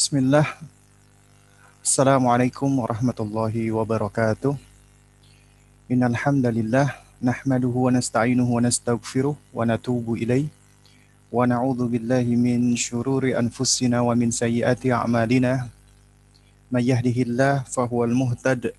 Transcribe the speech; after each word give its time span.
Bismillah. 0.00 0.48
Assalamualaikum 1.84 2.72
warahmatullahi 2.72 3.68
wabarakatuh. 3.68 4.56
Innal 5.92 6.16
hamdalillah 6.16 7.04
nahmaduhu 7.20 7.84
wa 7.84 7.92
nasta'inuhu 7.92 8.48
wa 8.48 8.64
nastaghfiruh 8.64 9.36
wa 9.36 9.60
natubu 9.68 10.16
ilaih 10.16 10.48
wa 11.28 11.44
na'udzu 11.44 11.84
billahi 11.84 12.32
min 12.32 12.72
syururi 12.80 13.36
anfusina 13.36 14.00
wa 14.00 14.16
min 14.16 14.32
sayyiati 14.32 14.88
a'malina. 14.88 15.68
May 16.72 16.88
yahdihillah 16.88 17.68
fahuwal 17.68 18.16
muhtad 18.16 18.72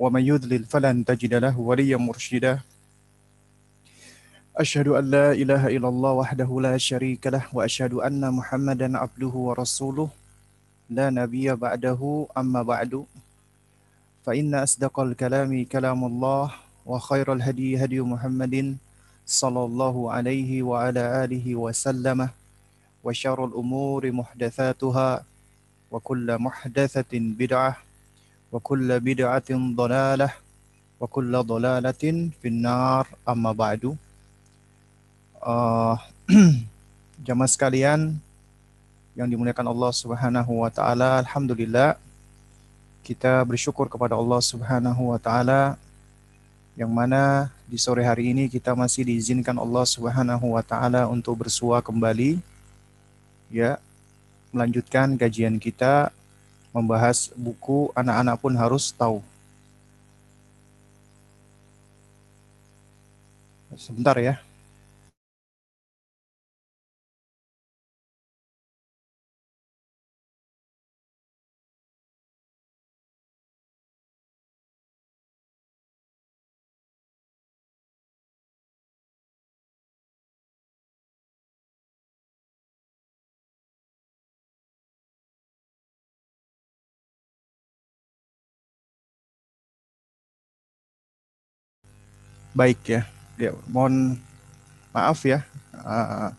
wa 0.00 0.08
may 0.08 0.24
yudlil 0.24 0.64
falan 0.64 1.04
tajida 1.04 1.36
lahu 1.36 1.68
waliyyan 1.68 2.00
mursyida. 2.00 2.64
Asyhadu 4.56 4.96
an 4.96 5.04
la 5.04 5.36
ilaha 5.36 5.68
illallah 5.68 6.24
wahdahu 6.24 6.64
la 6.64 6.80
syarika 6.80 7.28
lah 7.28 7.44
wa 7.52 7.60
asyhadu 7.60 8.00
anna 8.00 8.32
Muhammadan 8.32 8.96
abduhu 8.96 9.52
wa 9.52 9.60
rasuluh 9.60 10.08
لا 10.90 11.10
نبي 11.10 11.54
بعده 11.54 12.26
أما 12.38 12.62
بعد 12.62 13.04
فإن 14.26 14.54
أصدق 14.54 15.00
الكلام 15.00 15.64
كلام 15.64 16.00
الله 16.04 16.46
وخير 16.86 17.32
الهدي 17.32 17.84
هدي 17.84 18.00
محمد 18.00 18.76
صلى 19.26 19.62
الله 19.64 19.96
عليه 20.12 20.62
وعلى 20.62 21.02
آله 21.24 21.46
وسلم 21.56 22.28
وشر 23.04 23.38
الأمور 23.44 24.02
محدثاتها 24.12 25.10
وكل 25.90 26.26
محدثة 26.38 27.12
بدعة 27.12 27.76
وكل 28.52 29.00
بدعة 29.00 29.50
ضلالة 29.50 30.30
وكل 31.00 31.32
ضلالة 31.42 32.02
في 32.42 32.46
النار 32.48 33.04
أما 33.28 33.52
بعد. 33.52 33.82
uh, 35.46 35.94
sekalian 37.46 38.18
yang 39.16 39.26
dimuliakan 39.26 39.72
Allah 39.72 39.90
Subhanahu 39.96 40.60
wa 40.60 40.68
taala. 40.68 41.24
Alhamdulillah 41.24 41.96
kita 43.00 43.40
bersyukur 43.48 43.88
kepada 43.88 44.12
Allah 44.12 44.38
Subhanahu 44.44 45.16
wa 45.16 45.18
taala 45.18 45.80
yang 46.76 46.92
mana 46.92 47.48
di 47.64 47.80
sore 47.80 48.04
hari 48.04 48.36
ini 48.36 48.52
kita 48.52 48.76
masih 48.76 49.08
diizinkan 49.08 49.56
Allah 49.56 49.88
Subhanahu 49.88 50.52
wa 50.52 50.60
taala 50.60 51.08
untuk 51.08 51.40
bersua 51.40 51.80
kembali 51.80 52.36
ya 53.48 53.80
melanjutkan 54.52 55.16
kajian 55.16 55.56
kita 55.56 56.12
membahas 56.76 57.32
buku 57.32 57.88
anak-anak 57.96 58.36
pun 58.36 58.52
harus 58.52 58.92
tahu. 58.92 59.24
Sebentar 63.76 64.16
ya. 64.20 64.45
Baik 92.56 92.80
ya. 92.88 93.02
Ya, 93.36 93.52
mohon 93.68 94.16
maaf 94.88 95.20
ya. 95.28 95.44
Uh, 95.76 96.32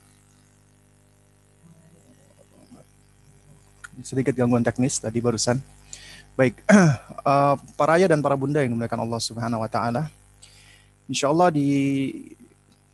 sedikit 4.01 4.33
gangguan 4.33 4.65
teknis 4.65 4.97
tadi 4.97 5.21
barusan. 5.21 5.61
Baik, 6.33 6.57
uh, 7.21 7.53
para 7.77 8.01
ayah 8.01 8.09
dan 8.09 8.25
para 8.25 8.33
bunda 8.33 8.65
yang 8.65 8.73
dimuliakan 8.73 9.05
Allah 9.05 9.21
Subhanahu 9.21 9.61
wa 9.61 9.69
taala. 9.69 10.09
Insya 11.05 11.29
Allah 11.29 11.53
di 11.53 11.69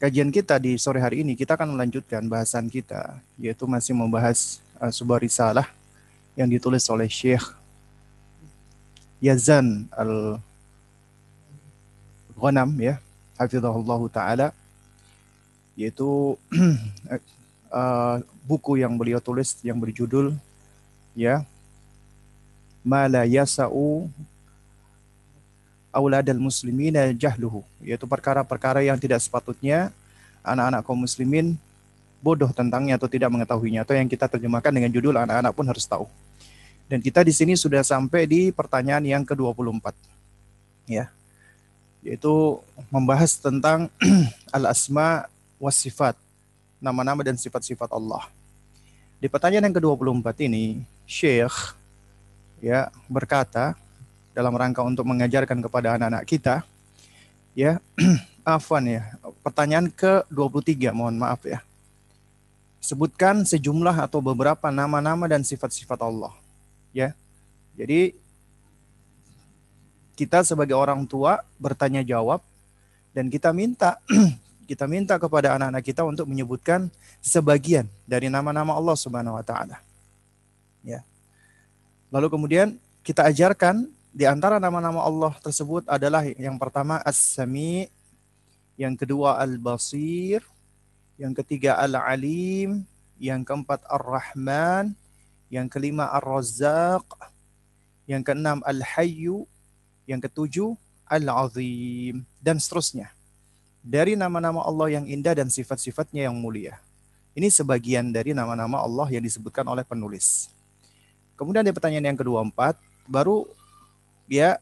kajian 0.04 0.28
kita 0.28 0.60
di 0.60 0.76
sore 0.76 1.00
hari 1.00 1.24
ini 1.24 1.40
kita 1.40 1.56
akan 1.56 1.80
melanjutkan 1.80 2.28
bahasan 2.28 2.68
kita 2.68 3.24
yaitu 3.40 3.64
masih 3.64 3.96
membahas 3.96 4.60
uh, 4.84 4.92
sebuah 4.92 5.24
risalah 5.24 5.72
yang 6.36 6.52
ditulis 6.52 6.84
oleh 6.92 7.08
Syekh 7.08 7.56
Yazan 9.24 9.88
Al 9.96 10.44
Ghanam 12.36 12.76
ya 12.84 13.00
hafizahullah 13.38 14.02
taala 14.10 14.48
yaitu 15.74 16.38
uh, 17.74 18.18
buku 18.46 18.82
yang 18.82 18.94
beliau 18.94 19.18
tulis 19.18 19.58
yang 19.66 19.78
berjudul 19.82 20.38
ya 21.18 21.42
Mala 22.84 23.24
yasa'u 23.24 24.12
auladal 25.94 26.42
muslimina 26.42 27.10
jahluhu 27.16 27.64
yaitu 27.80 28.04
perkara-perkara 28.06 28.84
yang 28.84 29.00
tidak 29.00 29.24
sepatutnya 29.24 29.90
anak-anak 30.44 30.84
kaum 30.84 31.00
muslimin 31.00 31.56
bodoh 32.20 32.52
tentangnya 32.52 33.00
atau 33.00 33.08
tidak 33.08 33.32
mengetahuinya 33.32 33.84
atau 33.88 33.96
yang 33.96 34.08
kita 34.08 34.28
terjemahkan 34.32 34.72
dengan 34.72 34.92
judul 34.92 35.16
anak-anak 35.16 35.52
pun 35.52 35.68
harus 35.68 35.84
tahu. 35.84 36.08
Dan 36.88 37.04
kita 37.04 37.20
di 37.20 37.36
sini 37.36 37.56
sudah 37.60 37.84
sampai 37.84 38.28
di 38.28 38.52
pertanyaan 38.52 39.04
yang 39.04 39.24
ke-24. 39.28 39.92
Ya 40.88 41.12
yaitu 42.04 42.60
membahas 42.92 43.40
tentang 43.40 43.88
al-asma 44.56 45.26
was 45.58 45.80
sifat, 45.80 46.20
nama-nama 46.84 47.24
dan 47.24 47.40
sifat-sifat 47.40 47.90
Allah. 47.96 48.28
Di 49.24 49.32
pertanyaan 49.32 49.72
yang 49.72 49.76
ke-24 49.80 50.36
ini, 50.52 50.84
Syekh 51.08 51.80
ya 52.64 52.92
berkata 53.12 53.76
dalam 54.32 54.56
rangka 54.56 54.80
untuk 54.84 55.04
mengajarkan 55.04 55.60
kepada 55.60 56.00
anak-anak 56.00 56.24
kita 56.24 56.64
ya 57.52 57.84
afwan 58.48 58.88
ya 58.88 59.04
pertanyaan 59.44 59.92
ke-23 59.92 60.96
mohon 60.96 61.20
maaf 61.20 61.44
ya 61.44 61.60
sebutkan 62.80 63.44
sejumlah 63.44 63.96
atau 64.00 64.24
beberapa 64.24 64.72
nama-nama 64.72 65.28
dan 65.28 65.44
sifat-sifat 65.44 66.00
Allah 66.02 66.32
ya 66.96 67.12
jadi 67.76 68.16
kita 70.14 70.46
sebagai 70.46 70.78
orang 70.78 71.06
tua 71.10 71.42
bertanya 71.58 72.06
jawab 72.06 72.42
dan 73.14 73.30
kita 73.30 73.50
minta 73.54 73.98
kita 74.70 74.88
minta 74.88 75.20
kepada 75.20 75.54
anak-anak 75.58 75.84
kita 75.84 76.02
untuk 76.06 76.26
menyebutkan 76.30 76.88
sebagian 77.20 77.86
dari 78.08 78.32
nama-nama 78.32 78.74
Allah 78.74 78.96
Subhanahu 78.98 79.36
wa 79.38 79.46
taala. 79.46 79.78
Ya. 80.84 81.04
Lalu 82.14 82.28
kemudian 82.30 82.68
kita 83.04 83.28
ajarkan 83.28 83.90
di 84.14 84.30
antara 84.30 84.62
nama-nama 84.62 85.02
Allah 85.02 85.34
tersebut 85.42 85.90
adalah 85.90 86.24
yang 86.38 86.56
pertama 86.62 87.02
As-Sami, 87.02 87.90
yang 88.78 88.94
kedua 88.94 89.42
Al-Basir, 89.42 90.46
yang 91.18 91.34
ketiga 91.34 91.82
Al-Alim, 91.82 92.86
yang 93.18 93.42
keempat 93.42 93.82
Ar-Rahman, 93.90 94.94
yang 95.50 95.66
kelima 95.70 96.10
Ar-Razzaq, 96.14 97.06
yang 98.06 98.22
keenam 98.22 98.62
Al-Hayyu, 98.66 99.50
yang 100.08 100.20
ketujuh, 100.20 100.76
Al-Azim. 101.08 102.24
Dan 102.40 102.60
seterusnya. 102.60 103.12
Dari 103.84 104.16
nama-nama 104.16 104.64
Allah 104.64 105.00
yang 105.00 105.06
indah 105.08 105.36
dan 105.36 105.52
sifat-sifatnya 105.52 106.32
yang 106.32 106.36
mulia. 106.40 106.80
Ini 107.34 107.50
sebagian 107.50 108.14
dari 108.14 108.32
nama-nama 108.32 108.80
Allah 108.80 109.10
yang 109.12 109.24
disebutkan 109.26 109.66
oleh 109.68 109.84
penulis. 109.84 110.48
Kemudian 111.34 111.66
di 111.66 111.74
pertanyaan 111.74 112.14
yang 112.14 112.20
kedua 112.20 112.46
empat, 112.46 112.78
baru 113.10 113.44
ya 114.30 114.62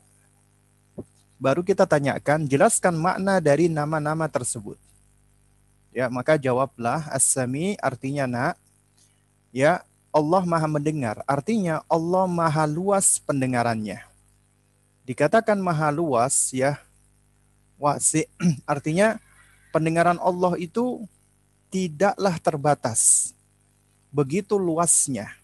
baru 1.37 1.61
kita 1.61 1.83
tanyakan, 1.83 2.47
jelaskan 2.47 2.95
makna 2.95 3.43
dari 3.43 3.67
nama-nama 3.67 4.25
tersebut. 4.31 4.79
Ya, 5.91 6.07
maka 6.07 6.39
jawablah 6.39 7.11
as-sami 7.11 7.75
artinya 7.83 8.23
nak 8.23 8.55
ya 9.51 9.83
Allah 10.15 10.47
Maha 10.47 10.67
mendengar, 10.71 11.19
artinya 11.27 11.83
Allah 11.91 12.23
Maha 12.31 12.63
luas 12.63 13.19
pendengarannya 13.19 14.10
dikatakan 15.11 15.59
maha 15.59 15.91
luas 15.91 16.55
ya. 16.55 16.79
Wasi 17.75 18.23
artinya 18.71 19.19
pendengaran 19.75 20.15
Allah 20.23 20.55
itu 20.55 21.03
tidaklah 21.67 22.39
terbatas. 22.39 23.35
Begitu 24.07 24.55
luasnya. 24.55 25.35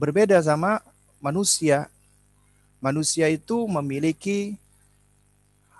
Berbeda 0.00 0.40
sama 0.40 0.80
manusia. 1.20 1.92
Manusia 2.80 3.28
itu 3.28 3.68
memiliki 3.68 4.56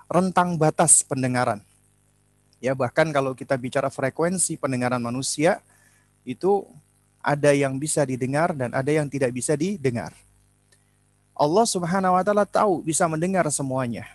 rentang 0.05 0.55
batas 0.55 1.01
pendengaran. 1.01 1.59
Ya 2.61 2.77
bahkan 2.77 3.09
kalau 3.11 3.35
kita 3.35 3.57
bicara 3.57 3.89
frekuensi 3.89 4.55
pendengaran 4.55 5.01
manusia 5.01 5.59
itu 6.23 6.63
ada 7.19 7.51
yang 7.51 7.75
bisa 7.75 8.07
didengar 8.07 8.55
dan 8.55 8.71
ada 8.71 8.87
yang 8.87 9.11
tidak 9.11 9.35
bisa 9.35 9.59
didengar 9.59 10.15
Allah 11.33 11.65
Subhanahu 11.65 12.13
wa 12.13 12.23
taala 12.23 12.45
tahu 12.45 12.85
bisa 12.85 13.05
mendengar 13.09 13.45
semuanya. 13.49 14.05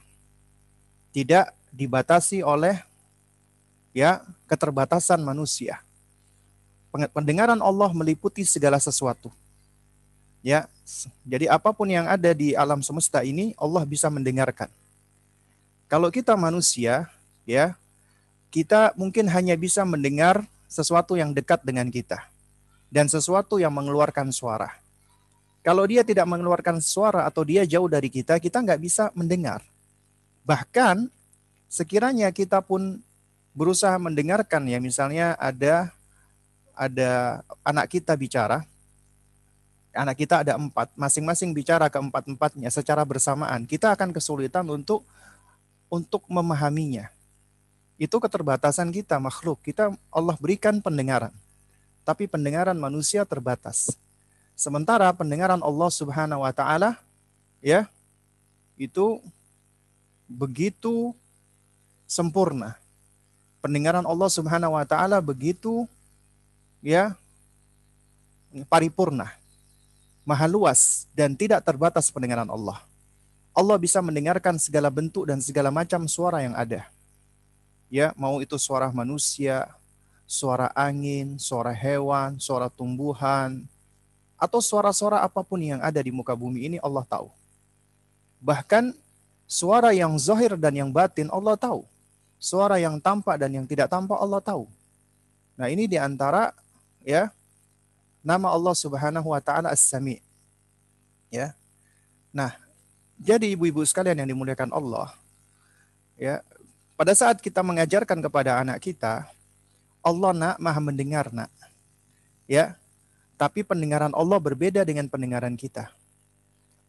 Tidak 1.10 1.50
dibatasi 1.74 2.46
oleh 2.46 2.78
ya 3.92 4.22
keterbatasan 4.46 5.20
manusia. 5.20 5.82
Pendengaran 7.12 7.60
Allah 7.60 7.90
meliputi 7.92 8.46
segala 8.46 8.80
sesuatu. 8.80 9.28
Ya, 10.40 10.70
jadi 11.26 11.50
apa 11.50 11.74
pun 11.74 11.90
yang 11.90 12.06
ada 12.06 12.30
di 12.30 12.54
alam 12.54 12.80
semesta 12.80 13.26
ini 13.26 13.52
Allah 13.58 13.82
bisa 13.82 14.06
mendengarkan. 14.06 14.70
Kalau 15.90 16.08
kita 16.14 16.38
manusia, 16.38 17.10
ya, 17.42 17.74
kita 18.48 18.94
mungkin 18.94 19.26
hanya 19.28 19.58
bisa 19.58 19.82
mendengar 19.82 20.46
sesuatu 20.70 21.18
yang 21.18 21.34
dekat 21.34 21.60
dengan 21.66 21.90
kita 21.90 22.28
dan 22.88 23.08
sesuatu 23.08 23.60
yang 23.60 23.72
mengeluarkan 23.72 24.32
suara. 24.32 24.72
Kalau 25.68 25.84
dia 25.84 26.00
tidak 26.00 26.24
mengeluarkan 26.24 26.80
suara 26.80 27.28
atau 27.28 27.44
dia 27.44 27.60
jauh 27.68 27.92
dari 27.92 28.08
kita, 28.08 28.40
kita 28.40 28.64
nggak 28.64 28.80
bisa 28.80 29.12
mendengar. 29.12 29.60
Bahkan 30.48 31.12
sekiranya 31.68 32.32
kita 32.32 32.64
pun 32.64 33.04
berusaha 33.52 33.92
mendengarkan 34.00 34.64
ya, 34.64 34.80
misalnya 34.80 35.36
ada 35.36 35.92
ada 36.72 37.44
anak 37.60 37.92
kita 37.92 38.16
bicara, 38.16 38.64
anak 39.92 40.16
kita 40.16 40.40
ada 40.40 40.56
empat, 40.56 40.88
masing-masing 40.96 41.52
bicara 41.52 41.92
ke 41.92 42.00
empat-empatnya 42.00 42.72
secara 42.72 43.04
bersamaan, 43.04 43.68
kita 43.68 43.92
akan 43.92 44.08
kesulitan 44.08 44.64
untuk 44.72 45.04
untuk 45.92 46.24
memahaminya. 46.32 47.12
Itu 48.00 48.24
keterbatasan 48.24 48.88
kita 48.88 49.20
makhluk. 49.20 49.60
Kita 49.60 49.92
Allah 50.08 50.36
berikan 50.40 50.80
pendengaran. 50.80 51.34
Tapi 52.08 52.24
pendengaran 52.24 52.80
manusia 52.80 53.28
terbatas. 53.28 53.92
Sementara 54.58 55.06
pendengaran 55.14 55.62
Allah 55.62 55.86
Subhanahu 55.86 56.42
wa 56.42 56.50
taala 56.50 56.98
ya 57.62 57.86
itu 58.74 59.22
begitu 60.26 61.14
sempurna. 62.10 62.74
Pendengaran 63.62 64.02
Allah 64.02 64.26
Subhanahu 64.26 64.74
wa 64.74 64.82
taala 64.82 65.22
begitu 65.22 65.86
ya 66.82 67.14
paripurna 68.66 69.30
maha 70.26 70.50
luas 70.50 71.06
dan 71.14 71.38
tidak 71.38 71.62
terbatas 71.62 72.10
pendengaran 72.10 72.50
Allah. 72.50 72.82
Allah 73.54 73.78
bisa 73.78 74.02
mendengarkan 74.02 74.58
segala 74.58 74.90
bentuk 74.90 75.22
dan 75.22 75.38
segala 75.38 75.70
macam 75.70 76.02
suara 76.10 76.42
yang 76.42 76.58
ada. 76.58 76.82
Ya, 77.86 78.10
mau 78.18 78.42
itu 78.42 78.58
suara 78.58 78.90
manusia, 78.90 79.70
suara 80.26 80.68
angin, 80.74 81.38
suara 81.38 81.70
hewan, 81.70 82.42
suara 82.42 82.66
tumbuhan, 82.68 83.64
atau 84.38 84.62
suara-suara 84.62 85.20
apa 85.26 85.42
pun 85.42 85.58
yang 85.58 85.82
ada 85.82 85.98
di 85.98 86.14
muka 86.14 86.32
bumi 86.32 86.70
ini 86.70 86.78
Allah 86.78 87.02
tahu. 87.02 87.28
Bahkan 88.38 88.94
suara 89.50 89.90
yang 89.90 90.14
zahir 90.14 90.54
dan 90.54 90.72
yang 90.78 90.90
batin 90.94 91.26
Allah 91.28 91.58
tahu. 91.58 91.82
Suara 92.38 92.78
yang 92.78 93.02
tampak 93.02 93.34
dan 93.42 93.50
yang 93.50 93.66
tidak 93.66 93.90
tampak 93.90 94.14
Allah 94.14 94.38
tahu. 94.38 94.70
Nah, 95.58 95.66
ini 95.66 95.90
di 95.90 95.98
antara 95.98 96.54
ya 97.02 97.34
nama 98.22 98.54
Allah 98.54 98.74
Subhanahu 98.78 99.34
wa 99.34 99.42
taala 99.42 99.74
As-Sami. 99.74 100.22
Ya. 101.34 101.58
Nah, 102.30 102.54
jadi 103.18 103.58
ibu-ibu 103.58 103.82
sekalian 103.82 104.22
yang 104.22 104.30
dimuliakan 104.30 104.70
Allah, 104.70 105.10
ya, 106.14 106.38
pada 106.94 107.10
saat 107.18 107.42
kita 107.42 107.66
mengajarkan 107.66 108.22
kepada 108.22 108.62
anak 108.62 108.78
kita, 108.78 109.26
Allah 109.98 110.30
nak 110.30 110.56
maha 110.62 110.78
mendengar 110.78 111.26
nak. 111.34 111.50
Ya. 112.46 112.78
Tapi 113.38 113.62
pendengaran 113.62 114.10
Allah 114.18 114.42
berbeda 114.42 114.82
dengan 114.82 115.06
pendengaran 115.06 115.54
kita. 115.54 115.94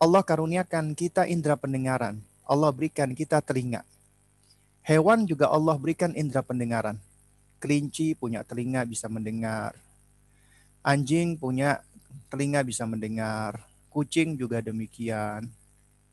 Allah 0.02 0.26
karuniakan 0.26 0.98
kita 0.98 1.30
indera 1.30 1.54
pendengaran. 1.56 2.20
Allah 2.50 2.74
berikan 2.74 3.14
kita 3.14 3.40
telinga. 3.46 3.86
Hewan 4.82 5.30
juga 5.30 5.54
Allah 5.54 5.78
berikan 5.78 6.18
indera 6.18 6.42
pendengaran. 6.42 6.98
Kelinci 7.62 8.18
punya 8.18 8.42
telinga 8.42 8.82
bisa 8.90 9.06
mendengar. 9.06 9.78
Anjing 10.82 11.38
punya 11.38 11.86
telinga 12.34 12.66
bisa 12.66 12.90
mendengar, 12.90 13.62
kucing 13.94 14.34
juga 14.34 14.64
demikian. 14.66 15.46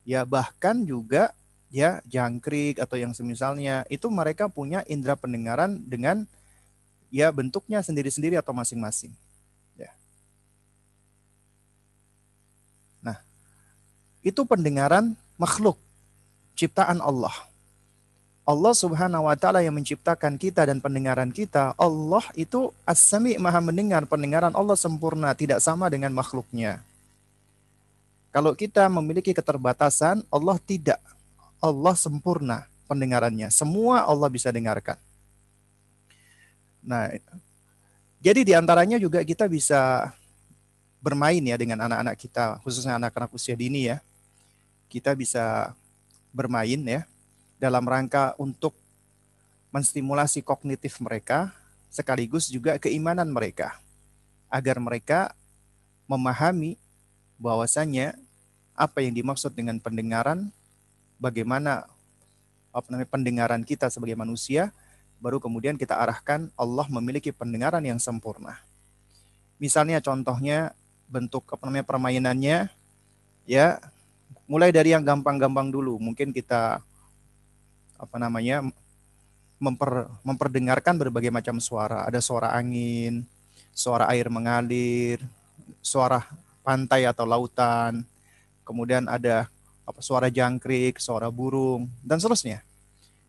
Ya 0.05 0.29
bahkan 0.29 0.85
juga 0.85 1.33
ya 1.71 2.01
jangkrik 2.07 2.79
atau 2.79 2.97
yang 2.97 3.13
semisalnya 3.13 3.85
itu 3.91 4.07
mereka 4.09 4.47
punya 4.47 4.87
indera 4.87 5.19
pendengaran 5.19 5.83
dengan 5.83 6.25
ya 7.11 7.31
bentuknya 7.31 7.83
sendiri-sendiri 7.83 8.39
atau 8.39 8.55
masing-masing. 8.55 9.13
Ya. 9.77 9.93
Nah, 13.03 13.19
itu 14.27 14.43
pendengaran 14.43 15.15
makhluk 15.39 15.79
ciptaan 16.59 16.99
Allah. 16.99 17.33
Allah 18.47 18.75
Subhanahu 18.75 19.27
wa 19.27 19.35
taala 19.39 19.63
yang 19.63 19.75
menciptakan 19.75 20.35
kita 20.35 20.67
dan 20.67 20.83
pendengaran 20.83 21.31
kita, 21.31 21.75
Allah 21.79 22.23
itu 22.35 22.75
As-Sami 22.83 23.39
Maha 23.39 23.63
mendengar, 23.63 24.03
pendengaran 24.07 24.55
Allah 24.55 24.75
sempurna, 24.75 25.35
tidak 25.35 25.63
sama 25.63 25.87
dengan 25.87 26.11
makhluknya. 26.11 26.83
Kalau 28.35 28.55
kita 28.55 28.87
memiliki 28.91 29.35
keterbatasan, 29.35 30.23
Allah 30.31 30.59
tidak. 30.63 31.03
Allah 31.59 31.95
sempurna 31.99 32.67
pendengarannya. 32.87 33.51
Semua 33.51 34.07
Allah 34.07 34.31
bisa 34.31 34.51
dengarkan. 34.55 34.95
Nah, 36.87 37.11
jadi 38.23 38.47
di 38.47 38.53
antaranya 38.55 38.99
juga 39.03 39.27
kita 39.27 39.51
bisa 39.51 40.15
bermain 41.03 41.43
ya 41.43 41.59
dengan 41.59 41.83
anak-anak 41.83 42.15
kita, 42.15 42.45
khususnya 42.63 42.95
anak-anak 42.99 43.31
usia 43.35 43.59
dini 43.59 43.91
ya. 43.91 43.99
Kita 44.87 45.13
bisa 45.19 45.75
bermain 46.31 46.81
ya 46.85 47.03
dalam 47.57 47.85
rangka 47.89 48.37
untuk 48.37 48.77
menstimulasi 49.73 50.45
kognitif 50.45 51.01
mereka 51.01 51.53
sekaligus 51.89 52.49
juga 52.53 52.77
keimanan 52.77 53.29
mereka 53.33 53.81
agar 54.53 54.77
mereka 54.79 55.33
memahami 56.07 56.79
bahwasannya 57.41 58.17
apa 58.77 59.01
yang 59.01 59.17
dimaksud 59.17 59.57
dengan 59.57 59.81
pendengaran 59.81 60.53
bagaimana 61.17 61.89
apa 62.77 62.87
namanya 62.93 63.09
pendengaran 63.09 63.63
kita 63.65 63.89
sebagai 63.89 64.15
manusia 64.15 64.69
baru 65.17 65.41
kemudian 65.41 65.81
kita 65.81 65.97
arahkan 65.97 66.53
Allah 66.61 66.87
memiliki 66.93 67.33
pendengaran 67.33 67.81
yang 67.81 67.97
sempurna. 67.97 68.61
Misalnya 69.57 70.05
contohnya 70.05 70.77
bentuk 71.09 71.49
apa 71.49 71.65
namanya 71.65 71.89
permainannya 71.89 72.69
ya 73.49 73.81
mulai 74.47 74.71
dari 74.71 74.95
yang 74.95 75.03
gampang-gampang 75.03 75.71
dulu. 75.71 75.99
Mungkin 75.99 76.31
kita 76.31 76.83
apa 77.97 78.17
namanya 78.19 78.63
memper, 79.59 80.11
memperdengarkan 80.23 80.97
berbagai 80.97 81.31
macam 81.35 81.59
suara. 81.59 82.07
Ada 82.07 82.23
suara 82.23 82.55
angin, 82.55 83.27
suara 83.77 84.09
air 84.11 84.31
mengalir, 84.31 85.21
suara 85.83 86.25
pantai 86.67 87.07
atau 87.07 87.29
lautan, 87.29 88.03
kemudian 88.67 89.07
ada 89.07 89.47
apa 89.87 90.01
suara 90.03 90.27
jangkrik, 90.27 90.99
suara 90.99 91.31
burung 91.31 91.87
dan 92.03 92.19
seterusnya. 92.19 92.63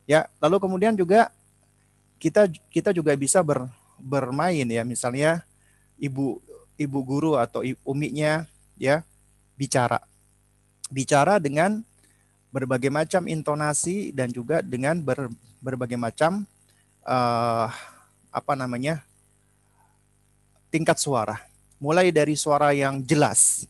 Ya, 0.07 0.25
lalu 0.41 0.57
kemudian 0.57 0.95
juga 0.97 1.29
kita 2.17 2.49
kita 2.73 2.89
juga 2.95 3.13
bisa 3.13 3.45
ber, 3.45 3.69
bermain 4.01 4.65
ya, 4.65 4.81
misalnya 4.81 5.45
ibu 6.01 6.41
ibu 6.77 6.99
guru 7.05 7.37
atau 7.37 7.61
uminya 7.85 8.49
ya 8.77 9.05
bicara. 9.53 10.01
Bicara 10.87 11.37
dengan 11.37 11.83
berbagai 12.57 12.89
macam 12.89 13.27
intonasi 13.27 14.15
dan 14.15 14.31
juga 14.31 14.63
dengan 14.63 14.97
ber, 14.97 15.29
berbagai 15.61 15.99
macam 15.99 16.47
uh, 17.03 17.67
apa 18.31 18.53
namanya 18.57 19.03
tingkat 20.71 20.97
suara. 20.97 21.37
Mulai 21.77 22.09
dari 22.09 22.33
suara 22.33 22.73
yang 22.73 23.05
jelas, 23.05 23.69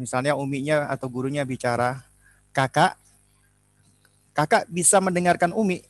misalnya 0.00 0.32
uminya 0.32 0.88
atau 0.88 1.04
gurunya 1.12 1.44
bicara, 1.44 2.00
kakak, 2.56 2.96
kakak 4.32 4.64
bisa 4.72 4.96
mendengarkan 5.04 5.52
umi, 5.52 5.84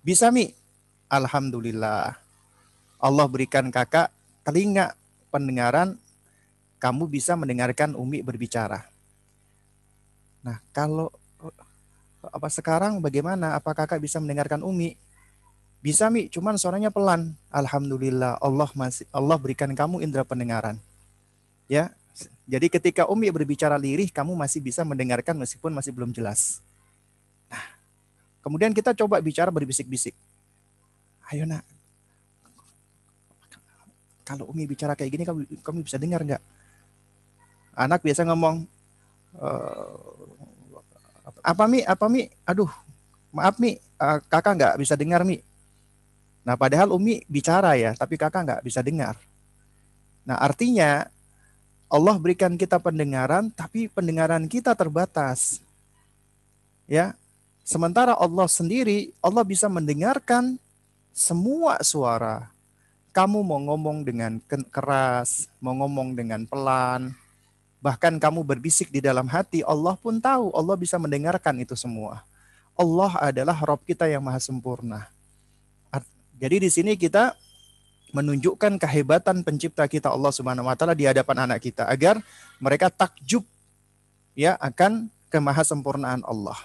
bisa 0.00 0.32
mi, 0.32 0.56
alhamdulillah. 1.12 2.16
Allah 2.96 3.26
berikan 3.28 3.68
kakak 3.68 4.08
telinga 4.40 4.96
pendengaran, 5.28 6.00
kamu 6.80 7.12
bisa 7.12 7.36
mendengarkan 7.36 7.92
umi 7.92 8.24
berbicara 8.24 8.95
Nah, 10.46 10.62
kalau 10.70 11.10
apa 12.22 12.46
sekarang 12.46 13.02
bagaimana? 13.02 13.58
Apa 13.58 13.74
kakak 13.74 13.98
bisa 13.98 14.22
mendengarkan 14.22 14.62
Umi? 14.62 14.94
Bisa 15.82 16.06
Mi, 16.06 16.30
cuman 16.30 16.54
suaranya 16.54 16.94
pelan. 16.94 17.34
Alhamdulillah 17.50 18.38
Allah 18.38 18.70
masih 18.78 19.10
Allah 19.10 19.34
berikan 19.42 19.74
kamu 19.74 20.06
indera 20.06 20.22
pendengaran. 20.22 20.78
Ya. 21.66 21.90
Jadi 22.46 22.70
ketika 22.70 23.10
Umi 23.10 23.26
berbicara 23.34 23.74
lirih, 23.74 24.08
kamu 24.14 24.38
masih 24.38 24.62
bisa 24.62 24.86
mendengarkan 24.86 25.34
meskipun 25.34 25.74
masih 25.74 25.90
belum 25.90 26.14
jelas. 26.14 26.62
Nah, 27.50 27.66
kemudian 28.40 28.70
kita 28.70 28.94
coba 28.94 29.18
bicara 29.18 29.50
berbisik-bisik. 29.50 30.14
Ayo 31.26 31.42
nak, 31.42 31.66
kalau 34.22 34.46
Umi 34.48 34.64
bicara 34.64 34.94
kayak 34.94 35.10
gini, 35.10 35.24
kamu, 35.26 35.42
kamu 35.60 35.78
bisa 35.82 35.98
dengar 35.98 36.22
nggak? 36.22 36.42
Anak 37.74 38.00
biasa 38.06 38.22
ngomong, 38.30 38.62
uh, 39.42 40.15
apa 41.46 41.64
mi? 41.70 41.86
Apa 41.86 42.10
mi? 42.10 42.26
Aduh 42.42 42.70
maaf 43.30 43.62
mi. 43.62 43.78
Uh, 43.96 44.18
kakak 44.26 44.58
nggak 44.58 44.74
bisa 44.82 44.98
dengar 44.98 45.22
mi. 45.22 45.38
Nah 46.42 46.58
padahal 46.58 46.90
umi 46.90 47.22
bicara 47.30 47.78
ya 47.78 47.94
tapi 47.94 48.18
kakak 48.18 48.42
nggak 48.42 48.62
bisa 48.66 48.82
dengar. 48.82 49.14
Nah 50.26 50.42
artinya 50.42 51.06
Allah 51.86 52.18
berikan 52.18 52.58
kita 52.58 52.82
pendengaran, 52.82 53.46
tapi 53.54 53.86
pendengaran 53.86 54.50
kita 54.50 54.74
terbatas. 54.74 55.62
Ya, 56.90 57.14
sementara 57.62 58.18
Allah 58.18 58.50
sendiri, 58.50 59.14
Allah 59.22 59.46
bisa 59.46 59.70
mendengarkan 59.70 60.58
semua 61.14 61.78
suara. 61.86 62.50
Kamu 63.14 63.46
mau 63.46 63.62
ngomong 63.62 64.02
dengan 64.02 64.42
keras, 64.66 65.46
mau 65.62 65.78
ngomong 65.78 66.18
dengan 66.18 66.42
pelan, 66.42 67.14
bahkan 67.86 68.18
kamu 68.18 68.42
berbisik 68.42 68.90
di 68.90 68.98
dalam 68.98 69.30
hati, 69.30 69.62
Allah 69.62 69.94
pun 69.94 70.18
tahu, 70.18 70.50
Allah 70.50 70.74
bisa 70.74 70.98
mendengarkan 70.98 71.54
itu 71.62 71.78
semua. 71.78 72.26
Allah 72.74 73.14
adalah 73.22 73.54
Rob 73.62 73.78
kita 73.86 74.10
yang 74.10 74.26
maha 74.26 74.42
sempurna. 74.42 75.06
Jadi 76.36 76.66
di 76.66 76.70
sini 76.74 76.98
kita 76.98 77.38
menunjukkan 78.10 78.76
kehebatan 78.76 79.46
pencipta 79.46 79.86
kita 79.86 80.10
Allah 80.10 80.34
Subhanahu 80.34 80.68
wa 80.68 80.76
taala 80.76 80.98
di 80.98 81.08
hadapan 81.08 81.48
anak 81.48 81.64
kita 81.64 81.88
agar 81.88 82.20
mereka 82.60 82.92
takjub 82.92 83.46
ya 84.36 84.58
akan 84.60 85.08
kemahasempurnaan 85.32 86.26
Allah. 86.26 86.58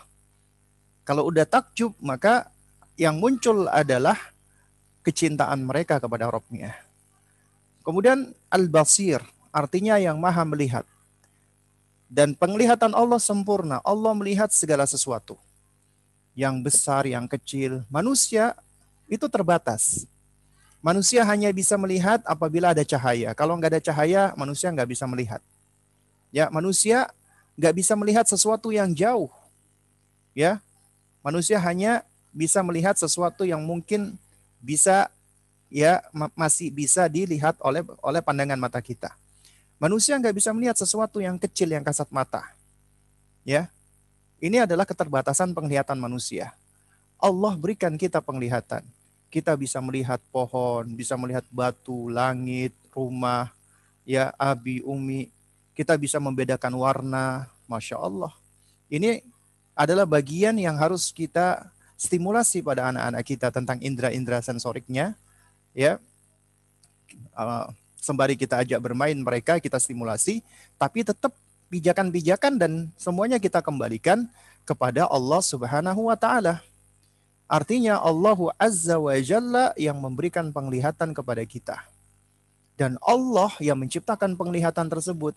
Kalau 1.07 1.29
udah 1.31 1.47
takjub 1.47 1.95
maka 2.03 2.51
yang 2.99 3.15
muncul 3.15 3.71
adalah 3.71 4.19
kecintaan 5.07 5.63
mereka 5.63 6.03
kepada 6.03 6.27
Robnya. 6.27 6.75
Kemudian 7.87 8.35
al-basir 8.51 9.23
artinya 9.55 9.95
yang 9.95 10.19
maha 10.19 10.43
melihat. 10.43 10.83
Dan 12.11 12.35
penglihatan 12.35 12.91
Allah 12.91 13.23
sempurna. 13.23 13.79
Allah 13.87 14.11
melihat 14.11 14.51
segala 14.51 14.83
sesuatu. 14.83 15.39
Yang 16.35 16.67
besar, 16.67 17.07
yang 17.07 17.23
kecil. 17.23 17.87
Manusia 17.87 18.51
itu 19.07 19.31
terbatas. 19.31 20.03
Manusia 20.83 21.23
hanya 21.23 21.47
bisa 21.55 21.79
melihat 21.79 22.19
apabila 22.27 22.75
ada 22.75 22.83
cahaya. 22.83 23.31
Kalau 23.31 23.55
nggak 23.55 23.79
ada 23.79 23.81
cahaya, 23.83 24.35
manusia 24.35 24.67
nggak 24.75 24.91
bisa 24.91 25.07
melihat. 25.07 25.39
Ya, 26.35 26.51
manusia 26.51 27.07
nggak 27.55 27.75
bisa 27.79 27.93
melihat 27.95 28.27
sesuatu 28.27 28.75
yang 28.75 28.91
jauh. 28.91 29.31
Ya, 30.35 30.59
manusia 31.23 31.63
hanya 31.63 32.03
bisa 32.35 32.59
melihat 32.59 32.99
sesuatu 32.99 33.47
yang 33.47 33.63
mungkin 33.63 34.19
bisa 34.59 35.07
ya 35.71 36.03
masih 36.35 36.73
bisa 36.73 37.07
dilihat 37.07 37.55
oleh 37.63 37.85
oleh 38.03 38.19
pandangan 38.19 38.59
mata 38.59 38.83
kita. 38.83 39.15
Manusia 39.81 40.21
nggak 40.21 40.37
bisa 40.37 40.53
melihat 40.53 40.77
sesuatu 40.77 41.17
yang 41.17 41.41
kecil 41.41 41.73
yang 41.73 41.81
kasat 41.81 42.05
mata. 42.13 42.45
Ya, 43.41 43.73
ini 44.37 44.61
adalah 44.61 44.85
keterbatasan 44.85 45.57
penglihatan 45.57 45.97
manusia. 45.97 46.53
Allah 47.17 47.57
berikan 47.57 47.97
kita 47.97 48.21
penglihatan 48.21 48.85
kita 49.31 49.55
bisa 49.55 49.79
melihat 49.79 50.19
pohon, 50.29 50.83
bisa 50.91 51.15
melihat 51.15 51.47
batu, 51.47 52.11
langit, 52.11 52.75
rumah, 52.91 53.47
ya 54.03 54.35
abi, 54.35 54.83
umi. 54.83 55.31
Kita 55.71 55.95
bisa 55.95 56.19
membedakan 56.19 56.75
warna, 56.75 57.47
masya 57.63 57.95
Allah. 57.95 58.35
Ini 58.91 59.23
adalah 59.71 60.03
bagian 60.03 60.59
yang 60.59 60.75
harus 60.75 61.15
kita 61.15 61.71
stimulasi 61.95 62.59
pada 62.59 62.91
anak-anak 62.91 63.23
kita 63.23 63.47
tentang 63.55 63.79
indera-indera 63.79 64.43
sensoriknya, 64.43 65.15
ya. 65.71 65.95
Uh, 67.31 67.71
sembari 68.01 68.33
kita 68.33 68.65
ajak 68.65 68.81
bermain 68.81 69.13
mereka, 69.13 69.61
kita 69.61 69.77
stimulasi, 69.77 70.41
tapi 70.81 71.05
tetap 71.05 71.31
pijakan-pijakan 71.69 72.57
dan 72.57 72.71
semuanya 72.97 73.37
kita 73.37 73.61
kembalikan 73.61 74.25
kepada 74.65 75.05
Allah 75.05 75.39
Subhanahu 75.39 76.09
wa 76.09 76.17
taala. 76.17 76.59
Artinya 77.45 78.01
Allah 78.01 78.39
Azza 78.57 78.97
wa 78.97 79.13
Jalla 79.21 79.75
yang 79.77 80.01
memberikan 80.01 80.49
penglihatan 80.49 81.13
kepada 81.13 81.43
kita. 81.45 81.77
Dan 82.79 82.97
Allah 83.03 83.51
yang 83.59 83.77
menciptakan 83.77 84.33
penglihatan 84.39 84.87
tersebut. 84.87 85.35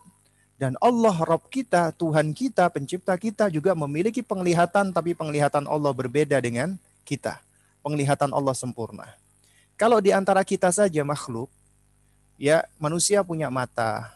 Dan 0.54 0.78
Allah 0.78 1.12
Rabb 1.18 1.50
kita, 1.50 1.90
Tuhan 1.98 2.30
kita, 2.30 2.70
pencipta 2.70 3.18
kita 3.18 3.50
juga 3.50 3.74
memiliki 3.74 4.22
penglihatan 4.22 4.94
tapi 4.94 5.12
penglihatan 5.12 5.66
Allah 5.66 5.90
berbeda 5.90 6.38
dengan 6.38 6.78
kita. 7.02 7.42
Penglihatan 7.82 8.30
Allah 8.30 8.54
sempurna. 8.54 9.10
Kalau 9.74 9.98
di 9.98 10.14
antara 10.14 10.46
kita 10.46 10.70
saja 10.70 11.02
makhluk, 11.02 11.50
ya 12.40 12.66
manusia 12.76 13.20
punya 13.22 13.48
mata. 13.48 14.12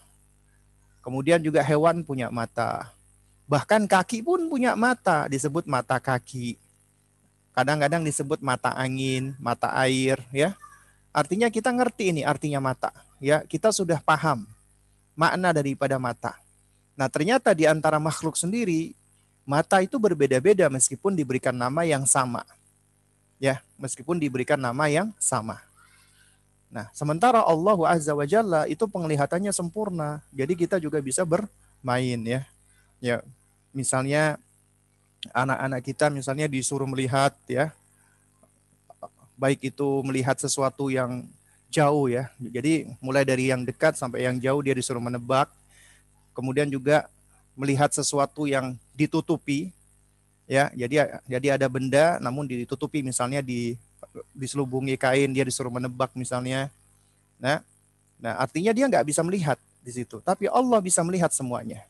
Kemudian 1.04 1.40
juga 1.40 1.64
hewan 1.64 2.04
punya 2.04 2.28
mata. 2.28 2.92
Bahkan 3.48 3.88
kaki 3.88 4.20
pun 4.20 4.44
punya 4.52 4.76
mata, 4.76 5.24
disebut 5.24 5.64
mata 5.64 5.96
kaki 5.96 6.60
Kadang-kadang 7.58 8.06
disebut 8.06 8.38
mata 8.38 8.70
angin, 8.70 9.34
mata 9.42 9.74
air, 9.82 10.22
ya. 10.30 10.54
Artinya 11.10 11.50
kita 11.50 11.74
ngerti 11.74 12.14
ini 12.14 12.22
artinya 12.22 12.62
mata, 12.62 12.94
ya. 13.18 13.42
Kita 13.42 13.74
sudah 13.74 13.98
paham 13.98 14.46
makna 15.18 15.50
daripada 15.50 15.98
mata. 15.98 16.38
Nah, 16.94 17.10
ternyata 17.10 17.50
di 17.58 17.66
antara 17.66 17.98
makhluk 17.98 18.38
sendiri 18.38 18.94
mata 19.42 19.82
itu 19.82 19.98
berbeda-beda 19.98 20.70
meskipun 20.70 21.18
diberikan 21.18 21.50
nama 21.50 21.82
yang 21.82 22.06
sama. 22.06 22.46
Ya, 23.42 23.58
meskipun 23.74 24.22
diberikan 24.22 24.62
nama 24.62 24.86
yang 24.86 25.10
sama. 25.18 25.58
Nah, 26.68 26.92
sementara 26.92 27.40
Allah 27.40 27.78
Azza 27.88 28.12
wa 28.12 28.28
Jalla 28.28 28.68
itu 28.68 28.84
penglihatannya 28.84 29.52
sempurna. 29.56 30.20
Jadi 30.36 30.52
kita 30.52 30.76
juga 30.76 31.00
bisa 31.00 31.24
bermain 31.24 32.20
ya. 32.20 32.44
Ya, 33.00 33.16
misalnya 33.72 34.36
anak-anak 35.32 35.80
kita 35.82 36.06
misalnya 36.12 36.46
disuruh 36.46 36.86
melihat 36.86 37.34
ya 37.50 37.74
baik 39.38 39.70
itu 39.70 39.88
melihat 40.02 40.34
sesuatu 40.34 40.90
yang 40.90 41.24
jauh 41.70 42.10
ya. 42.10 42.28
Jadi 42.42 42.90
mulai 42.98 43.22
dari 43.22 43.54
yang 43.54 43.62
dekat 43.62 43.94
sampai 43.94 44.26
yang 44.26 44.36
jauh 44.42 44.60
dia 44.60 44.74
disuruh 44.74 45.00
menebak. 45.00 45.46
Kemudian 46.34 46.66
juga 46.66 47.06
melihat 47.54 47.94
sesuatu 47.94 48.50
yang 48.50 48.74
ditutupi 48.98 49.70
ya. 50.50 50.74
Jadi 50.74 51.06
jadi 51.30 51.46
ada 51.54 51.66
benda 51.70 52.18
namun 52.18 52.50
ditutupi 52.50 53.00
misalnya 53.00 53.38
di 53.38 53.78
diselubungi 54.36 54.98
kain 54.98 55.30
dia 55.32 55.44
disuruh 55.44 55.72
menebak 55.72 56.12
misalnya. 56.14 56.70
Nah, 57.38 57.62
nah 58.18 58.38
artinya 58.38 58.74
dia 58.74 58.86
nggak 58.86 59.06
bisa 59.06 59.22
melihat 59.22 59.58
di 59.82 59.92
situ, 59.94 60.20
tapi 60.20 60.50
Allah 60.50 60.78
bisa 60.82 61.00
melihat 61.06 61.30
semuanya. 61.30 61.86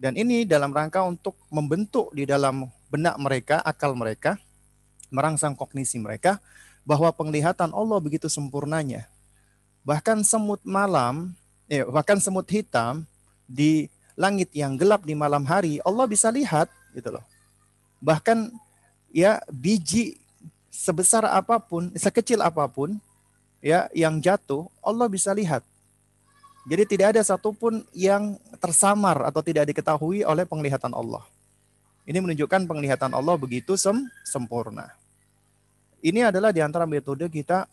Dan 0.00 0.16
ini 0.16 0.48
dalam 0.48 0.72
rangka 0.72 1.04
untuk 1.04 1.36
membentuk 1.52 2.08
di 2.16 2.24
dalam 2.24 2.64
benak 2.88 3.20
mereka, 3.20 3.60
akal 3.60 3.92
mereka, 3.92 4.40
merangsang 5.12 5.52
kognisi 5.52 6.00
mereka, 6.00 6.40
bahwa 6.88 7.12
penglihatan 7.12 7.68
Allah 7.76 8.00
begitu 8.00 8.24
sempurnanya. 8.32 9.04
Bahkan 9.84 10.24
semut 10.24 10.64
malam, 10.64 11.36
eh, 11.68 11.84
bahkan 11.84 12.16
semut 12.16 12.48
hitam 12.48 13.04
di 13.44 13.92
langit 14.16 14.48
yang 14.56 14.76
gelap 14.80 15.04
di 15.04 15.12
malam 15.12 15.44
hari, 15.44 15.80
Allah 15.84 16.08
bisa 16.08 16.32
lihat 16.32 16.68
gitu 16.96 17.12
loh. 17.12 17.24
Bahkan 18.00 18.48
ya 19.12 19.42
biji 19.52 20.16
sebesar 20.70 21.26
apa 21.26 21.58
pun, 21.58 21.90
sekecil 21.98 22.40
apa 22.40 22.64
pun 22.70 22.96
ya 23.60 23.90
yang 23.92 24.22
jatuh, 24.22 24.70
Allah 24.80 25.10
bisa 25.10 25.34
lihat. 25.34 25.66
Jadi 26.64 26.96
tidak 26.96 27.16
ada 27.16 27.22
satupun 27.26 27.82
yang 27.90 28.38
tersamar 28.62 29.26
atau 29.26 29.42
tidak 29.42 29.68
diketahui 29.74 30.22
oleh 30.22 30.46
penglihatan 30.46 30.94
Allah. 30.94 31.26
Ini 32.06 32.22
menunjukkan 32.22 32.64
penglihatan 32.64 33.12
Allah 33.12 33.34
begitu 33.36 33.74
sem 33.76 34.06
sempurna. 34.24 34.88
Ini 36.00 36.32
adalah 36.32 36.54
di 36.54 36.64
antara 36.64 36.88
metode 36.88 37.28
kita 37.28 37.68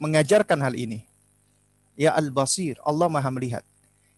mengajarkan 0.00 0.58
hal 0.64 0.74
ini. 0.76 1.04
Ya 1.96 2.16
al-basir, 2.16 2.80
Allah 2.80 3.12
maha 3.12 3.28
melihat. 3.28 3.64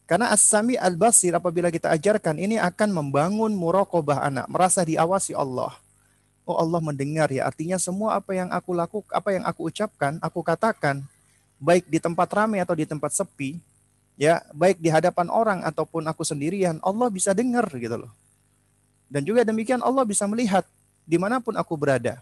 Karena 0.06 0.30
as-sami 0.30 0.78
al-basir 0.78 1.34
apabila 1.34 1.70
kita 1.74 1.90
ajarkan 1.90 2.38
ini 2.38 2.58
akan 2.58 2.94
membangun 2.94 3.50
muraqabah 3.54 4.30
anak, 4.30 4.46
merasa 4.46 4.86
diawasi 4.86 5.34
Allah. 5.34 5.74
Oh 6.42 6.58
Allah 6.58 6.82
mendengar 6.82 7.30
ya, 7.30 7.46
artinya 7.46 7.78
semua 7.78 8.18
apa 8.18 8.34
yang 8.34 8.50
aku 8.50 8.74
lakukan, 8.74 9.12
apa 9.14 9.28
yang 9.30 9.44
aku 9.46 9.70
ucapkan, 9.70 10.18
aku 10.18 10.42
katakan, 10.42 11.06
baik 11.62 11.86
di 11.86 12.02
tempat 12.02 12.26
ramai 12.34 12.58
atau 12.58 12.74
di 12.74 12.82
tempat 12.82 13.14
sepi, 13.14 13.62
ya, 14.18 14.42
baik 14.50 14.82
di 14.82 14.90
hadapan 14.90 15.30
orang 15.30 15.62
ataupun 15.62 16.02
aku 16.10 16.26
sendirian, 16.26 16.82
Allah 16.82 17.06
bisa 17.14 17.30
dengar 17.30 17.70
gitu 17.78 17.94
loh. 17.94 18.10
Dan 19.06 19.22
juga 19.22 19.46
demikian 19.46 19.84
Allah 19.86 20.02
bisa 20.02 20.26
melihat 20.26 20.66
di 21.06 21.14
mana 21.14 21.38
pun 21.38 21.54
aku 21.54 21.78
berada. 21.78 22.18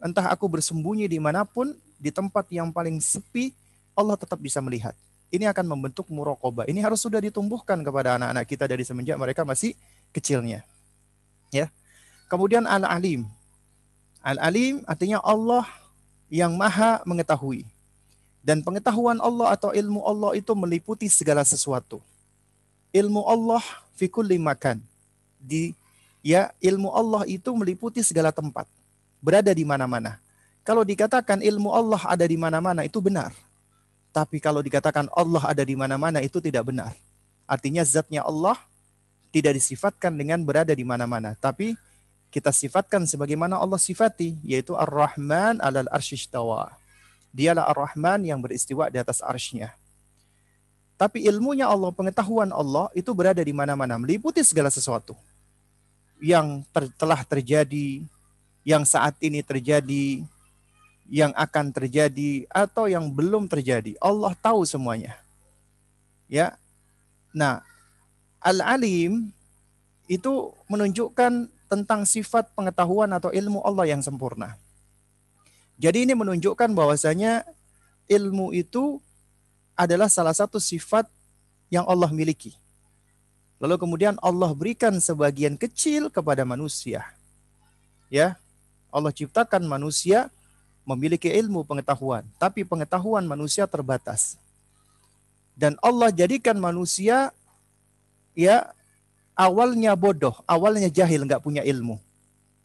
Entah 0.00 0.32
aku 0.32 0.48
bersembunyi 0.48 1.04
di 1.04 1.20
mana 1.20 1.44
pun, 1.44 1.76
di 2.00 2.08
tempat 2.08 2.48
yang 2.48 2.72
paling 2.72 2.96
sepi, 3.00 3.52
Allah 3.92 4.16
tetap 4.16 4.40
bisa 4.40 4.60
melihat. 4.64 4.96
Ini 5.34 5.50
akan 5.50 5.66
membentuk 5.74 6.06
murokoba. 6.12 6.62
Ini 6.70 6.78
harus 6.84 7.02
sudah 7.02 7.18
ditumbuhkan 7.18 7.82
kepada 7.82 8.14
anak-anak 8.20 8.46
kita 8.46 8.64
dari 8.70 8.86
semenjak 8.86 9.18
mereka 9.18 9.42
masih 9.42 9.74
kecilnya. 10.14 10.62
Ya. 11.50 11.72
Kemudian 12.34 12.66
al-alim. 12.66 13.30
Al-alim 14.18 14.82
artinya 14.90 15.22
Allah 15.22 15.70
yang 16.26 16.50
maha 16.58 16.98
mengetahui. 17.06 17.62
Dan 18.42 18.58
pengetahuan 18.58 19.22
Allah 19.22 19.54
atau 19.54 19.70
ilmu 19.70 20.02
Allah 20.02 20.34
itu 20.34 20.50
meliputi 20.58 21.06
segala 21.06 21.46
sesuatu. 21.46 22.02
Ilmu 22.90 23.22
Allah 23.22 23.62
fi 23.94 24.10
kulli 24.10 24.34
makan. 24.34 24.82
Di 25.38 25.78
ya 26.26 26.50
ilmu 26.58 26.90
Allah 26.90 27.22
itu 27.30 27.54
meliputi 27.54 28.02
segala 28.02 28.34
tempat. 28.34 28.66
Berada 29.22 29.54
di 29.54 29.62
mana-mana. 29.62 30.18
Kalau 30.66 30.82
dikatakan 30.82 31.38
ilmu 31.38 31.70
Allah 31.70 32.02
ada 32.02 32.26
di 32.26 32.34
mana-mana 32.34 32.82
itu 32.82 32.98
benar. 32.98 33.30
Tapi 34.10 34.42
kalau 34.42 34.58
dikatakan 34.58 35.06
Allah 35.14 35.54
ada 35.54 35.62
di 35.62 35.78
mana-mana 35.78 36.18
itu 36.18 36.42
tidak 36.42 36.66
benar. 36.66 36.98
Artinya 37.46 37.86
zatnya 37.86 38.26
Allah 38.26 38.58
tidak 39.30 39.54
disifatkan 39.54 40.10
dengan 40.18 40.42
berada 40.42 40.74
di 40.74 40.82
mana-mana, 40.82 41.38
tapi 41.38 41.78
kita 42.34 42.50
sifatkan 42.50 43.06
sebagaimana 43.06 43.62
Allah 43.62 43.78
sifati, 43.78 44.34
yaitu 44.42 44.74
Ar-Rahman 44.74 45.62
alal 45.62 45.86
arsyistawa. 45.86 46.74
Dialah 47.30 47.70
Ar-Rahman 47.70 48.26
yang 48.26 48.42
beristiwa 48.42 48.90
di 48.90 48.98
atas 48.98 49.22
arsy-Nya. 49.22 49.70
Tapi 50.98 51.22
ilmunya 51.30 51.70
Allah, 51.70 51.94
pengetahuan 51.94 52.50
Allah 52.50 52.90
itu 52.90 53.14
berada 53.14 53.38
di 53.38 53.54
mana-mana, 53.54 53.94
meliputi 54.02 54.42
segala 54.42 54.66
sesuatu. 54.66 55.14
Yang 56.18 56.66
ter 56.74 56.90
telah 56.98 57.22
terjadi, 57.22 58.02
yang 58.66 58.82
saat 58.82 59.14
ini 59.22 59.38
terjadi, 59.38 60.26
yang 61.06 61.30
akan 61.38 61.70
terjadi 61.70 62.50
atau 62.50 62.90
yang 62.90 63.14
belum 63.14 63.46
terjadi. 63.46 63.94
Allah 64.02 64.34
tahu 64.42 64.66
semuanya. 64.66 65.14
Ya. 66.26 66.58
Nah, 67.30 67.62
Al-Alim 68.42 69.30
itu 70.10 70.50
menunjukkan 70.66 71.50
tentang 71.74 72.06
sifat 72.06 72.54
pengetahuan 72.54 73.10
atau 73.10 73.34
ilmu 73.34 73.58
Allah 73.66 73.90
yang 73.90 73.98
sempurna. 73.98 74.54
Jadi 75.74 76.06
ini 76.06 76.14
menunjukkan 76.14 76.70
bahwasanya 76.70 77.42
ilmu 78.06 78.54
itu 78.54 79.02
adalah 79.74 80.06
salah 80.06 80.30
satu 80.30 80.62
sifat 80.62 81.10
yang 81.66 81.82
Allah 81.90 82.14
miliki. 82.14 82.54
Lalu 83.58 83.74
kemudian 83.82 84.14
Allah 84.22 84.54
berikan 84.54 84.94
sebagian 85.02 85.58
kecil 85.58 86.14
kepada 86.14 86.46
manusia. 86.46 87.02
Ya, 88.06 88.38
Allah 88.94 89.10
ciptakan 89.10 89.66
manusia 89.66 90.30
memiliki 90.86 91.26
ilmu 91.26 91.66
pengetahuan, 91.66 92.22
tapi 92.38 92.62
pengetahuan 92.62 93.26
manusia 93.26 93.66
terbatas. 93.66 94.38
Dan 95.58 95.74
Allah 95.82 96.14
jadikan 96.14 96.54
manusia 96.54 97.34
ya 98.38 98.70
awalnya 99.34 99.94
bodoh, 99.98 100.34
awalnya 100.46 100.90
jahil, 100.90 101.26
nggak 101.26 101.42
punya 101.42 101.62
ilmu. 101.66 101.98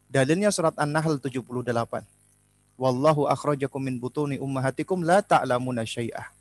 Dalilnya 0.10 0.50
surat 0.50 0.74
An-Nahl 0.78 1.22
78. 1.22 2.02
Wallahu 2.80 3.28
akhrajakum 3.28 3.84
min 3.84 4.00
butuni 4.00 4.40
ummahatikum 4.40 5.04
la 5.04 5.22
ta'lamuna 5.22 5.84
syai'ah. 5.84 6.32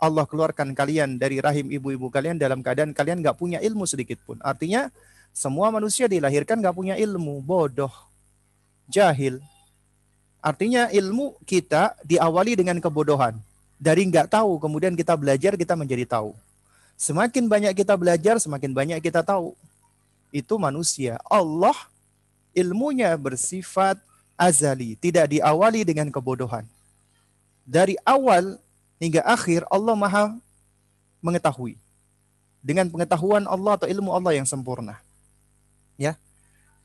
Allah 0.00 0.26
keluarkan 0.26 0.74
kalian 0.74 1.20
dari 1.20 1.38
rahim 1.38 1.70
ibu-ibu 1.70 2.10
kalian 2.10 2.34
dalam 2.40 2.64
keadaan 2.64 2.90
kalian 2.90 3.22
nggak 3.22 3.38
punya 3.38 3.58
ilmu 3.62 3.86
sedikit 3.86 4.18
pun. 4.26 4.40
Artinya 4.42 4.90
semua 5.30 5.70
manusia 5.70 6.10
dilahirkan 6.10 6.58
nggak 6.58 6.74
punya 6.74 6.94
ilmu, 6.98 7.38
bodoh, 7.44 7.92
jahil. 8.90 9.38
Artinya 10.44 10.92
ilmu 10.92 11.38
kita 11.48 11.96
diawali 12.04 12.58
dengan 12.58 12.76
kebodohan. 12.82 13.38
Dari 13.80 14.04
nggak 14.08 14.32
tahu, 14.32 14.60
kemudian 14.60 14.92
kita 14.96 15.16
belajar, 15.16 15.56
kita 15.56 15.74
menjadi 15.76 16.04
tahu. 16.04 16.36
Semakin 16.94 17.50
banyak 17.50 17.74
kita 17.74 17.98
belajar, 17.98 18.38
semakin 18.38 18.70
banyak 18.70 18.98
kita 19.02 19.20
tahu. 19.26 19.54
Itu 20.30 20.58
manusia. 20.58 21.18
Allah 21.26 21.74
ilmunya 22.54 23.10
bersifat 23.18 23.98
azali, 24.38 24.94
tidak 24.98 25.30
diawali 25.34 25.82
dengan 25.82 26.10
kebodohan. 26.10 26.66
Dari 27.66 27.98
awal 28.06 28.58
hingga 29.02 29.22
akhir 29.26 29.66
Allah 29.70 29.94
Maha 29.98 30.24
mengetahui. 31.24 31.76
Dengan 32.64 32.88
pengetahuan 32.88 33.44
Allah 33.44 33.76
atau 33.76 33.88
ilmu 33.90 34.08
Allah 34.14 34.40
yang 34.40 34.48
sempurna. 34.48 34.96
Ya. 36.00 36.16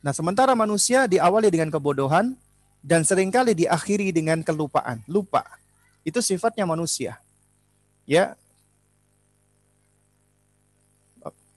Nah, 0.04 0.12
sementara 0.12 0.52
manusia 0.56 1.08
diawali 1.08 1.48
dengan 1.52 1.72
kebodohan 1.72 2.36
dan 2.84 3.04
sering 3.04 3.32
kali 3.32 3.56
diakhiri 3.56 4.12
dengan 4.12 4.44
kelupaan, 4.44 5.04
lupa. 5.08 5.44
Itu 6.04 6.20
sifatnya 6.20 6.68
manusia. 6.68 7.20
Ya. 8.04 8.36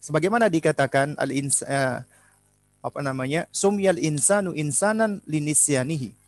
Sebagaimana 0.02 0.50
dikatakan 0.50 1.14
al 1.14 1.30
insa 1.30 2.02
apa 2.82 3.00
namanya? 3.00 3.46
Sumyal 3.54 4.02
insanu 4.02 4.50
insanan 4.52 5.22
linisyanihi 5.30 6.18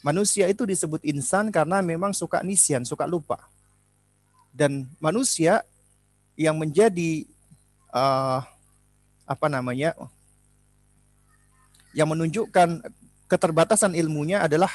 manusia 0.00 0.48
itu 0.48 0.64
disebut 0.64 1.04
insan 1.04 1.52
karena 1.52 1.84
memang 1.84 2.16
suka 2.16 2.40
nisyan 2.40 2.84
suka 2.84 3.04
lupa. 3.04 3.40
Dan 4.50 4.90
manusia 4.98 5.62
yang 6.34 6.58
menjadi 6.58 7.28
uh, 7.94 8.42
apa 9.28 9.46
namanya? 9.46 9.94
Yang 11.94 12.08
menunjukkan 12.16 12.68
keterbatasan 13.30 13.94
ilmunya 13.94 14.42
adalah 14.42 14.70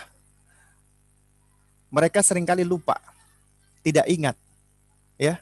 mereka 1.91 2.23
sering 2.23 2.47
kali 2.47 2.63
lupa 2.63 2.99
tidak 3.83 4.07
ingat 4.07 4.35
ya. 5.19 5.39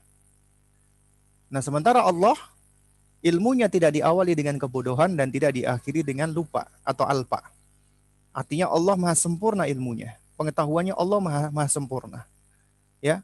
Nah 1.49 1.61
sementara 1.61 2.01
Allah 2.01 2.37
ilmunya 3.23 3.71
tidak 3.71 3.95
diawali 3.95 4.35
dengan 4.35 4.59
kebodohan 4.59 5.15
dan 5.15 5.31
tidak 5.31 5.55
diakhiri 5.55 6.03
dengan 6.03 6.29
lupa 6.29 6.67
atau 6.83 7.07
alpa. 7.07 7.39
Artinya 8.35 8.67
Allah 8.67 8.99
maha 8.99 9.15
sempurna 9.15 9.63
ilmunya. 9.65 10.19
Pengetahuannya 10.35 10.93
Allah 10.93 11.19
maha, 11.23 11.43
maha 11.49 11.69
sempurna. 11.71 12.27
Ya. 12.99 13.23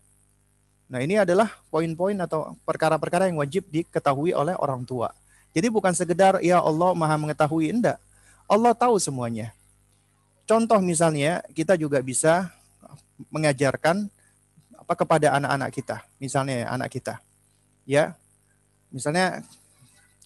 Nah 0.88 1.04
ini 1.04 1.20
adalah 1.20 1.52
poin-poin 1.68 2.16
atau 2.18 2.56
perkara-perkara 2.64 3.28
yang 3.28 3.38
wajib 3.44 3.68
diketahui 3.68 4.32
oleh 4.32 4.56
orang 4.58 4.88
tua. 4.88 5.12
Jadi 5.52 5.68
bukan 5.68 5.92
sekedar 5.92 6.40
ya 6.40 6.64
Allah 6.64 6.96
maha 6.96 7.20
mengetahui, 7.20 7.74
enggak. 7.74 8.00
Allah 8.50 8.74
tahu 8.74 8.98
semuanya. 8.98 9.52
Contoh 10.48 10.82
misalnya 10.82 11.46
kita 11.54 11.78
juga 11.78 12.02
bisa 12.02 12.50
mengajarkan 13.30 14.10
apa 14.74 14.94
kepada 14.96 15.38
anak-anak 15.38 15.70
kita, 15.76 16.02
misalnya 16.18 16.70
anak 16.72 16.90
kita. 16.90 17.22
Ya. 17.86 18.18
Misalnya 18.90 19.46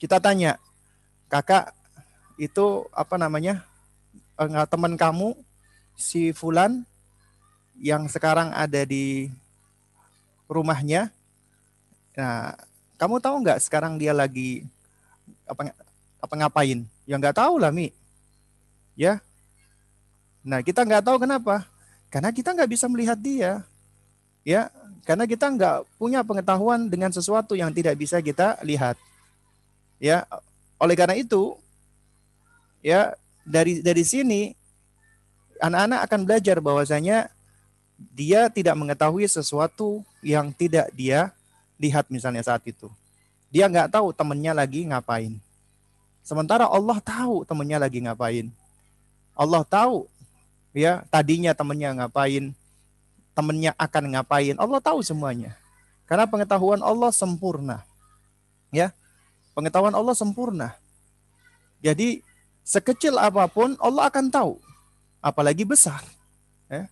kita 0.03 0.19
tanya, 0.19 0.59
kakak 1.31 1.71
itu 2.35 2.83
apa 2.91 3.15
namanya 3.15 3.63
enggak 4.35 4.67
teman 4.67 4.99
kamu 4.99 5.31
si 5.95 6.35
Fulan 6.35 6.83
yang 7.79 8.11
sekarang 8.11 8.51
ada 8.51 8.83
di 8.83 9.31
rumahnya. 10.51 11.07
Nah, 12.19 12.51
kamu 12.99 13.23
tahu 13.23 13.47
nggak 13.47 13.63
sekarang 13.63 13.95
dia 13.95 14.11
lagi 14.11 14.67
apa 15.47 15.71
apa 16.19 16.33
ngapain? 16.35 16.83
Ya 17.07 17.15
nggak 17.15 17.39
tahu 17.39 17.63
lah 17.63 17.71
Mi. 17.71 17.95
Ya. 18.99 19.23
Nah 20.43 20.59
kita 20.59 20.83
nggak 20.83 21.07
tahu 21.07 21.23
kenapa? 21.23 21.63
Karena 22.11 22.35
kita 22.35 22.51
nggak 22.51 22.67
bisa 22.75 22.91
melihat 22.91 23.15
dia. 23.15 23.63
Ya, 24.43 24.67
karena 25.07 25.23
kita 25.23 25.47
nggak 25.47 25.87
punya 25.95 26.27
pengetahuan 26.27 26.91
dengan 26.91 27.15
sesuatu 27.15 27.55
yang 27.55 27.71
tidak 27.71 27.95
bisa 27.95 28.19
kita 28.19 28.59
lihat. 28.67 28.99
Ya, 30.03 30.27
oleh 30.75 30.99
karena 30.99 31.15
itu 31.15 31.55
ya 32.83 33.15
dari 33.47 33.79
dari 33.79 34.03
sini 34.03 34.51
anak-anak 35.63 35.99
akan 36.03 36.19
belajar 36.27 36.59
bahwasanya 36.59 37.31
dia 38.11 38.51
tidak 38.51 38.75
mengetahui 38.75 39.23
sesuatu 39.31 40.03
yang 40.19 40.51
tidak 40.51 40.91
dia 40.91 41.31
lihat 41.79 42.11
misalnya 42.11 42.43
saat 42.43 42.67
itu. 42.67 42.91
Dia 43.47 43.71
nggak 43.71 43.95
tahu 43.95 44.11
temannya 44.11 44.51
lagi 44.51 44.83
ngapain. 44.83 45.39
Sementara 46.19 46.67
Allah 46.67 46.99
tahu 46.99 47.47
temannya 47.47 47.79
lagi 47.79 48.03
ngapain. 48.03 48.51
Allah 49.39 49.63
tahu 49.63 50.11
ya 50.75 51.07
tadinya 51.07 51.55
temannya 51.55 52.03
ngapain, 52.03 52.51
temannya 53.31 53.71
akan 53.79 54.03
ngapain. 54.19 54.55
Allah 54.59 54.79
tahu 54.83 54.99
semuanya. 54.99 55.55
Karena 56.03 56.27
pengetahuan 56.27 56.83
Allah 56.83 57.15
sempurna. 57.15 57.87
Ya. 58.67 58.91
Pengetahuan 59.53 59.93
Allah 59.93 60.17
sempurna. 60.17 60.73
Jadi 61.79 62.25
sekecil 62.65 63.17
apa 63.21 63.45
pun 63.45 63.77
Allah 63.77 64.09
akan 64.09 64.31
tahu, 64.33 64.53
apalagi 65.21 65.61
besar. 65.67 66.01
Ya. 66.71 66.89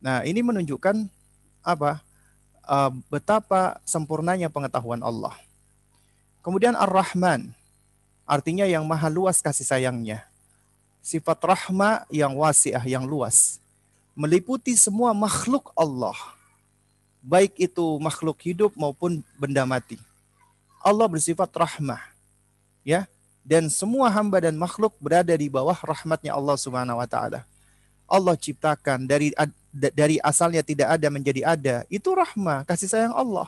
Nah 0.00 0.24
ini 0.24 0.40
menunjukkan 0.40 1.06
apa? 1.60 2.00
Uh, 2.70 2.92
betapa 3.10 3.82
sempurnanya 3.82 4.46
pengetahuan 4.46 5.02
Allah. 5.02 5.34
Kemudian 6.40 6.72
Ar-Rahman, 6.78 7.50
artinya 8.24 8.62
yang 8.64 8.86
maha 8.86 9.10
luas 9.10 9.42
kasih 9.42 9.66
sayangnya. 9.66 10.24
Sifat 11.02 11.40
rahma 11.42 12.06
yang 12.12 12.36
wasiah, 12.36 12.80
yang 12.86 13.04
luas. 13.04 13.58
Meliputi 14.14 14.76
semua 14.78 15.10
makhluk 15.10 15.74
Allah. 15.74 16.16
Baik 17.20 17.56
itu 17.58 17.84
makhluk 17.98 18.38
hidup 18.40 18.72
maupun 18.78 19.24
benda 19.36 19.66
mati. 19.66 19.98
Allah 20.80 21.06
bersifat 21.06 21.52
rahmah. 21.52 22.00
Ya, 22.80 23.04
dan 23.44 23.68
semua 23.68 24.08
hamba 24.08 24.40
dan 24.40 24.56
makhluk 24.56 24.96
berada 25.00 25.32
di 25.36 25.48
bawah 25.52 25.76
rahmatnya 25.76 26.32
Allah 26.32 26.56
Subhanahu 26.56 27.00
wa 27.00 27.08
taala. 27.08 27.44
Allah 28.10 28.34
ciptakan 28.34 29.06
dari 29.06 29.30
dari 29.70 30.18
asalnya 30.20 30.66
tidak 30.66 30.98
ada 30.98 31.08
menjadi 31.08 31.46
ada. 31.46 31.76
Itu 31.86 32.12
rahmah, 32.12 32.66
kasih 32.66 32.90
sayang 32.90 33.14
Allah. 33.14 33.46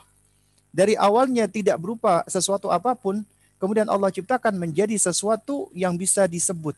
Dari 0.73 0.97
awalnya 0.97 1.45
tidak 1.45 1.77
berupa 1.77 2.23
sesuatu 2.25 2.71
apa 2.71 2.95
pun, 2.95 3.21
kemudian 3.59 3.85
Allah 3.85 4.09
ciptakan 4.09 4.55
menjadi 4.55 4.95
sesuatu 4.95 5.67
yang 5.75 5.93
bisa 5.99 6.25
disebut. 6.25 6.73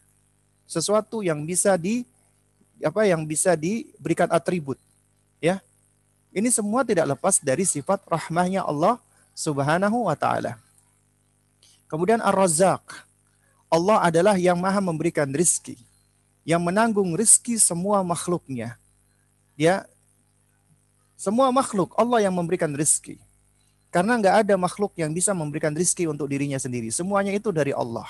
Sesuatu 0.66 1.22
yang 1.22 1.46
bisa 1.46 1.78
di 1.78 2.04
apa 2.82 3.06
yang 3.08 3.24
bisa 3.24 3.54
diberikan 3.56 4.28
atribut. 4.34 4.82
Ya. 5.40 5.62
Ini 6.36 6.52
semua 6.52 6.84
tidak 6.84 7.16
lepas 7.16 7.40
dari 7.40 7.64
sifat 7.64 8.04
rahmahnya 8.12 8.68
Allah 8.68 9.00
Subhanahu 9.36 10.08
wa 10.08 10.16
taala. 10.16 10.56
Kemudian 11.92 12.24
Ar-Razzaq. 12.24 13.06
Allah 13.68 14.00
adalah 14.08 14.40
yang 14.40 14.56
maha 14.56 14.80
memberikan 14.80 15.28
rizki. 15.30 15.76
Yang 16.48 16.62
menanggung 16.64 17.12
rizki 17.14 17.60
semua 17.60 18.00
makhluknya. 18.02 18.80
Ya, 19.60 19.84
semua 21.16 21.48
makhluk 21.52 21.96
Allah 21.96 22.28
yang 22.28 22.36
memberikan 22.36 22.72
rizki. 22.76 23.20
Karena 23.88 24.20
nggak 24.20 24.36
ada 24.44 24.56
makhluk 24.60 24.92
yang 25.00 25.16
bisa 25.16 25.32
memberikan 25.32 25.72
rizki 25.72 26.04
untuk 26.04 26.28
dirinya 26.28 26.60
sendiri. 26.60 26.92
Semuanya 26.92 27.32
itu 27.32 27.56
dari 27.56 27.72
Allah. 27.72 28.08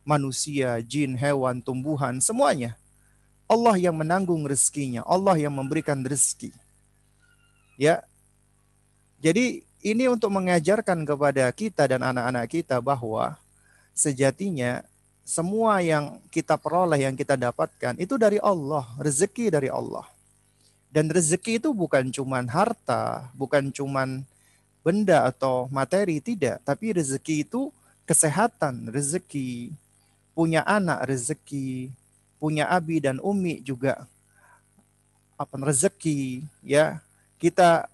Manusia, 0.00 0.80
jin, 0.80 1.12
hewan, 1.16 1.60
tumbuhan, 1.60 2.24
semuanya. 2.24 2.76
Allah 3.44 3.76
yang 3.76 3.92
menanggung 3.92 4.48
rezekinya. 4.48 5.04
Allah 5.04 5.36
yang 5.36 5.52
memberikan 5.52 6.00
rezeki. 6.00 6.56
Ya. 7.76 8.00
Jadi 9.20 9.64
ini 9.84 10.08
untuk 10.08 10.32
mengajarkan 10.32 11.04
kepada 11.04 11.44
kita 11.52 11.84
dan 11.84 12.00
anak-anak 12.00 12.48
kita 12.48 12.80
bahwa 12.80 13.36
sejatinya 13.92 14.80
semua 15.28 15.84
yang 15.84 16.16
kita 16.32 16.56
peroleh, 16.56 17.04
yang 17.04 17.12
kita 17.12 17.36
dapatkan 17.36 17.92
itu 18.00 18.16
dari 18.16 18.40
Allah, 18.40 18.88
rezeki 18.96 19.52
dari 19.52 19.68
Allah. 19.68 20.08
Dan 20.88 21.12
rezeki 21.12 21.60
itu 21.60 21.76
bukan 21.76 22.08
cuman 22.08 22.48
harta, 22.48 23.28
bukan 23.36 23.68
cuman 23.68 24.24
benda 24.80 25.28
atau 25.28 25.68
materi, 25.68 26.16
tidak. 26.16 26.64
Tapi 26.64 26.96
rezeki 26.96 27.44
itu 27.44 27.68
kesehatan, 28.08 28.88
rezeki, 28.88 29.72
punya 30.32 30.64
anak 30.64 31.04
rezeki, 31.08 31.92
punya 32.40 32.68
abi 32.72 33.04
dan 33.04 33.20
umi 33.20 33.60
juga 33.60 34.08
apa 35.36 35.56
rezeki, 35.60 36.46
ya 36.62 37.02
kita 37.36 37.90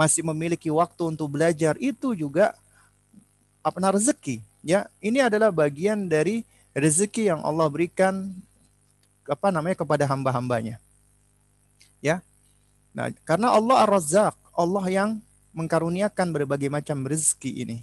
masih 0.00 0.24
memiliki 0.24 0.72
waktu 0.72 1.12
untuk 1.12 1.36
belajar 1.36 1.76
itu 1.76 2.16
juga 2.16 2.56
apa 3.60 3.76
rezeki 3.92 4.40
ya. 4.64 4.88
Ini 5.04 5.28
adalah 5.28 5.52
bagian 5.52 6.08
dari 6.08 6.48
rezeki 6.72 7.36
yang 7.36 7.40
Allah 7.44 7.68
berikan 7.68 8.32
apa 9.28 9.52
namanya 9.52 9.76
kepada 9.76 10.08
hamba-hambanya 10.08 10.80
ya. 12.00 12.24
Nah 12.96 13.12
karena 13.28 13.52
Allah 13.52 13.84
ar-razzaq 13.84 14.32
Allah 14.56 14.84
yang 14.88 15.10
mengkaruniakan 15.52 16.32
berbagai 16.32 16.72
macam 16.72 17.04
rezeki 17.04 17.68
ini 17.68 17.76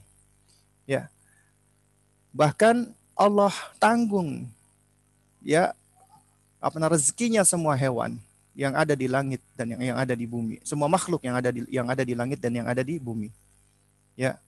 ya. 0.89 1.06
Bahkan 2.34 2.89
Allah 3.13 3.53
tanggung 3.77 4.49
ya 5.45 5.77
apa 6.58 6.77
rezekinya 6.89 7.45
semua 7.45 7.77
hewan 7.77 8.17
yang 8.57 8.73
ada 8.73 8.97
di 8.97 9.05
langit 9.05 9.37
dan 9.53 9.77
yang, 9.77 9.93
yang 9.93 9.97
ada 10.01 10.17
di 10.17 10.25
bumi. 10.25 10.57
Semua 10.65 10.89
makhluk 10.89 11.21
yang 11.21 11.37
ada 11.37 11.53
di 11.53 11.61
yang 11.69 11.85
ada 11.85 12.01
di 12.01 12.17
langit 12.17 12.41
dan 12.41 12.57
yang 12.57 12.65
ada 12.65 12.81
di 12.81 12.97
bumi. 12.97 13.29
Ya. 14.17 14.41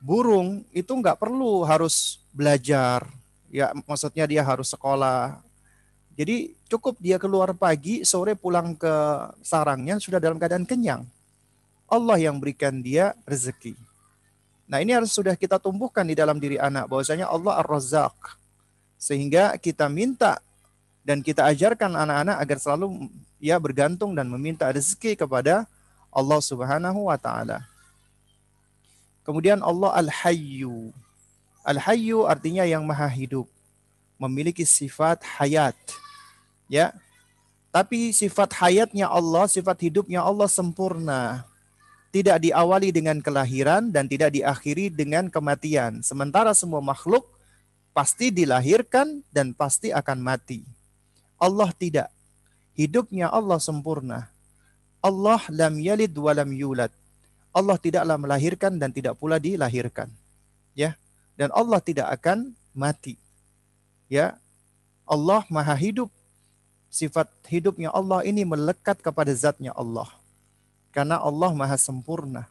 Burung 0.00 0.64
itu 0.72 0.88
nggak 0.88 1.20
perlu 1.20 1.60
harus 1.68 2.24
belajar. 2.32 3.04
Ya, 3.52 3.70
maksudnya 3.84 4.24
dia 4.24 4.40
harus 4.40 4.72
sekolah. 4.72 5.44
Jadi 6.16 6.56
cukup 6.72 6.96
dia 6.98 7.20
keluar 7.20 7.52
pagi, 7.52 8.00
sore 8.08 8.32
pulang 8.32 8.72
ke 8.74 8.94
sarangnya 9.44 10.00
sudah 10.00 10.16
dalam 10.16 10.40
keadaan 10.40 10.64
kenyang. 10.64 11.04
Allah 11.84 12.16
yang 12.16 12.40
berikan 12.40 12.80
dia 12.80 13.12
rezeki. 13.28 13.76
Nah, 14.64 14.80
ini 14.80 14.96
harus 14.96 15.12
sudah 15.12 15.36
kita 15.36 15.60
tumbuhkan 15.60 16.08
di 16.08 16.16
dalam 16.16 16.40
diri 16.40 16.56
anak 16.56 16.88
bahwasanya 16.88 17.28
Allah 17.28 17.60
Ar-Razzaq. 17.60 18.40
Sehingga 18.96 19.60
kita 19.60 19.92
minta 19.92 20.40
dan 21.04 21.20
kita 21.20 21.44
ajarkan 21.52 21.92
anak-anak 21.92 22.36
agar 22.40 22.56
selalu 22.56 23.12
ya 23.36 23.60
bergantung 23.60 24.16
dan 24.16 24.24
meminta 24.24 24.64
rezeki 24.72 25.20
kepada 25.20 25.68
Allah 26.08 26.40
Subhanahu 26.40 27.12
wa 27.12 27.20
taala. 27.20 27.68
Kemudian 29.24 29.60
Allah 29.60 29.92
Al-Hayyu. 30.00 30.92
Al-Hayyu 31.64 32.24
artinya 32.28 32.64
yang 32.64 32.84
maha 32.84 33.08
hidup, 33.08 33.48
memiliki 34.20 34.64
sifat 34.64 35.20
hayat. 35.40 35.76
Ya. 36.68 36.92
Tapi 37.74 38.14
sifat 38.14 38.54
hayatnya 38.62 39.10
Allah, 39.10 39.50
sifat 39.50 39.80
hidupnya 39.82 40.22
Allah 40.22 40.46
sempurna. 40.46 41.42
Tidak 42.14 42.38
diawali 42.38 42.94
dengan 42.94 43.18
kelahiran 43.18 43.90
dan 43.90 44.06
tidak 44.06 44.30
diakhiri 44.30 44.86
dengan 44.86 45.26
kematian. 45.26 45.98
Sementara 46.06 46.54
semua 46.54 46.78
makhluk 46.78 47.26
pasti 47.90 48.30
dilahirkan 48.30 49.26
dan 49.34 49.50
pasti 49.50 49.90
akan 49.90 50.22
mati. 50.22 50.62
Allah 51.38 51.70
tidak. 51.74 52.08
Hidupnya 52.74 53.30
Allah 53.30 53.58
sempurna. 53.62 54.26
Allah 55.04 55.40
lam 55.52 55.78
yalid 55.78 56.14
wa 56.16 56.32
lam 56.34 56.50
yulad. 56.50 56.90
Allah 57.54 57.78
tidaklah 57.78 58.18
melahirkan 58.18 58.80
dan 58.80 58.90
tidak 58.90 59.14
pula 59.20 59.38
dilahirkan. 59.38 60.10
Ya. 60.74 60.98
Dan 61.38 61.54
Allah 61.54 61.78
tidak 61.78 62.10
akan 62.10 62.54
mati. 62.74 63.14
Ya. 64.10 64.34
Allah 65.06 65.46
Maha 65.52 65.76
hidup. 65.78 66.10
Sifat 66.90 67.26
hidupnya 67.50 67.90
Allah 67.90 68.22
ini 68.22 68.46
melekat 68.46 69.02
kepada 69.02 69.30
zatnya 69.34 69.74
Allah. 69.74 70.06
Karena 70.90 71.18
Allah 71.22 71.50
Maha 71.54 71.78
sempurna. 71.78 72.50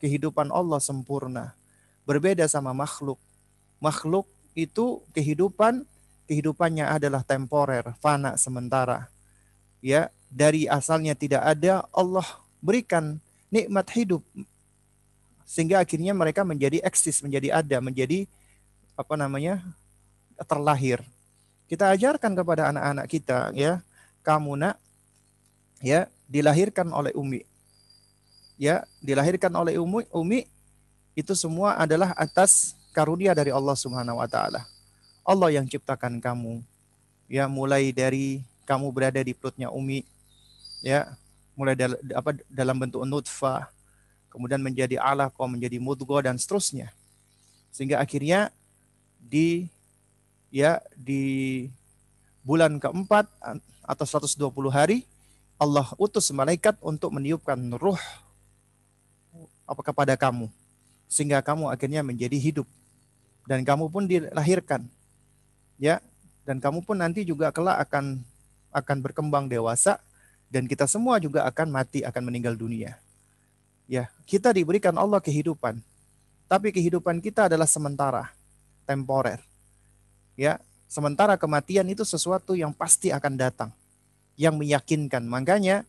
Kehidupan 0.00 0.48
Allah 0.48 0.80
sempurna. 0.80 1.52
Berbeda 2.08 2.48
sama 2.48 2.72
makhluk. 2.72 3.20
Makhluk 3.84 4.24
itu 4.56 5.04
kehidupan 5.12 5.84
kehidupannya 6.28 6.84
adalah 6.84 7.24
temporer, 7.24 7.96
fana 7.98 8.36
sementara. 8.36 9.08
Ya, 9.80 10.12
dari 10.28 10.68
asalnya 10.68 11.16
tidak 11.16 11.40
ada, 11.40 11.88
Allah 11.90 12.26
berikan 12.60 13.16
nikmat 13.48 13.88
hidup 13.96 14.20
sehingga 15.48 15.80
akhirnya 15.80 16.12
mereka 16.12 16.44
menjadi 16.44 16.84
eksis, 16.84 17.24
menjadi 17.24 17.56
ada, 17.64 17.80
menjadi 17.80 18.28
apa 18.92 19.16
namanya? 19.16 19.64
terlahir. 20.46 21.02
Kita 21.66 21.90
ajarkan 21.90 22.38
kepada 22.38 22.70
anak-anak 22.70 23.10
kita 23.10 23.50
ya, 23.58 23.82
kamu 24.22 24.54
nak 24.54 24.78
ya 25.82 26.06
dilahirkan 26.30 26.86
oleh 26.94 27.10
Umi. 27.18 27.42
Ya, 28.54 28.86
dilahirkan 29.02 29.50
oleh 29.58 29.74
Umi, 29.82 30.06
Umi 30.14 30.46
itu 31.18 31.34
semua 31.34 31.74
adalah 31.74 32.14
atas 32.14 32.78
karunia 32.94 33.34
dari 33.34 33.50
Allah 33.50 33.74
Subhanahu 33.74 34.22
wa 34.22 34.30
taala. 34.30 34.62
Allah 35.28 35.52
yang 35.52 35.68
ciptakan 35.68 36.24
kamu. 36.24 36.64
Ya, 37.28 37.44
mulai 37.44 37.92
dari 37.92 38.40
kamu 38.64 38.88
berada 38.88 39.20
di 39.20 39.36
perutnya 39.36 39.68
Umi, 39.68 40.08
ya, 40.80 41.12
mulai 41.52 41.76
dal 41.76 42.00
apa 42.16 42.32
dalam 42.48 42.80
bentuk 42.80 43.04
nutfah, 43.04 43.68
kemudian 44.32 44.64
menjadi 44.64 44.96
alaqah, 44.96 45.44
menjadi 45.44 45.76
mudghah 45.76 46.24
dan 46.24 46.40
seterusnya. 46.40 46.88
Sehingga 47.68 48.00
akhirnya 48.00 48.48
di 49.20 49.68
ya 50.48 50.80
di 50.96 51.68
bulan 52.40 52.80
keempat 52.80 53.28
atau 53.84 54.04
120 54.08 54.48
hari 54.72 55.04
Allah 55.60 55.92
utus 56.00 56.32
malaikat 56.32 56.80
untuk 56.80 57.12
meniupkan 57.12 57.60
ruh 57.76 58.00
apa 59.68 59.82
kepada 59.84 60.16
kamu 60.16 60.48
sehingga 61.08 61.44
kamu 61.44 61.68
akhirnya 61.68 62.00
menjadi 62.00 62.40
hidup 62.40 62.64
dan 63.44 63.60
kamu 63.68 63.92
pun 63.92 64.08
dilahirkan 64.08 64.88
ya 65.78 66.02
dan 66.44 66.58
kamu 66.58 66.84
pun 66.84 66.98
nanti 66.98 67.24
juga 67.24 67.54
kelak 67.54 67.80
akan 67.88 68.20
akan 68.74 68.96
berkembang 69.00 69.48
dewasa 69.48 70.02
dan 70.52 70.68
kita 70.68 70.84
semua 70.84 71.16
juga 71.22 71.46
akan 71.48 71.72
mati 71.72 72.04
akan 72.04 72.22
meninggal 72.28 72.58
dunia. 72.58 72.98
Ya 73.88 74.12
kita 74.28 74.52
diberikan 74.52 74.92
Allah 74.98 75.22
kehidupan. 75.22 75.80
Tapi 76.48 76.72
kehidupan 76.72 77.20
kita 77.20 77.48
adalah 77.48 77.68
sementara 77.68 78.32
temporer. 78.84 79.40
Ya 80.36 80.60
sementara 80.88 81.36
kematian 81.36 81.84
itu 81.88 82.04
sesuatu 82.04 82.56
yang 82.56 82.72
pasti 82.72 83.12
akan 83.12 83.36
datang 83.36 83.70
yang 84.38 84.56
meyakinkan. 84.56 85.26
Makanya 85.28 85.84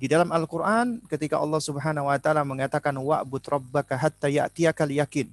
di 0.00 0.10
dalam 0.10 0.34
Al-Quran 0.34 0.98
ketika 1.06 1.38
Allah 1.38 1.62
subhanahu 1.62 2.10
wa 2.10 2.18
ta'ala 2.18 2.42
mengatakan 2.42 2.96
wa'bud 2.96 3.44
rabbaka 3.46 3.94
hatta 3.94 4.26
ya'tiyakal 4.26 4.90
yakin. 4.90 5.30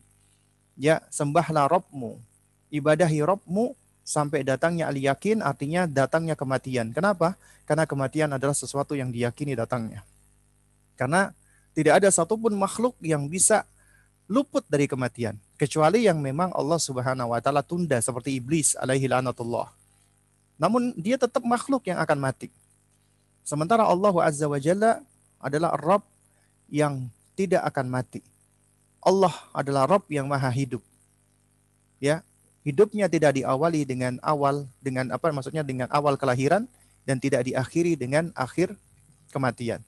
Ya, 0.77 1.01
sembahlah 1.09 1.67
Rabbmu, 1.67 2.21
ibadahi 2.69 3.19
Rabbmu 3.25 3.78
sampai 4.09 4.41
datangnya 4.41 4.89
al 4.89 4.97
yakin 4.97 5.45
artinya 5.45 5.85
datangnya 5.85 6.33
kematian. 6.33 6.89
Kenapa? 6.89 7.37
Karena 7.69 7.85
kematian 7.85 8.33
adalah 8.33 8.57
sesuatu 8.57 8.97
yang 8.97 9.13
diyakini 9.13 9.53
datangnya. 9.53 10.01
Karena 10.97 11.29
tidak 11.77 12.01
ada 12.01 12.09
satupun 12.09 12.57
makhluk 12.57 12.97
yang 13.05 13.29
bisa 13.29 13.69
luput 14.25 14.65
dari 14.65 14.89
kematian 14.89 15.37
kecuali 15.61 16.09
yang 16.09 16.17
memang 16.17 16.49
Allah 16.57 16.81
Subhanahu 16.81 17.29
wa 17.29 17.37
taala 17.37 17.61
tunda 17.61 18.01
seperti 18.01 18.41
iblis 18.41 18.73
alaihi 18.73 19.05
lanatullah. 19.05 19.69
Namun 20.57 20.97
dia 20.97 21.21
tetap 21.21 21.45
makhluk 21.45 21.85
yang 21.85 22.01
akan 22.01 22.17
mati. 22.17 22.49
Sementara 23.45 23.85
Allah 23.85 24.13
Azza 24.25 24.49
wa 24.49 24.57
Jalla 24.57 25.05
adalah 25.37 25.77
Rabb 25.77 26.03
yang 26.67 27.13
tidak 27.37 27.61
akan 27.69 27.87
mati. 27.87 28.25
Allah 28.99 29.31
adalah 29.55 29.87
Rabb 29.87 30.09
yang 30.11 30.27
maha 30.27 30.51
hidup. 30.51 30.83
Ya, 32.03 32.25
hidupnya 32.69 33.09
tidak 33.09 33.41
diawali 33.41 33.81
dengan 33.81 34.21
awal 34.21 34.69
dengan 34.77 35.09
apa 35.09 35.33
maksudnya 35.33 35.65
dengan 35.65 35.89
awal 35.89 36.13
kelahiran 36.13 36.69
dan 37.01 37.17
tidak 37.17 37.49
diakhiri 37.49 37.97
dengan 37.97 38.29
akhir 38.37 38.77
kematian. 39.33 39.81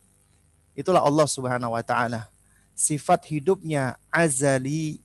Itulah 0.73 1.05
Allah 1.05 1.29
Subhanahu 1.29 1.77
wa 1.77 1.83
taala. 1.85 2.25
Sifat 2.73 3.29
hidupnya 3.29 4.01
azali 4.09 4.97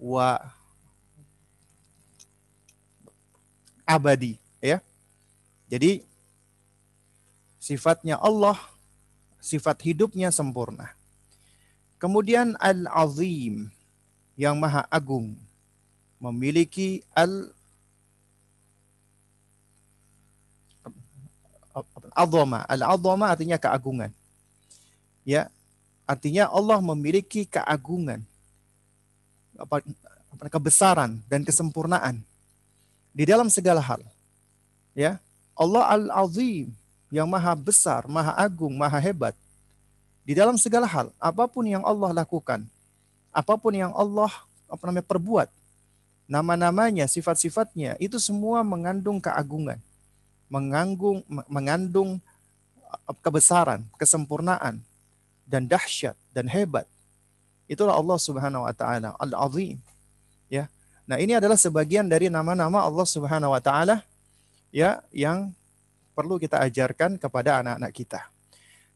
wa 0.00 0.40
abadi, 3.84 4.40
ya. 4.64 4.80
Jadi 5.68 6.00
sifatnya 7.60 8.16
Allah, 8.16 8.56
sifat 9.36 9.84
hidupnya 9.84 10.32
sempurna. 10.32 10.96
Kemudian 12.00 12.56
Al-Azim 12.56 13.68
yang 14.38 14.56
maha 14.56 14.86
agung 14.88 15.36
memiliki 16.18 17.02
al 17.14 17.50
azama. 22.14 22.66
Al-azama 22.66 23.30
artinya 23.30 23.56
keagungan. 23.58 24.10
Ya, 25.22 25.52
artinya 26.08 26.48
Allah 26.50 26.80
memiliki 26.80 27.44
keagungan, 27.46 28.24
apa, 29.54 29.84
kebesaran 30.48 31.20
dan 31.28 31.44
kesempurnaan 31.44 32.24
di 33.12 33.24
dalam 33.28 33.46
segala 33.52 33.78
hal. 33.78 34.00
Ya, 34.96 35.20
Allah 35.54 35.84
Al-Azim 35.94 36.72
yang 37.12 37.28
maha 37.28 37.54
besar, 37.54 38.08
maha 38.08 38.34
agung, 38.34 38.74
maha 38.74 38.98
hebat 38.98 39.36
di 40.24 40.32
dalam 40.32 40.56
segala 40.56 40.88
hal. 40.88 41.12
Apa 41.20 41.44
pun 41.46 41.68
yang 41.68 41.84
Allah 41.84 42.10
lakukan, 42.24 42.64
apa 43.30 43.54
pun 43.60 43.76
yang 43.76 43.92
Allah 43.92 44.32
apa 44.68 44.82
namanya 44.88 45.06
perbuat, 45.06 45.48
nama-namanya, 46.28 47.08
sifat-sifatnya 47.08 47.96
itu 47.96 48.20
semua 48.20 48.60
mengandung 48.60 49.16
keagungan, 49.18 49.80
mengandung 50.52 51.24
mengandung 51.48 52.20
kebesaran, 53.24 53.82
kesempurnaan, 53.96 54.84
dan 55.48 55.64
dahsyat 55.64 56.14
dan 56.36 56.44
hebat. 56.46 56.84
Itulah 57.64 57.96
Allah 57.96 58.20
Subhanahu 58.20 58.68
wa 58.68 58.74
taala, 58.76 59.16
Al-Azim. 59.16 59.80
Ya. 60.52 60.68
Nah, 61.08 61.16
ini 61.16 61.32
adalah 61.36 61.56
sebagian 61.56 62.04
dari 62.04 62.28
nama-nama 62.28 62.84
Allah 62.84 63.08
Subhanahu 63.08 63.56
wa 63.56 63.60
taala 63.60 64.04
ya 64.68 65.00
yang 65.12 65.52
perlu 66.12 66.36
kita 66.36 66.60
ajarkan 66.60 67.16
kepada 67.16 67.64
anak-anak 67.64 67.92
kita. 67.96 68.20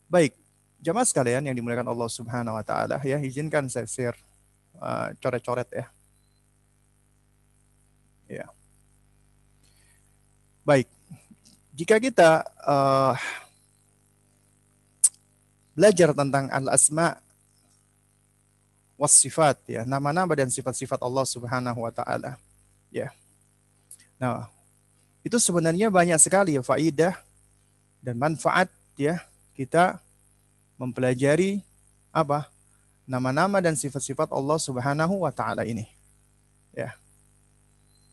Baik, 0.08 0.36
jamaah 0.84 1.08
sekalian 1.08 1.48
yang 1.48 1.56
dimuliakan 1.56 1.88
Allah 1.88 2.08
Subhanahu 2.12 2.60
wa 2.60 2.64
taala 2.64 3.00
ya, 3.00 3.16
izinkan 3.24 3.68
saya 3.72 3.88
share 3.88 4.16
uh, 4.76 5.16
coret-coret 5.20 5.68
ya. 5.72 5.88
Ya. 8.32 8.48
Baik. 10.64 10.88
Jika 11.76 12.00
kita 12.00 12.48
uh, 12.64 13.12
belajar 15.76 16.16
tentang 16.16 16.48
al-asma 16.48 17.20
was 18.96 19.12
sifat 19.12 19.60
ya, 19.68 19.82
nama-nama 19.84 20.32
dan 20.32 20.48
sifat-sifat 20.48 21.00
Allah 21.04 21.26
Subhanahu 21.28 21.84
wa 21.84 21.92
taala. 21.92 22.40
Ya. 22.88 23.12
Nah, 24.16 24.48
itu 25.20 25.36
sebenarnya 25.36 25.92
banyak 25.92 26.16
sekali 26.16 26.56
ya 26.56 26.62
faidah 26.64 27.18
dan 28.00 28.16
manfaat 28.16 28.70
ya 28.96 29.20
kita 29.52 30.00
mempelajari 30.80 31.60
apa? 32.14 32.48
nama-nama 33.02 33.58
dan 33.58 33.74
sifat-sifat 33.74 34.30
Allah 34.30 34.58
Subhanahu 34.62 35.26
wa 35.26 35.32
taala 35.34 35.66
ini. 35.66 35.90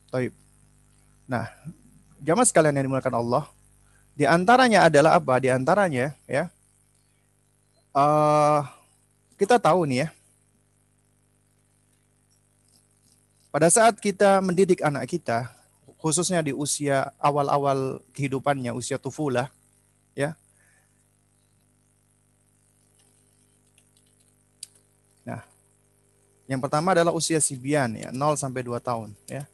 Baik. 0.10 0.34
Nah, 1.30 1.46
jamaah 2.18 2.48
sekalian 2.50 2.74
yang 2.74 2.90
dimuliakan 2.90 3.22
Allah, 3.22 3.46
di 4.18 4.26
antaranya 4.26 4.90
adalah 4.90 5.22
apa? 5.22 5.38
Di 5.38 5.54
antaranya 5.54 6.18
ya, 6.26 6.50
uh, 7.94 8.66
kita 9.38 9.62
tahu 9.62 9.86
nih 9.86 10.04
ya, 10.04 10.10
pada 13.54 13.70
saat 13.70 14.02
kita 14.02 14.42
mendidik 14.42 14.82
anak 14.82 15.06
kita, 15.06 15.54
khususnya 16.02 16.42
di 16.42 16.58
usia 16.58 17.14
awal-awal 17.22 18.02
kehidupannya, 18.18 18.74
usia 18.74 18.98
tufulah, 18.98 19.54
ya. 20.18 20.34
Nah, 25.22 25.46
yang 26.50 26.58
pertama 26.58 26.98
adalah 26.98 27.14
usia 27.14 27.38
sibian 27.38 27.94
ya, 27.94 28.10
0 28.10 28.34
sampai 28.34 28.66
2 28.66 28.82
tahun 28.82 29.14
ya. 29.30 29.46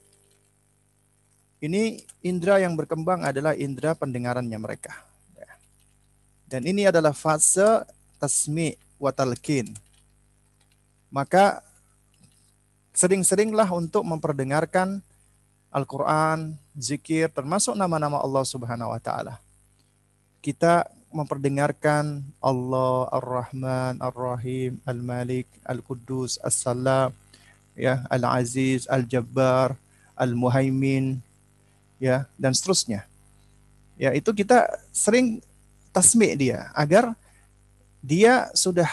Ini 1.64 2.04
indera 2.22 2.60
yang 2.60 2.76
berkembang 2.76 3.24
adalah 3.24 3.56
indera 3.56 3.96
pendengarannya 3.96 4.60
mereka. 4.60 4.92
Ya. 5.36 5.52
Dan 6.46 6.68
ini 6.68 6.86
adalah 6.86 7.16
fase 7.16 7.88
tasmi 8.20 8.76
wa 9.00 9.12
talqin. 9.16 9.72
Maka 11.12 11.64
sering-seringlah 12.96 13.68
untuk 13.72 14.04
memperdengarkan 14.04 15.00
Al-Quran, 15.76 16.56
zikir, 16.80 17.28
termasuk 17.28 17.76
nama-nama 17.76 18.24
Allah 18.24 18.48
Subhanahu 18.48 18.96
wa 18.96 19.00
Ta'ala. 19.04 19.44
Kita 20.40 20.88
memperdengarkan 21.12 22.24
Allah 22.40 23.08
Ar-Rahman, 23.12 24.00
Ar-Rahim, 24.00 24.80
Al-Malik, 24.88 25.48
Al-Quddus, 25.68 26.40
As-Salam, 26.40 27.12
ya, 27.76 28.08
Al-Aziz, 28.08 28.88
Al-Jabbar, 28.88 29.76
Al-Muhaimin, 30.16 31.20
ya, 32.02 32.28
dan 32.36 32.52
seterusnya. 32.52 33.08
Ya, 33.96 34.12
itu 34.12 34.28
kita 34.36 34.68
sering 34.92 35.40
tasmi 35.96 36.36
dia 36.36 36.68
agar 36.76 37.16
dia 38.04 38.52
sudah 38.52 38.88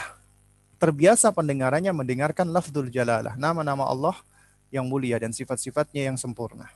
terbiasa 0.78 1.30
pendengarannya 1.34 1.90
mendengarkan 1.90 2.46
lafzul 2.50 2.90
jalalah, 2.90 3.34
nama-nama 3.38 3.86
Allah 3.86 4.16
yang 4.72 4.86
mulia 4.88 5.18
dan 5.20 5.30
sifat-sifatnya 5.30 6.10
yang 6.10 6.18
sempurna. 6.18 6.70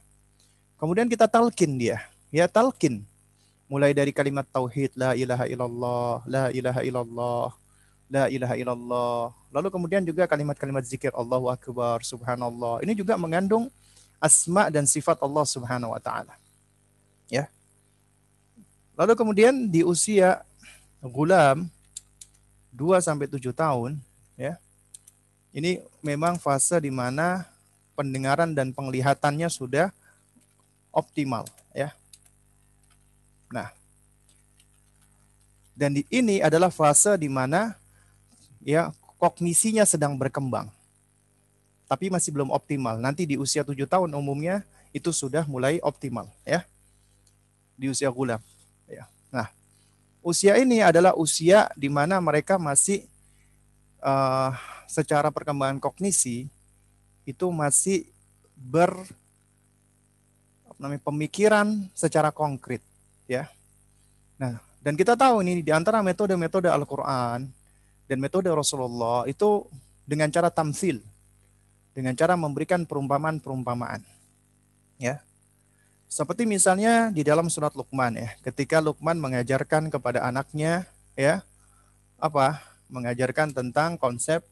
Kemudian 0.77 1.09
kita 1.09 1.27
talkin 1.27 1.81
dia, 1.81 2.03
ya 2.29 2.47
talkin. 2.47 3.03
Mulai 3.67 3.91
dari 3.91 4.15
kalimat 4.15 4.47
tauhid 4.47 4.95
la 4.95 5.19
ilaha 5.19 5.51
illallah, 5.51 6.23
la 6.29 6.45
ilaha 6.55 6.81
illallah, 6.87 7.49
la 8.07 8.25
ilaha 8.31 8.55
illallah. 8.55 9.35
Lalu 9.51 9.69
kemudian 9.75 10.03
juga 10.07 10.29
kalimat-kalimat 10.31 10.87
zikir 10.87 11.11
Allahu 11.11 11.51
akbar, 11.51 12.07
subhanallah. 12.07 12.85
Ini 12.87 12.95
juga 12.95 13.19
mengandung 13.19 13.73
asma 14.21 14.73
dan 14.73 14.89
sifat 14.89 15.21
Allah 15.21 15.45
Subhanahu 15.45 15.93
wa 15.93 16.01
taala. 16.01 16.35
Ya. 17.29 17.51
Lalu 18.97 19.13
kemudian 19.15 19.69
di 19.69 19.85
usia 19.85 20.41
gulam 21.05 21.69
2 22.73 23.01
sampai 23.01 23.29
7 23.29 23.53
tahun 23.53 24.01
ya. 24.37 24.57
Ini 25.57 25.81
memang 26.05 26.37
fase 26.37 26.77
di 26.85 26.93
mana 26.93 27.49
pendengaran 27.97 28.53
dan 28.53 28.77
penglihatannya 28.77 29.49
sudah 29.49 29.89
optimal 30.93 31.49
ya. 31.73 31.97
Nah, 33.49 33.73
dan 35.77 35.97
di, 35.97 36.03
ini 36.09 36.41
adalah 36.41 36.73
fase 36.73 37.17
di 37.21 37.29
mana 37.29 37.77
ya 38.65 38.93
kognisinya 39.17 39.85
sedang 39.89 40.17
berkembang. 40.17 40.73
Tapi 41.87 42.11
masih 42.11 42.35
belum 42.35 42.51
optimal. 42.51 42.99
Nanti 42.99 43.25
di 43.25 43.39
usia 43.39 43.63
7 43.63 43.79
tahun 43.87 44.11
umumnya 44.11 44.67
itu 44.91 45.15
sudah 45.15 45.47
mulai 45.47 45.79
optimal 45.83 46.27
ya. 46.43 46.67
Di 47.79 47.87
usia 47.91 48.11
gulam 48.11 48.43
ya. 48.91 49.07
Nah, 49.31 49.49
usia 50.23 50.59
ini 50.59 50.83
adalah 50.83 51.15
usia 51.15 51.71
di 51.79 51.87
mana 51.87 52.19
mereka 52.19 52.59
masih 52.59 53.07
uh, 54.03 54.51
secara 54.91 55.31
perkembangan 55.31 55.79
kognisi 55.79 56.51
itu 57.27 57.47
masih 57.51 58.07
ber 58.55 58.95
namanya 60.79 61.03
pemikiran 61.03 61.89
secara 61.93 62.31
konkret 62.31 62.81
ya. 63.27 63.49
Nah, 64.37 64.61
dan 64.81 64.95
kita 64.95 65.19
tahu 65.19 65.43
ini 65.43 65.65
di 65.65 65.73
antara 65.75 66.05
metode-metode 66.05 66.71
Al-Qur'an 66.71 67.49
dan 68.07 68.19
metode 68.23 68.47
Rasulullah 68.53 69.27
itu 69.27 69.67
dengan 70.07 70.31
cara 70.31 70.53
tamsil, 70.53 71.03
dengan 71.97 72.13
cara 72.13 72.37
memberikan 72.37 72.85
perumpamaan-perumpamaan. 72.85 74.05
Ya. 75.01 75.25
Seperti 76.13 76.45
misalnya 76.45 77.09
di 77.09 77.25
dalam 77.25 77.49
surat 77.49 77.73
Luqman 77.73 78.21
ya, 78.21 78.37
ketika 78.45 78.85
Luqman 78.85 79.17
mengajarkan 79.17 79.89
kepada 79.89 80.21
anaknya 80.29 80.85
ya 81.17 81.41
apa? 82.21 82.61
Mengajarkan 82.93 83.57
tentang 83.57 83.97
konsep 83.97 84.45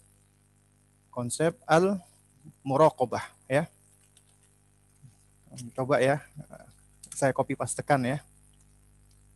konsep 1.13 1.53
al 1.69 2.01
muraqabah 2.65 3.23
ya. 3.45 3.69
Coba 5.77 6.01
ya 6.01 6.25
saya 7.13 7.37
copy 7.37 7.55
pastekan 7.55 8.03
ya. 8.09 8.19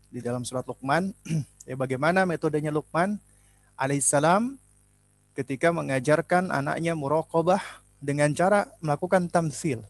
Di 0.08 0.24
dalam 0.24 0.48
surat 0.48 0.64
Luqman 0.64 1.12
ya 1.68 1.76
bagaimana 1.76 2.24
metodenya 2.24 2.72
Luqman 2.72 3.20
alaihissalam 3.76 4.56
ketika 5.38 5.70
mengajarkan 5.70 6.50
anaknya 6.50 6.98
muraqabah 6.98 7.62
dengan 7.98 8.30
cara 8.34 8.70
melakukan 8.78 9.26
tamsil. 9.30 9.82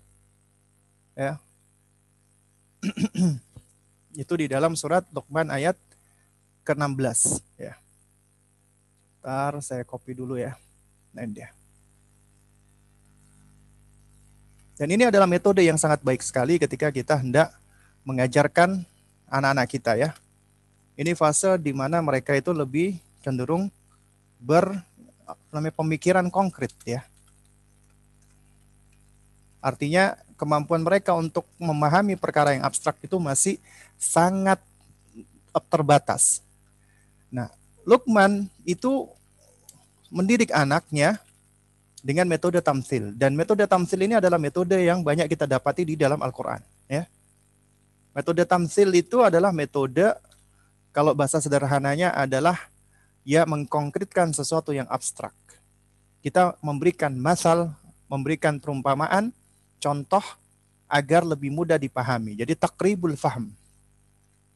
Ya, 1.18 1.40
itu 4.22 4.32
di 4.38 4.46
dalam 4.46 4.78
surat 4.78 5.06
Luqman 5.10 5.50
ayat 5.50 5.74
ke-16 6.62 7.42
ya. 7.58 7.74
Ntar 9.22 9.60
saya 9.60 9.82
copy 9.82 10.14
dulu 10.14 10.38
ya. 10.38 10.54
Nah 11.12 11.26
dia. 11.26 11.50
Dan 14.78 14.94
ini 14.94 15.10
adalah 15.10 15.26
metode 15.26 15.66
yang 15.66 15.74
sangat 15.74 15.98
baik 16.06 16.22
sekali 16.22 16.54
ketika 16.54 16.94
kita 16.94 17.18
hendak 17.18 17.50
mengajarkan 18.06 18.86
anak-anak 19.26 19.66
kita 19.66 19.98
ya. 19.98 20.14
Ini 20.94 21.18
fase 21.18 21.58
di 21.58 21.74
mana 21.74 21.98
mereka 21.98 22.38
itu 22.38 22.54
lebih 22.54 22.94
cenderung 23.18 23.74
ber 24.38 24.70
namanya 25.50 25.74
pemikiran 25.74 26.26
konkret 26.30 26.70
ya. 26.86 27.02
Artinya 29.58 30.14
kemampuan 30.38 30.86
mereka 30.86 31.14
untuk 31.18 31.44
memahami 31.58 32.14
perkara 32.14 32.54
yang 32.54 32.62
abstrak 32.62 32.98
itu 33.02 33.18
masih 33.18 33.58
sangat 33.98 34.62
terbatas. 35.66 36.40
Nah, 37.28 37.50
Lukman 37.82 38.46
itu 38.62 39.10
mendidik 40.08 40.54
anaknya 40.54 41.18
dengan 41.98 42.30
metode 42.30 42.62
tamsil 42.62 43.10
dan 43.18 43.34
metode 43.34 43.66
tamsil 43.66 43.98
ini 43.98 44.14
adalah 44.16 44.38
metode 44.38 44.78
yang 44.78 45.02
banyak 45.02 45.26
kita 45.26 45.44
dapati 45.44 45.82
di 45.82 45.94
dalam 45.98 46.22
Al-Qur'an 46.22 46.62
ya. 46.86 47.04
Metode 48.14 48.46
tamsil 48.46 48.88
itu 48.94 49.20
adalah 49.20 49.50
metode 49.50 50.14
kalau 50.94 51.12
bahasa 51.12 51.42
sederhananya 51.42 52.14
adalah 52.14 52.56
ya 53.26 53.44
mengkonkretkan 53.44 54.32
sesuatu 54.32 54.72
yang 54.72 54.88
abstrak. 54.88 55.34
Kita 56.24 56.58
memberikan 56.64 57.14
masal, 57.14 57.76
memberikan 58.10 58.58
perumpamaan, 58.58 59.30
contoh 59.78 60.22
agar 60.88 61.22
lebih 61.22 61.50
mudah 61.52 61.76
dipahami. 61.76 62.38
Jadi 62.38 62.54
takribul 62.54 63.14
faham. 63.14 63.52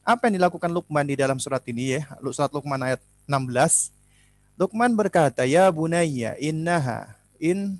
Apa 0.03 0.27
yang 0.27 0.41
dilakukan 0.41 0.67
Luqman 0.67 1.07
di 1.07 1.15
dalam 1.15 1.39
surat 1.39 1.63
ini 1.63 1.99
ya? 1.99 2.01
Surat 2.35 2.51
Luqman 2.51 2.79
ayat 2.83 2.99
16. 3.23 3.93
Luqman 4.59 4.91
berkata, 4.93 5.47
"Ya 5.47 5.71
bunayya, 5.71 6.35
innaha 6.37 7.15
in 7.39 7.79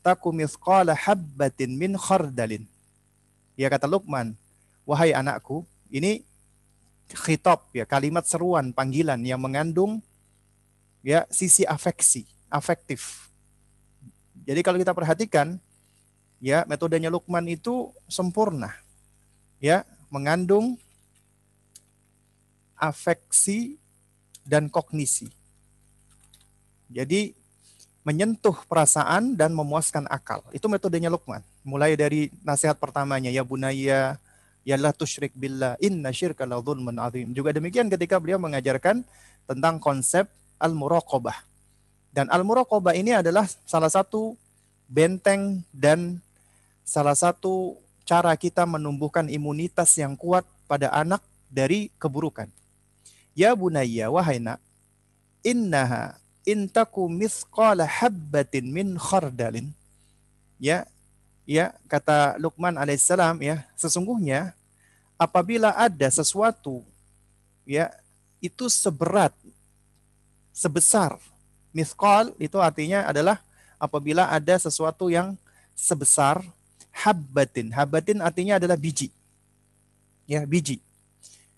taku 0.00 0.30
habbatin 0.94 1.74
min 1.74 1.98
khardalin." 1.98 2.64
Ya 3.58 3.66
kata 3.66 3.90
Luqman, 3.90 4.38
"Wahai 4.86 5.10
anakku, 5.10 5.66
ini 5.90 6.22
khitab 7.10 7.66
ya, 7.70 7.86
kalimat 7.86 8.26
seruan, 8.26 8.74
panggilan 8.74 9.18
yang 9.22 9.38
mengandung 9.38 10.02
ya 11.06 11.22
sisi 11.30 11.62
afeksi, 11.62 12.26
afektif. 12.50 13.30
Jadi 14.42 14.60
kalau 14.62 14.78
kita 14.78 14.90
perhatikan 14.90 15.58
ya 16.40 16.64
metodenya 16.68 17.08
Luqman 17.12 17.46
itu 17.48 17.92
sempurna. 18.10 18.72
Ya, 19.56 19.88
mengandung 20.12 20.76
afeksi 22.76 23.80
dan 24.44 24.68
kognisi. 24.68 25.32
Jadi 26.92 27.34
menyentuh 28.06 28.54
perasaan 28.70 29.34
dan 29.34 29.50
memuaskan 29.50 30.06
akal. 30.06 30.44
Itu 30.54 30.70
metodenya 30.70 31.10
Luqman. 31.10 31.42
Mulai 31.66 31.98
dari 31.98 32.30
nasihat 32.46 32.78
pertamanya, 32.78 33.34
ya 33.34 33.42
bunaya, 33.42 34.14
ya 34.62 34.76
la 34.78 34.94
tusyrik 34.94 35.34
billah, 35.34 35.74
inna 35.82 36.14
syirka 36.14 36.46
la 36.46 36.62
zulmun 36.62 36.94
azim. 37.02 37.34
Juga 37.34 37.50
demikian 37.50 37.90
ketika 37.90 38.22
beliau 38.22 38.38
mengajarkan 38.38 39.02
tentang 39.50 39.82
konsep 39.82 40.30
al-muraqabah. 40.62 41.34
Dan 42.14 42.30
al-muraqabah 42.30 42.94
ini 42.94 43.18
adalah 43.18 43.50
salah 43.66 43.90
satu 43.90 44.38
benteng 44.86 45.66
dan 45.74 46.22
salah 46.86 47.18
satu 47.18 47.74
cara 48.06 48.30
kita 48.38 48.62
menumbuhkan 48.62 49.26
imunitas 49.26 49.90
yang 49.98 50.14
kuat 50.14 50.46
pada 50.70 50.94
anak 50.94 51.18
dari 51.50 51.90
keburukan. 51.98 52.46
Ya 53.34 53.52
bunayya 53.58 54.08
wahai 54.08 54.38
nak, 54.38 54.62
innaha 55.42 56.14
intaku 56.46 57.10
mithqala 57.10 57.84
habbatin 57.84 58.70
min 58.70 58.94
khardalin. 58.94 59.74
Ya, 60.56 60.86
ya 61.44 61.74
kata 61.90 62.38
Luqman 62.38 62.78
alaihissalam 62.78 63.42
ya, 63.42 63.66
sesungguhnya 63.74 64.54
apabila 65.20 65.74
ada 65.74 66.08
sesuatu 66.08 66.86
ya 67.66 67.90
itu 68.40 68.70
seberat 68.70 69.34
sebesar 70.54 71.18
mithqal 71.74 72.32
itu 72.40 72.56
artinya 72.62 73.04
adalah 73.04 73.42
apabila 73.76 74.30
ada 74.32 74.56
sesuatu 74.56 75.12
yang 75.12 75.36
sebesar 75.76 76.40
habbatin. 76.96 77.68
Habbatin 77.76 78.24
artinya 78.24 78.56
adalah 78.56 78.80
biji. 78.80 79.12
Ya, 80.24 80.42
biji 80.48 80.80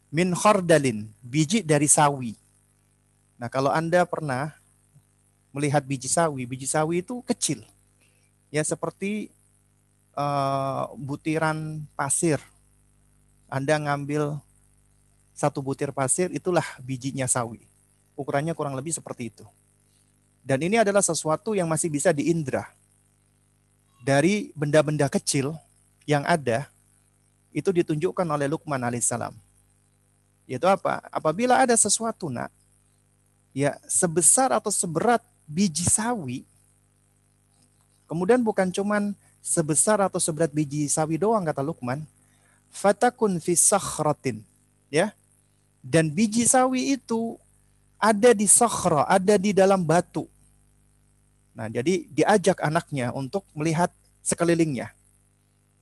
min 0.09 0.33
khordalin, 0.33 1.09
biji 1.21 1.61
dari 1.61 1.87
sawi. 1.89 2.33
Nah, 3.37 3.47
kalau 3.53 3.71
Anda 3.71 4.03
pernah 4.09 4.57
melihat 5.53 5.85
biji 5.85 6.09
sawi, 6.09 6.49
biji 6.49 6.67
sawi 6.67 7.05
itu 7.05 7.21
kecil. 7.23 7.63
Ya, 8.49 8.65
seperti 8.65 9.29
uh, 10.17 10.89
butiran 10.97 11.85
pasir. 11.93 12.41
Anda 13.49 13.81
ngambil 13.81 14.41
satu 15.33 15.63
butir 15.63 15.93
pasir, 15.93 16.33
itulah 16.33 16.65
bijinya 16.83 17.29
sawi. 17.29 17.63
Ukurannya 18.19 18.53
kurang 18.57 18.75
lebih 18.75 18.91
seperti 18.91 19.31
itu. 19.31 19.47
Dan 20.43 20.65
ini 20.65 20.81
adalah 20.81 21.05
sesuatu 21.05 21.53
yang 21.53 21.69
masih 21.69 21.93
bisa 21.93 22.11
diindra. 22.11 22.67
Dari 24.03 24.55
benda-benda 24.55 25.11
kecil 25.11 25.53
yang 26.09 26.25
ada, 26.25 26.71
itu 27.53 27.69
ditunjukkan 27.75 28.25
oleh 28.25 28.47
Luqman 28.47 28.81
alaihissalam 28.81 29.35
yaitu 30.49 30.65
apa? 30.65 31.05
Apabila 31.13 31.61
ada 31.61 31.77
sesuatu 31.77 32.33
nak, 32.33 32.49
ya 33.53 33.77
sebesar 33.85 34.49
atau 34.57 34.73
seberat 34.73 35.21
biji 35.45 35.85
sawi, 35.85 36.49
kemudian 38.09 38.41
bukan 38.41 38.73
cuman 38.73 39.13
sebesar 39.45 40.01
atau 40.01 40.17
seberat 40.17 40.49
biji 40.49 40.89
sawi 40.89 41.21
doang 41.21 41.45
kata 41.45 41.61
Lukman, 41.61 42.01
fatakun 42.73 43.37
fi 43.45 43.53
sakhratin, 43.53 44.41
ya. 44.89 45.13
Dan 45.85 46.09
biji 46.09 46.49
sawi 46.49 46.97
itu 46.97 47.37
ada 48.01 48.33
di 48.33 48.49
sakhra, 48.49 49.05
ada 49.05 49.37
di 49.37 49.53
dalam 49.53 49.85
batu. 49.85 50.25
Nah, 51.59 51.67
jadi 51.67 52.07
diajak 52.15 52.63
anaknya 52.63 53.11
untuk 53.11 53.43
melihat 53.51 53.91
sekelilingnya. 54.23 54.95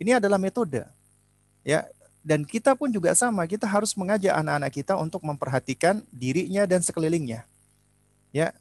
Ini 0.01 0.17
adalah 0.17 0.41
metode. 0.41 0.89
Ya, 1.61 1.85
dan 2.25 2.49
kita 2.49 2.73
pun 2.73 2.89
juga 2.89 3.13
sama, 3.13 3.45
kita 3.45 3.69
harus 3.69 3.93
mengajak 3.93 4.33
anak-anak 4.33 4.73
kita 4.73 4.97
untuk 4.97 5.21
memperhatikan 5.21 6.01
dirinya 6.09 6.65
dan 6.65 6.81
sekelilingnya. 6.81 7.45
Ya. 8.33 8.57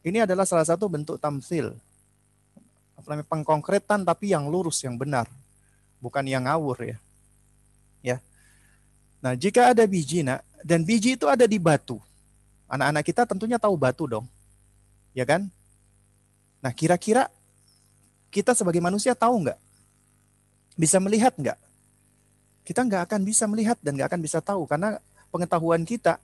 Ini 0.00 0.24
adalah 0.24 0.48
salah 0.48 0.64
satu 0.64 0.88
bentuk 0.88 1.20
tamsil. 1.20 1.76
Pengkonkretan 3.04 4.02
tapi 4.02 4.32
yang 4.32 4.48
lurus, 4.48 4.80
yang 4.80 4.96
benar. 4.96 5.28
Bukan 6.00 6.24
yang 6.24 6.48
ngawur 6.48 6.80
ya. 6.80 6.98
Ya. 8.00 8.16
Nah, 9.20 9.36
jika 9.36 9.70
ada 9.76 9.84
biji 9.84 10.24
nak, 10.24 10.42
dan 10.64 10.80
biji 10.82 11.14
itu 11.14 11.28
ada 11.28 11.44
di 11.44 11.60
batu. 11.60 12.02
Anak-anak 12.72 13.04
kita 13.04 13.22
tentunya 13.28 13.60
tahu 13.60 13.76
batu 13.76 14.08
dong. 14.08 14.26
Ya 15.12 15.28
kan? 15.28 15.52
Nah, 16.62 16.70
kira-kira 16.70 17.26
kita 18.30 18.54
sebagai 18.54 18.80
manusia 18.80 19.12
tahu 19.12 19.44
nggak? 19.44 19.58
Bisa 20.78 20.96
melihat 21.02 21.34
nggak 21.36 21.58
kita 22.62 22.86
nggak 22.86 23.02
akan 23.10 23.20
bisa 23.26 23.44
melihat 23.50 23.78
dan 23.82 23.98
nggak 23.98 24.08
akan 24.14 24.22
bisa 24.22 24.38
tahu 24.38 24.66
karena 24.70 25.02
pengetahuan 25.34 25.82
kita 25.82 26.22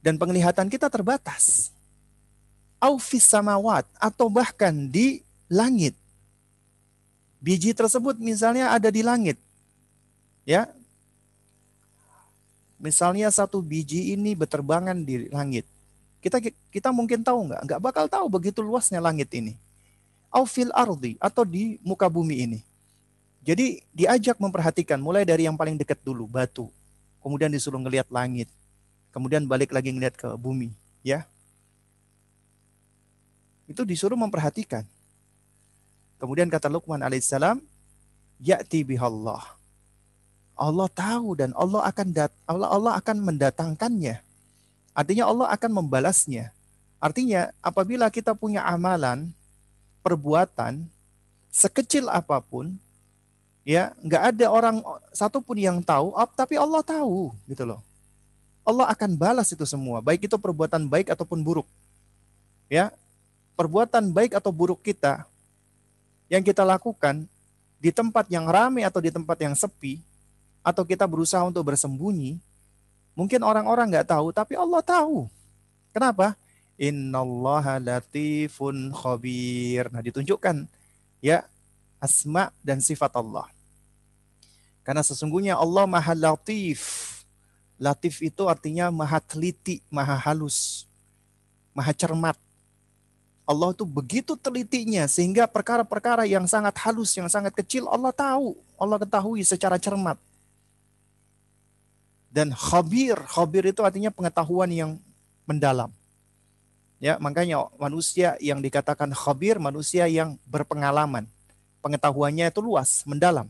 dan 0.00 0.16
penglihatan 0.16 0.68
kita 0.68 0.88
terbatas. 0.88 1.72
Aufis 2.80 3.24
samawat 3.24 3.88
atau 3.96 4.28
bahkan 4.28 4.72
di 4.72 5.24
langit. 5.48 5.96
Biji 7.40 7.76
tersebut 7.76 8.16
misalnya 8.20 8.72
ada 8.72 8.88
di 8.88 9.00
langit. 9.04 9.36
Ya. 10.44 10.68
Misalnya 12.80 13.32
satu 13.32 13.64
biji 13.64 14.12
ini 14.12 14.36
berterbangan 14.36 15.04
di 15.04 15.28
langit. 15.32 15.64
Kita 16.24 16.40
kita 16.72 16.88
mungkin 16.88 17.20
tahu 17.20 17.52
nggak? 17.52 17.60
Nggak 17.68 17.80
bakal 17.84 18.04
tahu 18.08 18.32
begitu 18.32 18.64
luasnya 18.64 18.96
langit 18.96 19.28
ini. 19.36 19.60
Aufil 20.32 20.72
ardi 20.72 21.20
atau 21.20 21.44
di 21.44 21.76
muka 21.84 22.08
bumi 22.08 22.48
ini. 22.48 22.60
Jadi 23.44 23.84
diajak 23.92 24.40
memperhatikan 24.40 24.96
mulai 24.96 25.28
dari 25.28 25.44
yang 25.44 25.52
paling 25.52 25.76
dekat 25.76 26.00
dulu, 26.00 26.24
batu. 26.24 26.72
Kemudian 27.20 27.52
disuruh 27.52 27.76
ngelihat 27.76 28.08
langit. 28.08 28.48
Kemudian 29.12 29.44
balik 29.44 29.68
lagi 29.76 29.92
ngelihat 29.92 30.16
ke 30.16 30.32
bumi, 30.40 30.72
ya. 31.04 31.28
Itu 33.68 33.84
disuruh 33.84 34.16
memperhatikan. 34.16 34.88
Kemudian 36.16 36.48
kata 36.48 36.72
Luqman 36.72 37.04
alaihissalam, 37.04 37.60
ya'ti 38.40 38.80
bihallah. 38.80 39.44
Allah 40.56 40.88
tahu 40.88 41.36
dan 41.36 41.52
Allah 41.52 41.84
akan 41.84 42.08
dat 42.16 42.32
Allah 42.48 42.72
Allah 42.72 42.96
akan 42.96 43.16
mendatangkannya. 43.28 44.24
Artinya 44.94 45.26
Allah 45.26 45.50
akan 45.50 45.70
membalasnya. 45.82 46.54
Artinya 47.02 47.50
apabila 47.60 48.08
kita 48.08 48.32
punya 48.32 48.64
amalan, 48.64 49.28
perbuatan 50.00 50.86
sekecil 51.50 52.08
apa 52.08 52.40
pun, 52.40 52.78
ya 53.66 53.92
nggak 54.00 54.22
ada 54.32 54.46
orang 54.48 54.76
satupun 55.12 55.58
yang 55.58 55.78
tahu 55.82 56.12
tapi 56.36 56.60
Allah 56.60 56.84
tahu 56.84 57.32
gitu 57.48 57.64
loh 57.64 57.80
Allah 58.64 58.88
akan 58.88 59.12
balas 59.12 59.52
itu 59.52 59.62
semua, 59.68 60.00
baik 60.00 60.24
itu 60.24 60.36
perbuatan 60.40 60.88
baik 60.88 61.12
ataupun 61.12 61.44
buruk. 61.44 61.68
Ya, 62.72 62.88
perbuatan 63.60 64.08
baik 64.08 64.32
atau 64.32 64.48
buruk 64.48 64.80
kita 64.80 65.28
yang 66.32 66.40
kita 66.40 66.64
lakukan 66.64 67.28
di 67.76 67.92
tempat 67.92 68.24
yang 68.32 68.48
ramai 68.48 68.80
atau 68.88 69.04
di 69.04 69.12
tempat 69.12 69.36
yang 69.36 69.52
sepi, 69.52 70.00
atau 70.64 70.80
kita 70.80 71.04
berusaha 71.04 71.44
untuk 71.44 71.60
bersembunyi, 71.68 72.40
mungkin 73.14 73.40
orang-orang 73.42 73.90
nggak 73.90 74.10
tahu, 74.10 74.30
tapi 74.34 74.58
Allah 74.58 74.82
tahu. 74.82 75.26
Kenapa? 75.94 76.34
Innallaha 76.74 77.78
latifun 77.78 78.90
khabir. 78.90 79.88
Nah, 79.94 80.02
ditunjukkan 80.02 80.66
ya 81.22 81.46
asma 82.02 82.50
dan 82.60 82.82
sifat 82.82 83.14
Allah. 83.14 83.46
Karena 84.84 85.00
sesungguhnya 85.00 85.56
Allah 85.56 85.88
Maha 85.88 86.12
Latif. 86.12 87.10
Latif 87.80 88.22
itu 88.22 88.46
artinya 88.46 88.86
maha 88.94 89.18
teliti, 89.18 89.82
maha 89.90 90.14
halus, 90.14 90.86
maha 91.74 91.90
cermat. 91.90 92.38
Allah 93.44 93.74
itu 93.74 93.84
begitu 93.84 94.38
telitinya 94.38 95.04
sehingga 95.10 95.44
perkara-perkara 95.50 96.24
yang 96.24 96.46
sangat 96.46 96.78
halus, 96.80 97.12
yang 97.18 97.26
sangat 97.26 97.50
kecil 97.52 97.90
Allah 97.90 98.14
tahu. 98.14 98.54
Allah 98.78 98.96
ketahui 99.02 99.42
secara 99.42 99.76
cermat. 99.76 100.16
Dan 102.34 102.50
khabir, 102.50 103.14
khabir 103.30 103.70
itu 103.70 103.86
artinya 103.86 104.10
pengetahuan 104.10 104.66
yang 104.66 104.90
mendalam. 105.46 105.94
Ya, 106.98 107.14
makanya 107.22 107.70
manusia 107.78 108.34
yang 108.42 108.58
dikatakan 108.58 109.14
khabir, 109.14 109.62
manusia 109.62 110.10
yang 110.10 110.34
berpengalaman. 110.50 111.30
Pengetahuannya 111.78 112.50
itu 112.50 112.58
luas, 112.58 113.06
mendalam. 113.06 113.46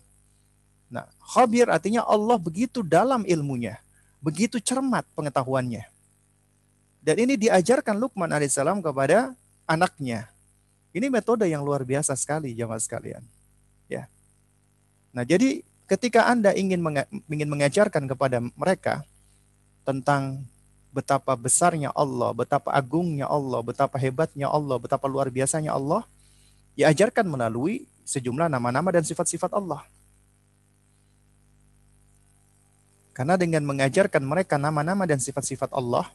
Nah, 0.92 1.08
khabir 1.32 1.72
artinya 1.72 2.04
Allah 2.04 2.36
begitu 2.36 2.84
dalam 2.84 3.24
ilmunya, 3.24 3.80
begitu 4.20 4.60
cermat 4.60 5.08
pengetahuannya. 5.16 5.88
Dan 7.00 7.16
ini 7.24 7.40
diajarkan 7.40 7.96
Luqman 7.96 8.28
alaihissalam 8.36 8.84
kepada 8.84 9.32
anaknya. 9.64 10.28
Ini 10.92 11.08
metode 11.08 11.48
yang 11.48 11.64
luar 11.64 11.88
biasa 11.88 12.12
sekali, 12.20 12.52
jamaah 12.52 12.84
sekalian. 12.84 13.24
Ya. 13.88 14.12
Nah, 15.08 15.24
jadi 15.24 15.64
ketika 15.90 16.28
Anda 16.28 16.56
ingin 16.56 16.80
ingin 17.28 17.48
mengajarkan 17.48 18.08
kepada 18.08 18.40
mereka 18.40 19.04
tentang 19.84 20.44
betapa 20.94 21.34
besarnya 21.34 21.90
Allah, 21.92 22.30
betapa 22.30 22.70
agungnya 22.70 23.26
Allah, 23.26 23.60
betapa 23.60 23.98
hebatnya 23.98 24.46
Allah, 24.46 24.78
betapa 24.78 25.10
luar 25.10 25.26
biasanya 25.28 25.74
Allah, 25.74 26.06
diajarkan 26.78 27.26
melalui 27.26 27.84
sejumlah 28.06 28.46
nama-nama 28.46 28.94
dan 28.94 29.02
sifat-sifat 29.02 29.50
Allah. 29.50 29.82
Karena 33.14 33.38
dengan 33.38 33.62
mengajarkan 33.66 34.22
mereka 34.22 34.58
nama-nama 34.58 35.06
dan 35.06 35.18
sifat-sifat 35.18 35.70
Allah, 35.70 36.06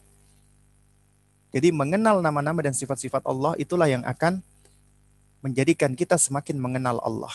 jadi 1.49 1.73
mengenal 1.73 2.21
nama-nama 2.21 2.61
dan 2.61 2.75
sifat-sifat 2.75 3.25
Allah 3.25 3.57
itulah 3.57 3.89
yang 3.89 4.05
akan 4.05 4.43
menjadikan 5.41 5.95
kita 5.95 6.19
semakin 6.19 6.59
mengenal 6.59 7.01
Allah. 7.01 7.31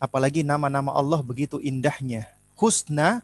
Apalagi 0.00 0.40
nama-nama 0.40 0.96
Allah 0.96 1.20
begitu 1.20 1.60
indahnya. 1.60 2.24
Husna 2.56 3.20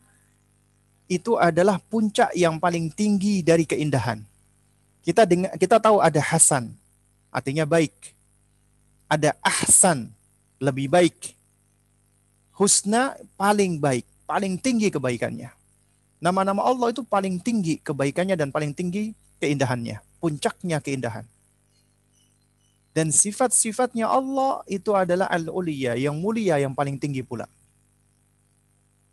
itu 1.09 1.41
adalah 1.41 1.81
puncak 1.81 2.37
yang 2.37 2.61
paling 2.61 2.93
tinggi 2.93 3.41
dari 3.41 3.65
keindahan. 3.65 4.21
Kita 5.01 5.25
dengar, 5.25 5.57
kita 5.57 5.81
tahu 5.81 6.03
ada 6.05 6.21
hasan, 6.21 6.75
artinya 7.33 7.65
baik. 7.65 7.95
Ada 9.07 9.33
ahsan, 9.41 10.11
lebih 10.59 10.91
baik. 10.93 11.33
Husna 12.59 13.15
paling 13.39 13.79
baik, 13.79 14.05
paling 14.27 14.59
tinggi 14.59 14.91
kebaikannya. 14.91 15.49
Nama-nama 16.19 16.67
Allah 16.67 16.91
itu 16.91 17.07
paling 17.07 17.39
tinggi 17.39 17.79
kebaikannya 17.81 18.35
dan 18.35 18.51
paling 18.51 18.75
tinggi 18.75 19.15
keindahannya, 19.39 20.03
puncaknya 20.19 20.83
keindahan. 20.83 21.25
Dan 22.97 23.13
sifat-sifatnya 23.13 24.09
Allah 24.09 24.65
itu 24.65 24.97
adalah 24.97 25.29
al-uliya, 25.29 26.01
yang 26.01 26.17
mulia, 26.17 26.57
yang 26.57 26.73
paling 26.73 26.97
tinggi 26.97 27.21
pula. 27.21 27.45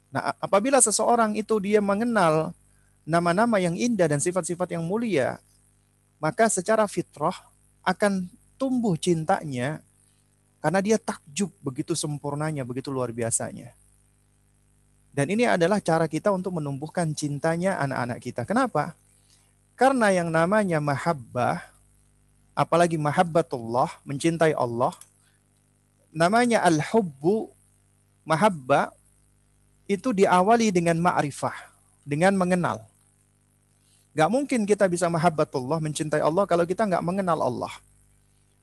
Nah, 0.07 0.31
apabila 0.39 0.79
seseorang 0.79 1.35
itu 1.35 1.59
dia 1.59 1.83
mengenal 1.83 2.55
nama-nama 3.03 3.59
yang 3.59 3.75
indah 3.75 4.07
dan 4.07 4.23
sifat-sifat 4.23 4.71
yang 4.71 4.87
mulia, 4.87 5.35
maka 6.15 6.47
secara 6.47 6.87
fitrah 6.87 7.35
akan 7.83 8.31
tumbuh 8.55 8.95
cintanya 8.95 9.83
karena 10.63 10.79
dia 10.79 10.95
takjub 10.95 11.51
begitu 11.59 11.91
sempurnanya, 11.91 12.63
begitu 12.63 12.87
luar 12.87 13.11
biasanya. 13.11 13.75
Dan 15.11 15.27
ini 15.27 15.43
adalah 15.43 15.83
cara 15.83 16.07
kita 16.07 16.31
untuk 16.31 16.55
menumbuhkan 16.55 17.11
cintanya 17.11 17.83
anak-anak 17.83 18.23
kita. 18.23 18.47
Kenapa? 18.47 18.95
Karena 19.75 20.07
yang 20.15 20.31
namanya 20.31 20.79
mahabbah, 20.79 21.72
apalagi 22.53 22.97
mahabbatullah, 22.97 23.89
mencintai 24.05 24.53
Allah, 24.53 24.93
namanya 26.13 26.61
al-hubbu, 26.61 27.49
mahabbah, 28.23 28.93
itu 29.89 30.15
diawali 30.15 30.69
dengan 30.71 30.97
ma'rifah, 31.01 31.53
dengan 32.05 32.33
mengenal. 32.37 32.81
Gak 34.13 34.29
mungkin 34.29 34.63
kita 34.69 34.85
bisa 34.85 35.09
mahabbatullah, 35.09 35.81
mencintai 35.81 36.21
Allah 36.21 36.45
kalau 36.45 36.63
kita 36.69 36.85
nggak 36.85 37.01
mengenal 37.01 37.41
Allah. 37.41 37.73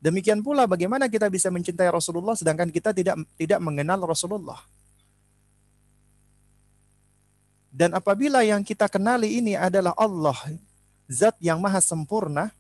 Demikian 0.01 0.41
pula 0.41 0.65
bagaimana 0.65 1.11
kita 1.13 1.29
bisa 1.29 1.53
mencintai 1.53 1.91
Rasulullah 1.93 2.33
sedangkan 2.33 2.73
kita 2.73 2.97
tidak 2.97 3.21
tidak 3.37 3.61
mengenal 3.61 4.01
Rasulullah. 4.07 4.57
Dan 7.71 7.93
apabila 7.93 8.41
yang 8.43 8.65
kita 8.65 8.89
kenali 8.89 9.39
ini 9.43 9.55
adalah 9.55 9.93
Allah, 9.95 10.35
zat 11.07 11.37
yang 11.39 11.61
maha 11.61 11.79
sempurna, 11.85 12.51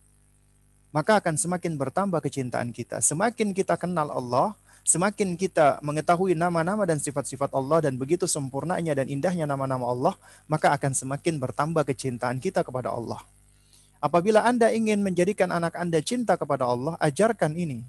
maka 0.90 1.18
akan 1.22 1.38
semakin 1.38 1.78
bertambah 1.78 2.20
kecintaan 2.22 2.74
kita. 2.74 2.98
Semakin 3.02 3.54
kita 3.54 3.78
kenal 3.78 4.10
Allah, 4.10 4.54
Semakin 4.80 5.36
kita 5.36 5.76
mengetahui 5.84 6.32
nama-nama 6.32 6.88
dan 6.88 6.96
sifat-sifat 6.96 7.52
Allah 7.52 7.84
dan 7.84 8.00
begitu 8.00 8.24
sempurnanya 8.24 8.96
dan 8.96 9.12
indahnya 9.12 9.44
nama-nama 9.44 9.84
Allah, 9.84 10.14
maka 10.48 10.72
akan 10.72 10.96
semakin 10.96 11.36
bertambah 11.36 11.84
kecintaan 11.84 12.40
kita 12.40 12.64
kepada 12.64 12.88
Allah. 12.88 13.20
Apabila 14.00 14.40
Anda 14.40 14.72
ingin 14.72 15.04
menjadikan 15.04 15.52
anak 15.52 15.76
Anda 15.76 16.00
cinta 16.00 16.32
kepada 16.40 16.64
Allah, 16.64 16.96
ajarkan 16.96 17.52
ini. 17.52 17.84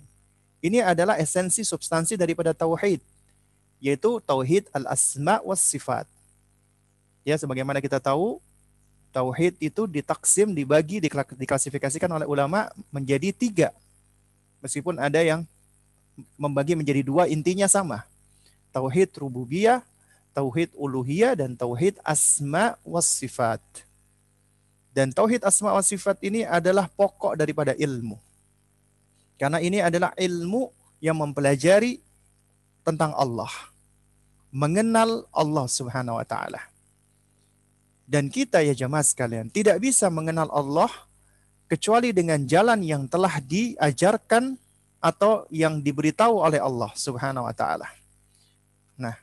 Ini 0.59 0.83
adalah 0.83 1.15
esensi 1.15 1.63
substansi 1.63 2.19
daripada 2.19 2.51
tauhid, 2.51 2.99
yaitu 3.79 4.19
tauhid 4.27 4.67
al-asma 4.75 5.39
was 5.41 5.63
sifat. 5.63 6.03
Ya, 7.23 7.39
sebagaimana 7.39 7.79
kita 7.79 8.03
tahu, 8.03 8.43
tauhid 9.11 9.59
itu 9.59 9.85
ditaksim, 9.85 10.55
dibagi, 10.55 11.03
diklasifikasikan 11.37 12.07
oleh 12.09 12.25
ulama 12.25 12.71
menjadi 12.89 13.29
tiga. 13.35 13.69
Meskipun 14.63 14.97
ada 14.97 15.19
yang 15.19 15.43
membagi 16.39 16.73
menjadi 16.73 17.03
dua 17.03 17.27
intinya 17.27 17.67
sama. 17.67 18.07
Tauhid 18.71 19.11
rububiyah, 19.19 19.83
tauhid 20.31 20.71
uluhiyah 20.79 21.35
dan 21.35 21.59
tauhid 21.59 21.99
asma 22.07 22.79
was 22.87 23.05
sifat. 23.05 23.59
Dan 24.95 25.11
tauhid 25.11 25.43
asma 25.43 25.75
was 25.75 25.91
sifat 25.91 26.19
ini 26.23 26.47
adalah 26.47 26.87
pokok 26.87 27.35
daripada 27.35 27.75
ilmu. 27.75 28.15
Karena 29.35 29.59
ini 29.59 29.83
adalah 29.83 30.15
ilmu 30.15 30.71
yang 31.03 31.19
mempelajari 31.19 31.99
tentang 32.85 33.11
Allah. 33.17 33.51
Mengenal 34.51 35.25
Allah 35.31 35.65
Subhanahu 35.67 36.19
wa 36.19 36.27
taala. 36.27 36.70
Dan 38.11 38.27
kita 38.27 38.59
ya 38.59 38.75
jemaah 38.75 39.07
sekalian 39.07 39.47
tidak 39.47 39.79
bisa 39.79 40.11
mengenal 40.11 40.51
Allah 40.51 40.91
kecuali 41.71 42.11
dengan 42.11 42.43
jalan 42.43 42.83
yang 42.83 43.07
telah 43.07 43.39
diajarkan 43.39 44.59
atau 44.99 45.47
yang 45.47 45.79
diberitahu 45.79 46.43
oleh 46.43 46.59
Allah 46.59 46.91
Subhanahu 46.91 47.47
wa 47.47 47.55
taala. 47.55 47.87
Nah, 48.99 49.15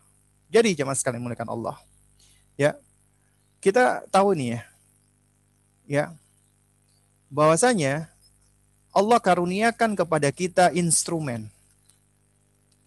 jadi 0.49 0.73
jemaah 0.73 0.97
sekalian 0.97 1.21
menggunakan 1.21 1.53
Allah. 1.53 1.77
Ya. 2.57 2.81
Kita 3.61 4.09
tahu 4.09 4.33
nih 4.33 4.57
ya. 4.57 4.61
Ya. 5.85 6.05
Bahwasanya 7.29 8.09
Allah 8.89 9.21
karuniakan 9.21 9.93
kepada 9.93 10.33
kita 10.33 10.73
instrumen. 10.73 11.53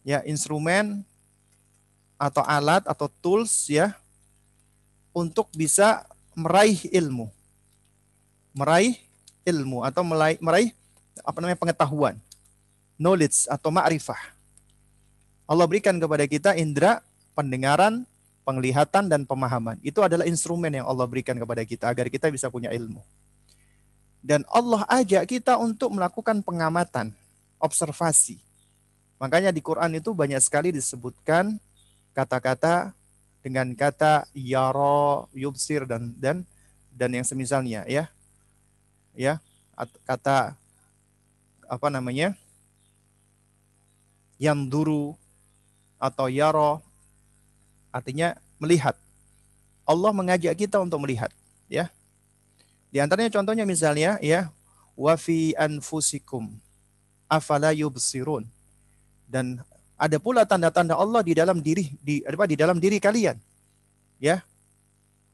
Ya, 0.02 0.26
instrumen 0.26 1.06
atau 2.18 2.42
alat 2.42 2.82
atau 2.90 3.06
tools 3.22 3.70
ya 3.70 4.01
untuk 5.12 5.48
bisa 5.56 6.08
meraih 6.34 6.88
ilmu. 6.92 7.28
Meraih 8.52 9.00
ilmu 9.48 9.84
atau 9.84 10.04
meraih, 10.04 10.38
meraih 10.44 10.70
apa 11.24 11.38
namanya 11.40 11.60
pengetahuan 11.60 12.16
knowledge 13.02 13.50
atau 13.50 13.74
ma'rifah. 13.74 14.22
Allah 15.50 15.66
berikan 15.66 15.98
kepada 15.98 16.24
kita 16.30 16.54
indera 16.54 17.02
pendengaran, 17.34 18.06
penglihatan, 18.46 19.10
dan 19.10 19.26
pemahaman. 19.26 19.82
Itu 19.82 20.06
adalah 20.06 20.30
instrumen 20.30 20.70
yang 20.70 20.86
Allah 20.86 21.10
berikan 21.10 21.34
kepada 21.36 21.66
kita 21.66 21.90
agar 21.90 22.08
kita 22.14 22.30
bisa 22.30 22.48
punya 22.54 22.70
ilmu. 22.70 23.02
Dan 24.22 24.46
Allah 24.54 24.86
ajak 24.86 25.26
kita 25.26 25.58
untuk 25.58 25.90
melakukan 25.98 26.46
pengamatan, 26.46 27.10
observasi. 27.58 28.38
Makanya 29.18 29.50
di 29.50 29.66
Quran 29.66 29.98
itu 29.98 30.14
banyak 30.14 30.38
sekali 30.38 30.70
disebutkan 30.70 31.58
kata-kata 32.14 32.94
dengan 33.42 33.74
kata 33.74 34.30
yara, 34.38 35.26
yubsir 35.34 35.86
dan 35.90 36.14
dan 36.18 36.46
dan 36.94 37.10
yang 37.14 37.26
semisalnya 37.26 37.86
ya. 37.90 38.10
Ya, 39.12 39.44
kata 40.08 40.56
apa 41.68 41.88
namanya? 41.92 42.38
yang 44.42 44.66
duru 44.66 45.14
atau 46.02 46.26
yaro 46.26 46.82
artinya 47.94 48.34
melihat. 48.58 48.98
Allah 49.86 50.10
mengajak 50.10 50.58
kita 50.58 50.82
untuk 50.82 51.06
melihat, 51.06 51.30
ya. 51.70 51.94
Di 52.90 52.98
antaranya 52.98 53.30
contohnya 53.30 53.70
misalnya 53.70 54.18
ya, 54.18 54.50
wa 54.98 55.14
fi 55.14 55.54
anfusikum 55.54 56.58
afala 57.30 57.70
yubsirun. 57.70 58.50
Dan 59.30 59.62
ada 60.02 60.18
pula 60.18 60.50
tanda-tanda 60.50 60.98
Allah 60.98 61.22
di 61.22 61.38
dalam 61.38 61.62
diri 61.62 61.94
di 62.02 62.26
apa 62.26 62.50
di 62.50 62.58
dalam 62.58 62.82
diri 62.82 62.98
kalian. 62.98 63.38
Ya. 64.18 64.42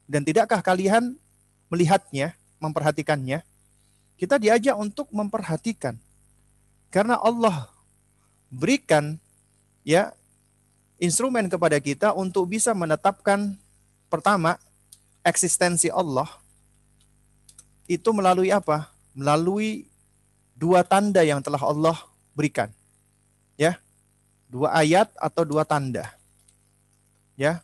Dan 0.04 0.28
tidakkah 0.28 0.60
kalian 0.60 1.16
melihatnya, 1.72 2.36
memperhatikannya? 2.60 3.40
Kita 4.20 4.36
diajak 4.36 4.76
untuk 4.76 5.08
memperhatikan. 5.08 5.96
Karena 6.92 7.16
Allah 7.16 7.68
berikan 8.52 9.16
ya 9.84 10.12
instrumen 11.00 11.48
kepada 11.48 11.80
kita 11.80 12.12
untuk 12.12 12.48
bisa 12.52 12.76
menetapkan 12.76 13.56
pertama 14.12 14.60
eksistensi 15.24 15.88
Allah 15.88 16.28
itu 17.88 18.08
melalui 18.12 18.52
apa? 18.52 18.92
Melalui 19.16 19.88
dua 20.52 20.84
tanda 20.84 21.24
yang 21.24 21.40
telah 21.40 21.60
Allah 21.60 21.96
berikan. 22.36 22.68
Ya 23.56 23.80
dua 24.48 24.72
ayat 24.72 25.12
atau 25.20 25.44
dua 25.44 25.62
tanda. 25.62 26.08
Ya. 27.36 27.60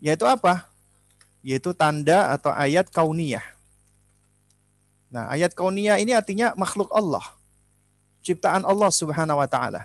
Yaitu 0.00 0.24
apa? 0.24 0.64
Yaitu 1.44 1.74
tanda 1.76 2.32
atau 2.32 2.54
ayat 2.54 2.88
kauniyah. 2.88 3.44
Nah, 5.12 5.28
ayat 5.30 5.52
kauniyah 5.52 6.00
ini 6.00 6.16
artinya 6.16 6.56
makhluk 6.56 6.88
Allah. 6.94 7.22
Ciptaan 8.24 8.64
Allah 8.64 8.88
Subhanahu 8.88 9.38
wa 9.38 9.46
taala. 9.50 9.84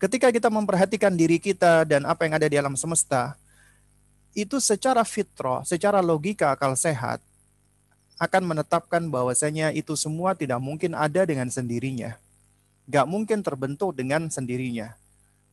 Ketika 0.00 0.32
kita 0.32 0.48
memperhatikan 0.48 1.12
diri 1.12 1.36
kita 1.36 1.84
dan 1.84 2.08
apa 2.08 2.24
yang 2.24 2.34
ada 2.40 2.48
di 2.48 2.56
alam 2.56 2.74
semesta, 2.74 3.36
itu 4.32 4.56
secara 4.58 5.04
fitrah, 5.04 5.62
secara 5.62 6.00
logika 6.00 6.56
akal 6.56 6.72
sehat 6.72 7.20
akan 8.16 8.42
menetapkan 8.52 9.04
bahwasanya 9.12 9.72
itu 9.76 9.92
semua 9.96 10.32
tidak 10.32 10.60
mungkin 10.60 10.96
ada 10.96 11.24
dengan 11.24 11.48
sendirinya 11.48 12.16
Gak 12.90 13.06
mungkin 13.06 13.46
terbentuk 13.46 13.94
dengan 13.94 14.26
sendirinya. 14.26 14.98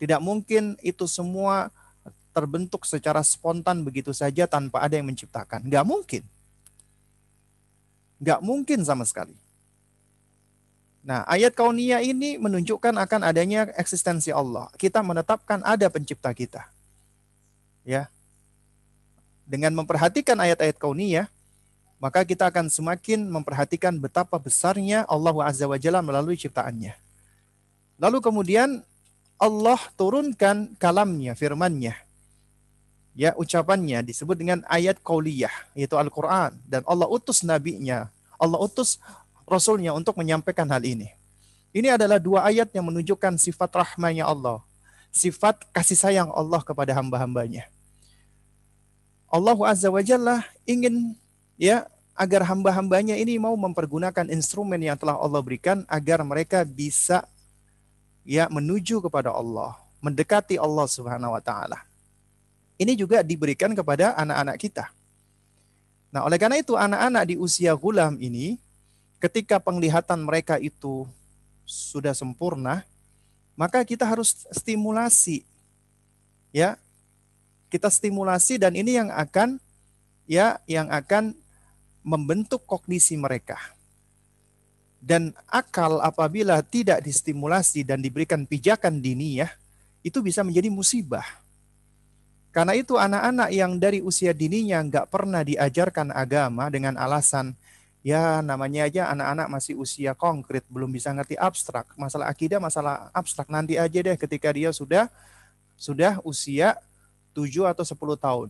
Tidak 0.02 0.18
mungkin 0.18 0.74
itu 0.82 1.06
semua 1.06 1.70
terbentuk 2.34 2.86
secara 2.86 3.22
spontan 3.22 3.86
begitu 3.86 4.10
saja 4.10 4.50
tanpa 4.50 4.82
ada 4.82 4.98
yang 4.98 5.06
menciptakan. 5.06 5.62
Gak 5.70 5.86
mungkin. 5.86 6.26
Gak 8.18 8.42
mungkin 8.42 8.82
sama 8.82 9.06
sekali. 9.06 9.38
Nah, 11.06 11.24
ayat 11.30 11.54
kaunia 11.54 12.02
ini 12.02 12.36
menunjukkan 12.42 12.98
akan 12.98 13.22
adanya 13.24 13.70
eksistensi 13.78 14.34
Allah. 14.34 14.68
Kita 14.76 15.00
menetapkan 15.06 15.62
ada 15.62 15.88
pencipta 15.88 16.34
kita. 16.34 16.68
Ya. 17.88 18.12
Dengan 19.48 19.72
memperhatikan 19.78 20.36
ayat-ayat 20.36 20.76
kaunia, 20.76 21.32
maka 22.04 22.28
kita 22.28 22.52
akan 22.52 22.68
semakin 22.68 23.24
memperhatikan 23.30 23.96
betapa 23.96 24.36
besarnya 24.36 25.08
Allah 25.08 25.34
Azza 25.48 25.64
wa 25.66 25.80
Jalla 25.80 26.04
melalui 26.04 26.36
ciptaannya. 26.36 27.07
Lalu 27.98 28.22
kemudian 28.22 28.86
Allah 29.38 29.78
turunkan 29.98 30.74
kalamnya, 30.82 31.38
firmannya. 31.38 31.94
Ya, 33.18 33.34
ucapannya 33.34 34.06
disebut 34.06 34.38
dengan 34.38 34.62
ayat 34.70 35.02
qauliyah, 35.02 35.74
yaitu 35.74 35.98
Al-Quran. 35.98 36.54
Dan 36.70 36.86
Allah 36.86 37.10
utus 37.10 37.42
nabinya, 37.42 38.14
Allah 38.38 38.62
utus 38.62 39.02
rasulnya 39.50 39.94
untuk 39.94 40.14
menyampaikan 40.18 40.70
hal 40.70 40.86
ini. 40.86 41.10
Ini 41.74 41.98
adalah 41.98 42.22
dua 42.22 42.46
ayat 42.46 42.70
yang 42.74 42.86
menunjukkan 42.90 43.42
sifat 43.42 43.70
rahmanya 43.74 44.30
Allah. 44.30 44.62
Sifat 45.10 45.66
kasih 45.74 45.98
sayang 45.98 46.30
Allah 46.30 46.62
kepada 46.62 46.94
hamba-hambanya. 46.94 47.66
Allah 49.28 49.58
Azza 49.68 49.90
wa 49.90 50.00
Jalla 50.00 50.46
ingin 50.64 51.18
ya 51.60 51.90
agar 52.18 52.48
hamba-hambanya 52.48 53.14
ini 53.20 53.38
mau 53.38 53.54
mempergunakan 53.54 54.30
instrumen 54.32 54.82
yang 54.82 54.98
telah 54.98 55.20
Allah 55.20 55.42
berikan 55.44 55.84
agar 55.86 56.24
mereka 56.26 56.66
bisa 56.66 57.28
ya 58.28 58.52
menuju 58.52 59.00
kepada 59.00 59.32
Allah, 59.32 59.80
mendekati 60.04 60.60
Allah 60.60 60.84
Subhanahu 60.84 61.32
wa 61.32 61.40
taala. 61.40 61.88
Ini 62.76 62.94
juga 63.00 63.24
diberikan 63.24 63.72
kepada 63.72 64.14
anak-anak 64.20 64.60
kita. 64.60 64.86
Nah, 66.12 66.28
oleh 66.28 66.36
karena 66.36 66.60
itu 66.60 66.76
anak-anak 66.76 67.24
di 67.34 67.36
usia 67.40 67.74
gulam 67.74 68.20
ini 68.20 68.60
ketika 69.18 69.58
penglihatan 69.58 70.22
mereka 70.22 70.60
itu 70.62 71.08
sudah 71.66 72.14
sempurna, 72.14 72.86
maka 73.58 73.82
kita 73.82 74.06
harus 74.06 74.46
stimulasi. 74.54 75.48
Ya. 76.52 76.76
Kita 77.68 77.92
stimulasi 77.92 78.56
dan 78.56 78.80
ini 78.80 78.96
yang 78.96 79.12
akan 79.12 79.60
ya 80.24 80.56
yang 80.72 80.88
akan 80.88 81.36
membentuk 82.00 82.64
kognisi 82.64 83.20
mereka. 83.20 83.60
Dan 85.08 85.32
akal 85.48 86.04
apabila 86.04 86.60
tidak 86.60 87.00
distimulasi 87.00 87.88
dan 87.88 88.04
diberikan 88.04 88.44
pijakan 88.44 89.00
dini 89.00 89.40
ya, 89.40 89.48
itu 90.04 90.20
bisa 90.20 90.44
menjadi 90.44 90.68
musibah. 90.68 91.24
Karena 92.52 92.76
itu 92.76 93.00
anak-anak 93.00 93.56
yang 93.56 93.80
dari 93.80 94.04
usia 94.04 94.36
dininya 94.36 94.84
nggak 94.84 95.08
pernah 95.08 95.48
diajarkan 95.48 96.12
agama 96.12 96.68
dengan 96.68 97.00
alasan 97.00 97.56
ya 98.08 98.40
namanya 98.40 98.88
aja 98.88 99.12
anak-anak 99.12 99.48
masih 99.52 99.76
usia 99.76 100.16
konkret 100.16 100.64
belum 100.72 100.92
bisa 100.92 101.12
ngerti 101.12 101.36
abstrak. 101.36 101.92
Masalah 102.00 102.32
akidah 102.32 102.60
masalah 102.60 103.08
abstrak. 103.12 103.48
Nanti 103.52 103.76
aja 103.76 104.00
deh 104.00 104.16
ketika 104.16 104.52
dia 104.52 104.72
sudah 104.72 105.08
sudah 105.78 106.20
usia 106.28 106.76
7 107.32 107.68
atau 107.68 107.86
10 107.86 107.96
tahun. 108.18 108.50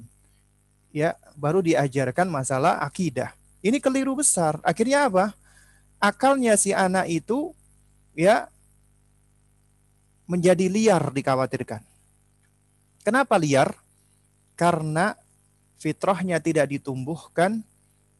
Ya 0.93 1.13
baru 1.35 1.61
diajarkan 1.61 2.31
masalah 2.31 2.79
akidah. 2.81 3.35
Ini 3.61 3.81
keliru 3.83 4.15
besar. 4.15 4.61
Akhirnya 4.63 5.09
apa 5.09 5.35
akalnya 5.97 6.53
si 6.57 6.73
anak 6.73 7.09
itu 7.09 7.53
ya 8.17 8.49
menjadi 10.27 10.67
liar 10.67 11.13
dikhawatirkan. 11.13 11.81
Kenapa 13.01 13.39
liar? 13.39 13.71
Karena 14.57 15.15
fitrahnya 15.79 16.41
tidak 16.43 16.73
ditumbuhkan 16.73 17.63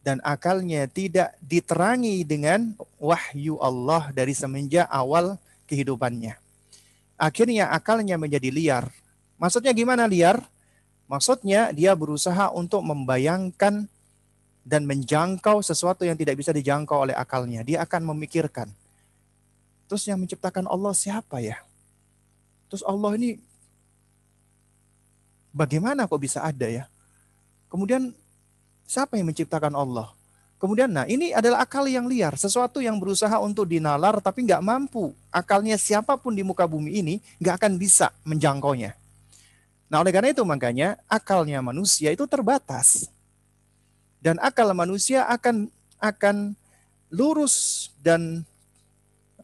dan 0.00 0.22
akalnya 0.24 0.88
tidak 0.88 1.36
diterangi 1.44 2.24
dengan 2.24 2.72
wahyu 2.96 3.60
Allah 3.60 4.08
dari 4.14 4.32
semenjak 4.32 4.88
awal 4.88 5.36
kehidupannya. 5.68 6.38
Akhirnya 7.18 7.68
akalnya 7.74 8.16
menjadi 8.16 8.48
liar. 8.48 8.84
Maksudnya 9.36 9.74
gimana 9.74 10.08
liar? 10.08 10.40
Maksudnya 11.10 11.74
dia 11.74 11.92
berusaha 11.92 12.48
untuk 12.54 12.80
membayangkan 12.86 13.90
dan 14.68 14.84
menjangkau 14.84 15.64
sesuatu 15.64 16.04
yang 16.04 16.12
tidak 16.12 16.36
bisa 16.36 16.52
dijangkau 16.52 17.08
oleh 17.08 17.16
akalnya. 17.16 17.64
Dia 17.64 17.88
akan 17.88 18.12
memikirkan. 18.12 18.68
Terus 19.88 20.04
yang 20.04 20.20
menciptakan 20.20 20.68
Allah 20.68 20.92
siapa 20.92 21.40
ya? 21.40 21.56
Terus 22.68 22.84
Allah 22.84 23.16
ini 23.16 23.40
bagaimana 25.56 26.04
kok 26.04 26.20
bisa 26.20 26.44
ada 26.44 26.68
ya? 26.68 26.84
Kemudian 27.72 28.12
siapa 28.84 29.16
yang 29.16 29.32
menciptakan 29.32 29.72
Allah? 29.72 30.12
Kemudian 30.60 30.92
nah 30.92 31.08
ini 31.08 31.32
adalah 31.32 31.64
akal 31.64 31.88
yang 31.88 32.04
liar, 32.04 32.36
sesuatu 32.36 32.84
yang 32.84 33.00
berusaha 33.00 33.40
untuk 33.40 33.64
dinalar 33.64 34.20
tapi 34.20 34.44
nggak 34.44 34.60
mampu. 34.60 35.16
Akalnya 35.32 35.80
siapa 35.80 36.20
pun 36.20 36.36
di 36.36 36.44
muka 36.44 36.68
bumi 36.68 37.00
ini 37.00 37.14
nggak 37.40 37.56
akan 37.56 37.72
bisa 37.80 38.12
menjangkaunya. 38.28 38.92
Nah 39.88 40.04
oleh 40.04 40.12
karena 40.12 40.36
itu 40.36 40.44
makanya 40.44 41.00
akalnya 41.08 41.64
manusia 41.64 42.12
itu 42.12 42.28
terbatas 42.28 43.08
dan 44.28 44.36
akal 44.44 44.68
manusia 44.76 45.24
akan 45.24 45.72
akan 45.96 46.52
lurus 47.08 47.88
dan 48.04 48.44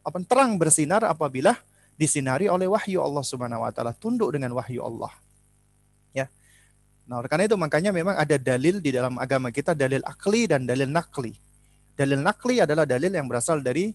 apa 0.05 0.21
terang 0.29 0.61
bersinar 0.61 1.01
apabila 1.09 1.57
disinari 1.97 2.53
oleh 2.53 2.69
wahyu 2.69 3.01
Allah 3.01 3.25
Subhanahu 3.25 3.65
wa 3.65 3.73
taala, 3.73 3.97
tunduk 3.97 4.29
dengan 4.37 4.53
wahyu 4.53 4.85
Allah. 4.85 5.09
Ya. 6.13 6.29
Nah, 7.09 7.25
karena 7.25 7.49
itu 7.49 7.57
makanya 7.57 7.97
memang 7.97 8.13
ada 8.13 8.37
dalil 8.37 8.85
di 8.85 8.93
dalam 8.93 9.17
agama 9.17 9.49
kita 9.49 9.73
dalil 9.73 10.05
akli 10.05 10.45
dan 10.45 10.69
dalil 10.69 10.93
nakli. 10.93 11.33
Dalil 11.97 12.21
nakli 12.21 12.61
adalah 12.61 12.85
dalil 12.85 13.09
yang 13.09 13.25
berasal 13.25 13.65
dari 13.65 13.89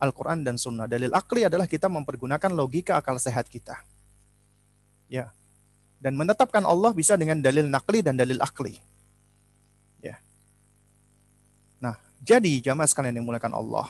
Al-Qur'an 0.00 0.40
dan 0.40 0.56
Sunnah. 0.56 0.88
Dalil 0.88 1.12
akli 1.12 1.44
adalah 1.44 1.68
kita 1.68 1.92
mempergunakan 1.92 2.48
logika 2.56 2.96
akal 2.96 3.20
sehat 3.20 3.44
kita. 3.52 3.76
Ya. 5.12 5.36
Dan 6.00 6.16
menetapkan 6.16 6.64
Allah 6.64 6.96
bisa 6.96 7.12
dengan 7.20 7.44
dalil 7.44 7.68
nakli 7.68 8.00
dan 8.00 8.16
dalil 8.16 8.40
akli. 8.40 8.80
Jadi 12.20 12.60
jamaah 12.60 12.88
sekalian 12.88 13.16
yang 13.16 13.26
mulakan 13.26 13.56
Allah, 13.56 13.88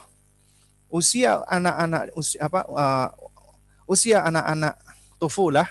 usia 0.87 1.43
anak-anak 1.51 2.15
usia 2.15 2.39
apa 2.47 2.61
uh, 2.71 3.09
usia 3.91 4.23
anak-anak 4.23 4.79
tufulah 5.19 5.67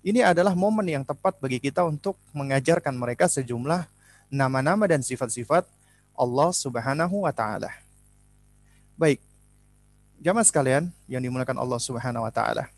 ini 0.00 0.24
adalah 0.24 0.56
momen 0.56 0.86
yang 0.88 1.04
tepat 1.04 1.36
bagi 1.38 1.60
kita 1.60 1.84
untuk 1.84 2.16
mengajarkan 2.32 2.96
mereka 2.96 3.28
sejumlah 3.28 3.84
nama-nama 4.32 4.88
dan 4.88 5.04
sifat-sifat 5.04 5.68
Allah 6.16 6.50
Subhanahu 6.56 7.26
wa 7.26 7.32
taala. 7.34 7.68
Baik. 8.96 9.20
Jamaah 10.20 10.44
sekalian 10.44 10.84
yang 11.08 11.20
dimulakan 11.20 11.56
Allah 11.56 11.80
Subhanahu 11.80 12.24
wa 12.24 12.32
taala. 12.32 12.68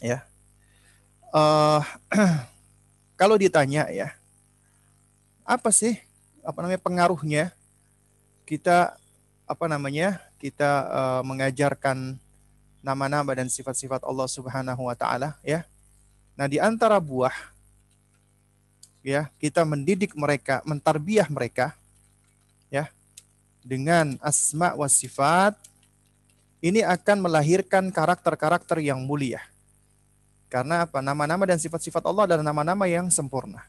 Ya. 0.00 0.24
Uh, 1.32 1.84
kalau 3.20 3.36
ditanya 3.36 3.88
ya, 3.92 4.16
apa 5.44 5.68
sih 5.68 6.00
apa 6.40 6.64
namanya 6.64 6.80
pengaruhnya 6.80 7.52
kita 8.48 8.96
apa 9.46 9.64
namanya 9.66 10.22
kita 10.38 10.70
uh, 10.88 11.22
mengajarkan 11.26 12.16
nama-nama 12.80 13.34
dan 13.34 13.50
sifat-sifat 13.50 14.06
Allah 14.06 14.30
Subhanahu 14.30 14.86
wa 14.86 14.94
taala 14.94 15.34
ya 15.42 15.66
Nah, 16.36 16.46
di 16.46 16.60
antara 16.60 17.00
buah 17.00 17.32
ya, 19.00 19.32
kita 19.40 19.64
mendidik 19.64 20.12
mereka, 20.12 20.60
mentarbiah 20.68 21.24
mereka 21.32 21.72
ya 22.68 22.92
dengan 23.64 24.20
asma 24.20 24.76
wa 24.76 24.84
sifat 24.84 25.56
ini 26.60 26.84
akan 26.84 27.24
melahirkan 27.24 27.88
karakter-karakter 27.88 28.84
yang 28.84 29.00
mulia. 29.00 29.40
Karena 30.52 30.84
apa? 30.84 31.00
Nama-nama 31.00 31.42
dan 31.48 31.56
sifat-sifat 31.56 32.04
Allah 32.04 32.28
adalah 32.28 32.44
nama-nama 32.44 32.84
yang 32.84 33.08
sempurna. 33.08 33.64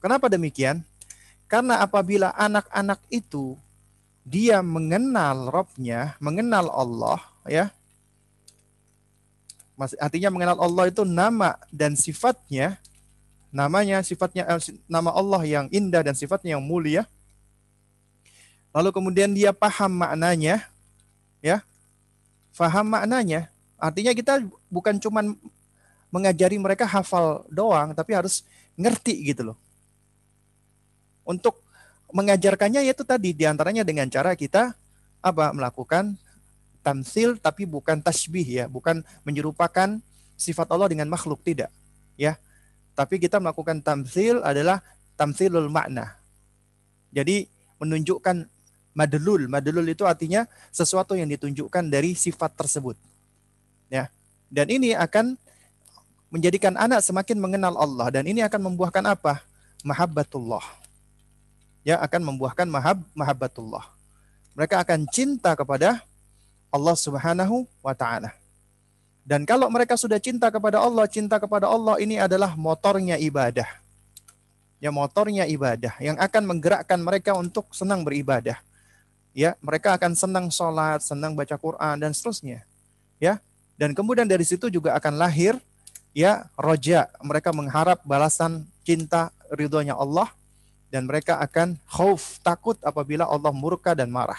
Kenapa 0.00 0.32
demikian? 0.32 0.80
Karena 1.44 1.84
apabila 1.84 2.32
anak-anak 2.32 2.98
itu 3.12 3.60
dia 4.24 4.64
mengenal 4.64 5.52
Robnya, 5.52 6.16
mengenal 6.16 6.72
Allah, 6.72 7.20
ya, 7.44 7.68
artinya 10.00 10.32
mengenal 10.32 10.58
Allah 10.64 10.88
itu 10.88 11.04
nama 11.04 11.60
dan 11.68 11.92
sifatnya, 11.92 12.80
namanya 13.52 14.00
sifatnya 14.00 14.48
eh, 14.48 14.60
nama 14.88 15.12
Allah 15.12 15.44
yang 15.44 15.66
indah 15.68 16.00
dan 16.00 16.16
sifatnya 16.16 16.56
yang 16.56 16.64
mulia. 16.64 17.04
Lalu 18.74 18.90
kemudian 18.90 19.30
dia 19.30 19.52
paham 19.54 19.92
maknanya, 20.02 20.66
ya, 21.44 21.62
paham 22.56 22.90
maknanya. 22.90 23.52
Artinya 23.78 24.16
kita 24.16 24.40
bukan 24.72 24.96
cuma 24.98 25.20
mengajari 26.08 26.56
mereka 26.56 26.88
hafal 26.88 27.44
doang, 27.52 27.92
tapi 27.92 28.16
harus 28.16 28.42
ngerti 28.74 29.34
gitu 29.34 29.52
loh. 29.52 29.58
Untuk 31.26 31.63
mengajarkannya 32.14 32.86
yaitu 32.86 33.02
tadi 33.02 33.34
di 33.34 33.42
antaranya 33.42 33.82
dengan 33.82 34.06
cara 34.06 34.38
kita 34.38 34.70
apa 35.18 35.50
melakukan 35.50 36.14
tamsil 36.84 37.40
tapi 37.42 37.66
bukan 37.66 37.98
tasbih 37.98 38.46
ya, 38.46 38.64
bukan 38.70 39.02
menyerupakan 39.26 39.98
sifat 40.38 40.68
Allah 40.70 40.86
dengan 40.86 41.10
makhluk 41.10 41.42
tidak, 41.42 41.72
ya. 42.14 42.38
Tapi 42.94 43.18
kita 43.18 43.42
melakukan 43.42 43.82
tamsil 43.82 44.38
adalah 44.46 44.78
tamsilul 45.18 45.66
makna. 45.66 46.14
Jadi 47.10 47.50
menunjukkan 47.82 48.46
madlul. 48.94 49.50
Madlul 49.50 49.90
itu 49.90 50.06
artinya 50.06 50.46
sesuatu 50.70 51.18
yang 51.18 51.26
ditunjukkan 51.26 51.90
dari 51.90 52.14
sifat 52.14 52.54
tersebut. 52.54 52.94
Ya. 53.90 54.06
Dan 54.46 54.70
ini 54.70 54.94
akan 54.94 55.34
menjadikan 56.30 56.78
anak 56.78 57.02
semakin 57.02 57.42
mengenal 57.42 57.74
Allah 57.74 58.14
dan 58.14 58.30
ini 58.30 58.46
akan 58.46 58.70
membuahkan 58.70 59.02
apa? 59.02 59.42
Mahabbatullah. 59.82 60.83
Ya, 61.84 62.00
akan 62.00 62.32
membuahkan 62.32 62.64
mahab 62.64 63.04
mahabbatullah. 63.12 63.84
Mereka 64.56 64.80
akan 64.80 65.04
cinta 65.12 65.52
kepada 65.52 66.00
Allah 66.72 66.96
Subhanahu 66.96 67.68
wa 67.84 67.94
taala. 67.94 68.32
Dan 69.24 69.48
kalau 69.48 69.72
mereka 69.72 69.96
sudah 69.96 70.20
cinta 70.20 70.52
kepada 70.52 70.80
Allah, 70.84 71.08
cinta 71.08 71.40
kepada 71.40 71.64
Allah 71.64 71.96
ini 71.96 72.20
adalah 72.20 72.52
motornya 72.58 73.16
ibadah. 73.16 73.66
Ya 74.82 74.92
motornya 74.92 75.48
ibadah 75.48 75.96
yang 75.96 76.20
akan 76.20 76.44
menggerakkan 76.44 77.00
mereka 77.00 77.32
untuk 77.32 77.72
senang 77.72 78.04
beribadah. 78.04 78.60
Ya, 79.32 79.56
mereka 79.64 79.96
akan 79.96 80.12
senang 80.14 80.46
sholat, 80.52 81.02
senang 81.02 81.32
baca 81.34 81.56
Quran 81.56 81.96
dan 81.98 82.12
seterusnya. 82.12 82.62
Ya, 83.16 83.40
dan 83.80 83.96
kemudian 83.96 84.28
dari 84.28 84.44
situ 84.46 84.68
juga 84.68 84.94
akan 84.94 85.16
lahir 85.16 85.56
ya 86.12 86.46
roja. 86.54 87.08
Mereka 87.24 87.50
mengharap 87.50 88.04
balasan 88.04 88.68
cinta 88.84 89.32
ridhonya 89.50 89.96
Allah 89.96 90.30
dan 90.94 91.10
mereka 91.10 91.42
akan 91.42 91.74
khauf 91.90 92.38
takut 92.38 92.78
apabila 92.86 93.26
Allah 93.26 93.50
murka 93.50 93.98
dan 93.98 94.14
marah. 94.14 94.38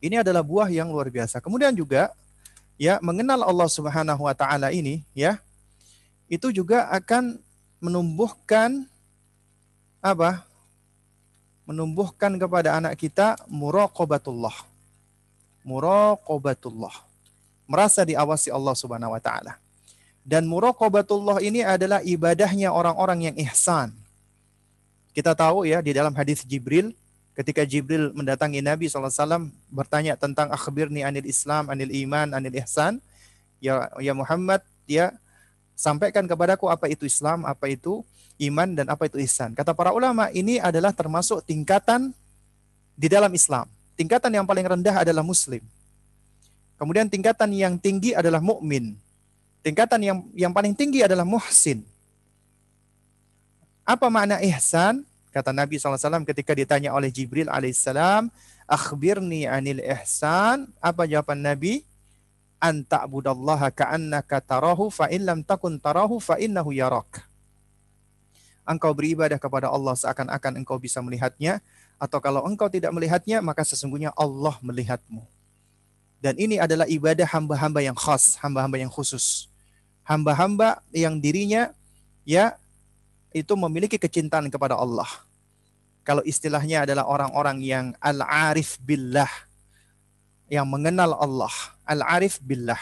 Ini 0.00 0.24
adalah 0.24 0.40
buah 0.40 0.72
yang 0.72 0.88
luar 0.88 1.12
biasa. 1.12 1.36
Kemudian 1.44 1.76
juga 1.76 2.16
ya 2.80 2.96
mengenal 3.04 3.44
Allah 3.44 3.68
Subhanahu 3.68 4.24
wa 4.24 4.32
taala 4.32 4.72
ini 4.72 5.04
ya 5.12 5.36
itu 6.32 6.48
juga 6.48 6.88
akan 6.88 7.36
menumbuhkan 7.76 8.88
apa? 10.00 10.48
Menumbuhkan 11.68 12.32
kepada 12.40 12.80
anak 12.80 12.96
kita 12.96 13.36
muraqabatullah. 13.52 14.64
Muraqabatullah. 15.60 17.04
Merasa 17.68 18.00
diawasi 18.00 18.48
Allah 18.48 18.72
Subhanahu 18.72 19.12
wa 19.12 19.20
taala. 19.20 19.60
Dan 20.24 20.48
muraqabatullah 20.48 21.44
ini 21.44 21.60
adalah 21.60 22.00
ibadahnya 22.00 22.72
orang-orang 22.72 23.28
yang 23.28 23.36
ihsan. 23.44 24.05
Kita 25.16 25.32
tahu 25.32 25.64
ya 25.64 25.80
di 25.80 25.96
dalam 25.96 26.12
hadis 26.12 26.44
Jibril 26.44 26.92
ketika 27.32 27.64
Jibril 27.64 28.12
mendatangi 28.12 28.60
Nabi 28.60 28.84
SAW 28.84 29.48
bertanya 29.72 30.12
tentang 30.12 30.52
akhbirni 30.52 31.00
anil 31.00 31.24
Islam, 31.24 31.72
anil 31.72 31.88
iman, 31.88 32.36
anil 32.36 32.52
ihsan. 32.60 33.00
Ya, 33.56 33.88
ya 33.96 34.12
Muhammad, 34.12 34.60
dia 34.84 35.16
sampaikan 35.72 36.28
kepadaku 36.28 36.68
apa 36.68 36.92
itu 36.92 37.08
Islam, 37.08 37.48
apa 37.48 37.64
itu 37.64 38.04
iman, 38.44 38.76
dan 38.76 38.92
apa 38.92 39.08
itu 39.08 39.16
ihsan. 39.24 39.56
Kata 39.56 39.72
para 39.72 39.96
ulama, 39.96 40.28
ini 40.36 40.60
adalah 40.60 40.92
termasuk 40.92 41.40
tingkatan 41.48 42.12
di 42.92 43.08
dalam 43.08 43.32
Islam. 43.32 43.64
Tingkatan 43.96 44.28
yang 44.28 44.44
paling 44.44 44.68
rendah 44.68 45.00
adalah 45.00 45.24
Muslim. 45.24 45.64
Kemudian 46.76 47.08
tingkatan 47.08 47.56
yang 47.56 47.80
tinggi 47.80 48.12
adalah 48.12 48.44
mukmin. 48.44 49.00
Tingkatan 49.64 50.00
yang 50.04 50.18
yang 50.36 50.52
paling 50.52 50.76
tinggi 50.76 51.00
adalah 51.00 51.24
muhsin. 51.24 51.80
Apa 53.86 54.10
makna 54.10 54.42
ihsan? 54.42 55.06
Kata 55.30 55.54
Nabi 55.54 55.78
SAW 55.78 56.26
ketika 56.26 56.50
ditanya 56.58 56.90
oleh 56.90 57.06
Jibril 57.14 57.46
alaihissalam, 57.46 58.34
akhbirni 58.66 59.46
anil 59.46 59.78
ihsan. 59.78 60.66
Apa 60.82 61.06
jawaban 61.06 61.38
Nabi? 61.38 61.86
An 62.58 62.82
ta'budallaha 62.82 63.70
ka'annaka 63.70 64.42
tarahu 64.42 64.90
fa 64.90 65.06
in 65.06 65.22
lam 65.22 65.46
takun 65.46 65.78
tarahu 65.78 66.18
fa 66.18 66.34
innahu 66.42 66.74
yarak. 66.74 67.22
Engkau 68.66 68.90
beribadah 68.90 69.38
kepada 69.38 69.70
Allah 69.70 69.94
seakan-akan 69.94 70.58
engkau 70.58 70.82
bisa 70.82 70.98
melihatnya 70.98 71.62
atau 72.02 72.18
kalau 72.18 72.42
engkau 72.42 72.66
tidak 72.66 72.90
melihatnya 72.90 73.38
maka 73.38 73.62
sesungguhnya 73.62 74.10
Allah 74.18 74.58
melihatmu. 74.58 75.22
Dan 76.18 76.34
ini 76.42 76.58
adalah 76.58 76.90
ibadah 76.90 77.28
hamba-hamba 77.28 77.86
yang 77.86 77.94
khas, 77.94 78.34
hamba-hamba 78.42 78.82
yang 78.82 78.90
khusus. 78.90 79.46
Hamba-hamba 80.02 80.82
yang 80.90 81.22
dirinya 81.22 81.70
ya 82.26 82.58
itu 83.36 83.52
memiliki 83.52 84.00
kecintaan 84.00 84.48
kepada 84.48 84.72
Allah. 84.80 85.08
Kalau 86.00 86.24
istilahnya 86.24 86.88
adalah 86.88 87.04
orang-orang 87.04 87.60
yang 87.60 87.86
al-arif 88.00 88.80
billah 88.80 89.28
yang 90.48 90.64
mengenal 90.64 91.12
Allah 91.20 91.52
al-arif 91.84 92.40
billah 92.40 92.78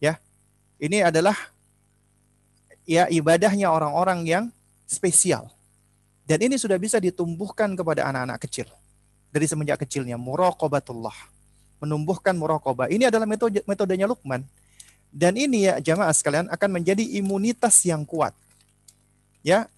ya. 0.00 0.16
Ini 0.80 1.10
adalah 1.10 1.34
ya 2.88 3.10
ibadahnya 3.12 3.68
orang-orang 3.68 4.24
yang 4.24 4.44
spesial. 4.88 5.52
Dan 6.24 6.44
ini 6.44 6.56
sudah 6.56 6.80
bisa 6.80 6.96
ditumbuhkan 7.02 7.74
kepada 7.76 8.08
anak-anak 8.08 8.38
kecil. 8.48 8.68
Dari 9.28 9.44
semenjak 9.44 9.84
kecilnya 9.84 10.16
muraqabatullah 10.16 11.16
menumbuhkan 11.82 12.32
muraqabah. 12.38 12.88
Ini 12.88 13.12
adalah 13.12 13.28
metode 13.28 13.60
metodenya 13.68 14.08
Lukman 14.08 14.46
dan 15.08 15.34
ini 15.40 15.68
ya 15.68 15.80
jamaah 15.80 16.12
sekalian 16.12 16.46
akan 16.52 16.70
menjadi 16.80 17.04
imunitas 17.16 17.80
yang 17.84 18.04
kuat 18.04 18.36
ya 19.42 19.70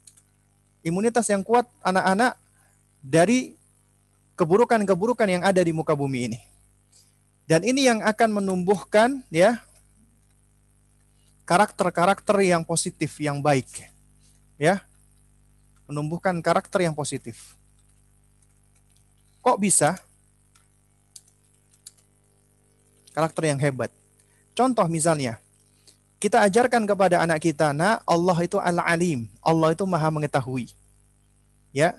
imunitas 0.80 1.28
yang 1.28 1.44
kuat 1.44 1.68
anak-anak 1.84 2.36
dari 3.00 3.56
keburukan-keburukan 4.36 5.28
yang 5.28 5.42
ada 5.44 5.60
di 5.60 5.72
muka 5.72 5.92
bumi 5.92 6.32
ini. 6.32 6.40
Dan 7.44 7.66
ini 7.66 7.90
yang 7.90 8.00
akan 8.00 8.40
menumbuhkan 8.40 9.26
ya 9.28 9.58
karakter-karakter 11.50 12.46
yang 12.46 12.62
positif, 12.62 13.10
yang 13.18 13.42
baik. 13.42 13.66
Ya. 14.54 14.86
Menumbuhkan 15.90 16.38
karakter 16.38 16.86
yang 16.86 16.94
positif. 16.94 17.58
Kok 19.42 19.58
bisa? 19.58 19.98
Karakter 23.10 23.50
yang 23.50 23.58
hebat. 23.58 23.90
Contoh 24.54 24.86
misalnya, 24.86 25.42
kita 26.20 26.44
ajarkan 26.44 26.84
kepada 26.84 27.24
anak 27.24 27.40
kita, 27.40 27.72
nah 27.72 28.04
Allah 28.04 28.36
itu 28.44 28.60
al-alim, 28.60 29.24
Allah 29.40 29.72
itu 29.72 29.82
maha 29.88 30.12
mengetahui. 30.12 30.68
Ya, 31.72 31.96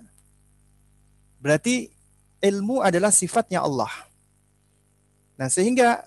Berarti 1.41 1.89
ilmu 2.37 2.85
adalah 2.85 3.09
sifatnya 3.09 3.65
Allah. 3.65 3.89
Nah, 5.41 5.49
sehingga 5.49 6.05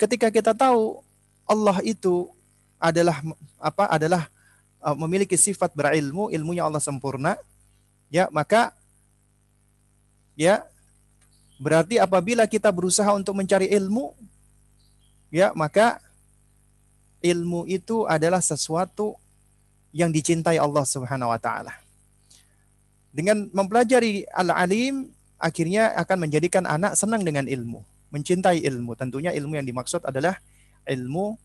ketika 0.00 0.32
kita 0.32 0.56
tahu 0.56 1.04
Allah 1.44 1.76
itu 1.84 2.32
adalah 2.80 3.20
apa 3.60 3.84
adalah 3.92 4.32
uh, 4.80 4.96
memiliki 4.96 5.36
sifat 5.36 5.76
berilmu, 5.76 6.32
ilmunya 6.32 6.64
Allah 6.64 6.80
sempurna, 6.80 7.36
ya 8.08 8.32
maka 8.32 8.72
ya 10.32 10.64
berarti 11.60 12.00
apabila 12.00 12.48
kita 12.48 12.72
berusaha 12.72 13.12
untuk 13.12 13.36
mencari 13.36 13.68
ilmu, 13.76 14.16
ya 15.28 15.52
maka 15.52 16.00
ilmu 17.24 17.64
itu 17.68 18.04
adalah 18.04 18.40
sesuatu 18.40 19.16
yang 19.96 20.12
dicintai 20.12 20.60
Allah 20.60 20.84
Subhanahu 20.84 21.32
wa 21.32 21.40
taala. 21.40 21.72
Dengan 23.16 23.48
mempelajari 23.48 24.28
al-alim 24.28 25.08
akhirnya 25.40 25.96
akan 25.96 26.28
menjadikan 26.28 26.68
anak 26.68 26.96
senang 27.00 27.24
dengan 27.24 27.48
ilmu, 27.48 27.80
mencintai 28.12 28.60
ilmu. 28.60 28.92
Tentunya 28.92 29.32
ilmu 29.32 29.56
yang 29.56 29.64
dimaksud 29.64 30.04
adalah 30.04 30.36
ilmu 30.84 31.40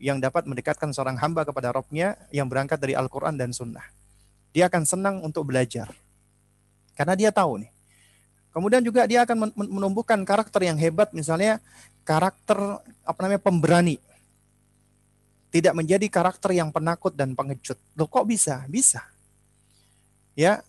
yang 0.00 0.16
dapat 0.16 0.48
mendekatkan 0.48 0.96
seorang 0.96 1.20
hamba 1.20 1.44
kepada 1.44 1.76
Robnya 1.76 2.16
yang 2.32 2.48
berangkat 2.48 2.80
dari 2.80 2.96
Al-Quran 2.96 3.36
dan 3.36 3.52
Sunnah. 3.52 3.84
Dia 4.56 4.72
akan 4.72 4.82
senang 4.88 5.16
untuk 5.20 5.44
belajar. 5.52 5.92
Karena 6.96 7.12
dia 7.14 7.28
tahu 7.28 7.60
nih. 7.60 7.70
Kemudian 8.50 8.82
juga 8.82 9.06
dia 9.06 9.22
akan 9.22 9.54
menumbuhkan 9.54 10.18
karakter 10.26 10.66
yang 10.66 10.74
hebat, 10.74 11.14
misalnya 11.14 11.62
karakter 12.02 12.58
apa 13.06 13.18
namanya 13.22 13.44
pemberani. 13.44 13.96
Tidak 15.50 15.74
menjadi 15.74 16.06
karakter 16.06 16.54
yang 16.54 16.70
penakut 16.70 17.14
dan 17.14 17.34
pengecut. 17.34 17.78
Loh 17.98 18.06
kok 18.06 18.26
bisa? 18.26 18.62
Bisa. 18.70 19.02
Ya. 20.38 20.62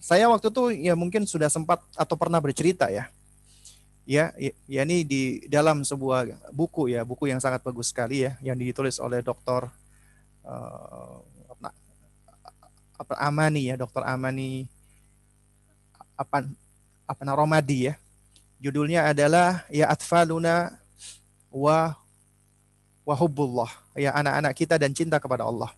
Saya 0.00 0.30
waktu 0.30 0.48
itu 0.48 0.64
ya 0.86 0.94
mungkin 0.96 1.26
sudah 1.26 1.50
sempat 1.50 1.82
atau 1.92 2.16
pernah 2.16 2.40
bercerita 2.40 2.88
ya 2.88 3.10
ya, 4.10 4.34
ya, 4.34 4.52
ya 4.66 4.82
ini 4.82 5.06
di 5.06 5.22
dalam 5.46 5.86
sebuah 5.86 6.50
buku 6.50 6.90
ya, 6.90 7.06
buku 7.06 7.30
yang 7.30 7.38
sangat 7.38 7.62
bagus 7.62 7.94
sekali 7.94 8.26
ya, 8.26 8.34
yang 8.42 8.58
ditulis 8.58 8.98
oleh 8.98 9.22
Dr. 9.22 9.70
Uh, 10.42 11.22
eh, 12.98 13.18
Amani 13.22 13.70
ya, 13.70 13.78
Dr. 13.78 14.02
Amani 14.02 14.66
apa 16.18 16.42
apa 17.06 17.22
Romadi 17.38 17.86
ya. 17.86 17.94
Judulnya 18.60 19.08
adalah 19.08 19.64
ya 19.72 19.88
atfaluna 19.88 20.74
wa 21.50 21.98
wahubbullah 23.04 23.68
ya 23.98 24.14
anak-anak 24.14 24.54
kita 24.54 24.78
dan 24.78 24.94
cinta 24.94 25.18
kepada 25.18 25.42
Allah. 25.44 25.74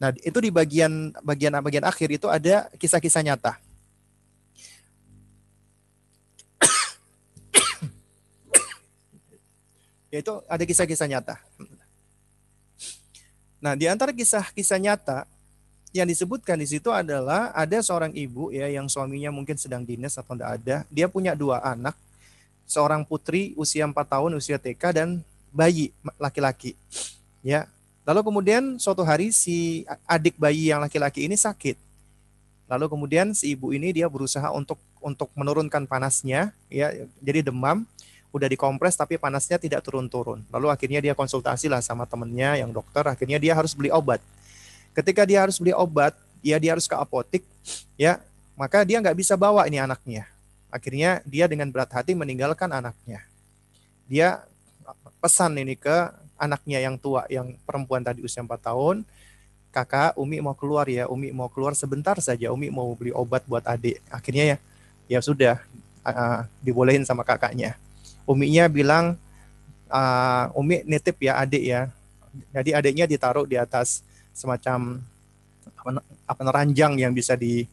Nah, 0.00 0.16
itu 0.24 0.40
di 0.40 0.48
bagian 0.48 1.12
bagian 1.20 1.52
bagian 1.60 1.84
akhir 1.84 2.08
itu 2.08 2.24
ada 2.24 2.72
kisah-kisah 2.80 3.20
nyata 3.20 3.60
Yaitu 10.12 10.40
ada 10.48 10.64
kisah-kisah 10.64 11.04
nyata. 11.04 11.36
Nah, 13.60 13.76
di 13.76 13.84
antara 13.84 14.16
kisah-kisah 14.16 14.80
nyata 14.80 15.28
yang 15.92 16.08
disebutkan 16.08 16.56
di 16.56 16.64
situ 16.64 16.88
adalah 16.88 17.52
ada 17.52 17.76
seorang 17.82 18.14
ibu 18.14 18.54
ya 18.54 18.70
yang 18.70 18.86
suaminya 18.88 19.34
mungkin 19.34 19.58
sedang 19.60 19.84
dinas 19.84 20.16
atau 20.16 20.32
tidak 20.32 20.56
ada. 20.56 20.88
Dia 20.88 21.12
punya 21.12 21.36
dua 21.36 21.60
anak, 21.60 21.92
seorang 22.70 23.02
putri 23.02 23.50
usia 23.58 23.82
4 23.82 23.90
tahun 24.06 24.38
usia 24.38 24.54
TK 24.62 24.82
dan 24.94 25.08
bayi 25.50 25.90
laki-laki. 26.14 26.78
Ya. 27.42 27.66
Lalu 28.06 28.22
kemudian 28.22 28.78
suatu 28.78 29.02
hari 29.02 29.34
si 29.34 29.82
adik 30.06 30.38
bayi 30.38 30.70
yang 30.70 30.78
laki-laki 30.78 31.26
ini 31.26 31.34
sakit. 31.34 31.74
Lalu 32.70 32.86
kemudian 32.86 33.34
si 33.34 33.58
ibu 33.58 33.74
ini 33.74 33.90
dia 33.90 34.06
berusaha 34.06 34.46
untuk 34.54 34.78
untuk 35.02 35.26
menurunkan 35.34 35.90
panasnya 35.90 36.54
ya 36.70 36.92
jadi 37.18 37.50
demam 37.50 37.82
udah 38.30 38.46
dikompres 38.46 38.94
tapi 38.94 39.18
panasnya 39.18 39.58
tidak 39.58 39.82
turun-turun. 39.82 40.46
Lalu 40.54 40.70
akhirnya 40.70 41.02
dia 41.02 41.14
konsultasi 41.18 41.66
lah 41.66 41.82
sama 41.82 42.06
temennya 42.06 42.62
yang 42.62 42.70
dokter, 42.70 43.02
akhirnya 43.02 43.42
dia 43.42 43.58
harus 43.58 43.74
beli 43.74 43.90
obat. 43.90 44.22
Ketika 44.94 45.26
dia 45.26 45.42
harus 45.42 45.58
beli 45.58 45.74
obat, 45.74 46.14
ya 46.38 46.54
dia 46.62 46.78
harus 46.78 46.86
ke 46.86 46.94
apotik, 46.94 47.42
ya 47.98 48.22
maka 48.54 48.86
dia 48.86 49.02
nggak 49.02 49.18
bisa 49.18 49.34
bawa 49.34 49.66
ini 49.66 49.82
anaknya. 49.82 50.30
Akhirnya 50.70 51.20
dia 51.26 51.50
dengan 51.50 51.68
berat 51.68 51.90
hati 51.90 52.14
meninggalkan 52.14 52.70
anaknya. 52.70 53.22
Dia 54.10 54.42
pesan 55.22 55.58
ini 55.58 55.76
ke 55.76 56.10
anaknya 56.40 56.80
yang 56.80 56.96
tua, 56.96 57.28
yang 57.28 57.54
perempuan 57.68 58.00
tadi 58.00 58.24
usia 58.24 58.40
4 58.40 58.48
tahun, 58.58 59.04
kakak 59.70 60.16
Umi 60.16 60.40
mau 60.40 60.56
keluar 60.56 60.88
ya, 60.88 61.06
Umi 61.06 61.30
mau 61.30 61.52
keluar 61.52 61.76
sebentar 61.76 62.16
saja, 62.18 62.48
Umi 62.50 62.72
mau 62.72 62.90
beli 62.96 63.12
obat 63.12 63.44
buat 63.44 63.62
adik. 63.68 64.00
Akhirnya 64.08 64.56
ya, 64.56 64.56
ya 65.06 65.20
sudah 65.20 65.60
uh, 66.06 66.48
dibolehin 66.64 67.04
sama 67.04 67.22
kakaknya 67.22 67.76
uminya 68.30 68.70
bilang 68.70 69.18
uh, 69.90 70.44
umi 70.54 70.86
nitip 70.86 71.18
ya 71.18 71.42
adik 71.42 71.64
ya 71.66 71.90
jadi 72.54 72.70
adiknya 72.78 73.04
ditaruh 73.10 73.42
di 73.42 73.58
atas 73.58 74.06
semacam 74.30 75.02
apa, 75.74 75.90
apa 76.30 76.42
ranjang 76.54 76.94
yang 76.94 77.10
bisa 77.10 77.34
di 77.34 77.66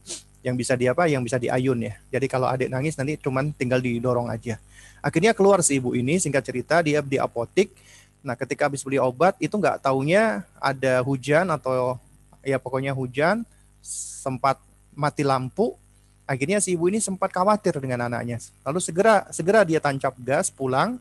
yang 0.47 0.55
bisa 0.55 0.79
di 0.79 0.87
apa 0.87 1.11
yang 1.11 1.19
bisa 1.27 1.35
diayun 1.35 1.83
ya. 1.83 1.93
Jadi 2.07 2.31
kalau 2.31 2.47
adik 2.47 2.71
nangis 2.71 2.95
nanti 2.95 3.19
cuman 3.19 3.51
tinggal 3.51 3.83
didorong 3.83 4.31
aja. 4.31 4.55
Akhirnya 5.03 5.35
keluar 5.35 5.59
si 5.59 5.83
ibu 5.83 5.91
ini 5.91 6.15
singkat 6.23 6.47
cerita 6.47 6.79
dia 6.79 7.03
di 7.03 7.19
apotik. 7.19 7.75
Nah 8.23 8.39
ketika 8.39 8.71
habis 8.71 8.79
beli 8.79 8.95
obat 8.95 9.35
itu 9.43 9.51
nggak 9.51 9.83
taunya 9.83 10.47
ada 10.63 11.03
hujan 11.03 11.51
atau 11.51 11.99
ya 12.47 12.55
pokoknya 12.55 12.95
hujan 12.95 13.43
sempat 13.83 14.55
mati 14.95 15.27
lampu. 15.27 15.75
Akhirnya 16.23 16.63
si 16.63 16.79
ibu 16.79 16.87
ini 16.87 17.03
sempat 17.03 17.31
khawatir 17.31 17.75
dengan 17.83 18.07
anaknya. 18.07 18.39
Lalu 18.63 18.79
segera 18.79 19.27
segera 19.35 19.67
dia 19.67 19.83
tancap 19.83 20.15
gas 20.23 20.47
pulang 20.47 20.99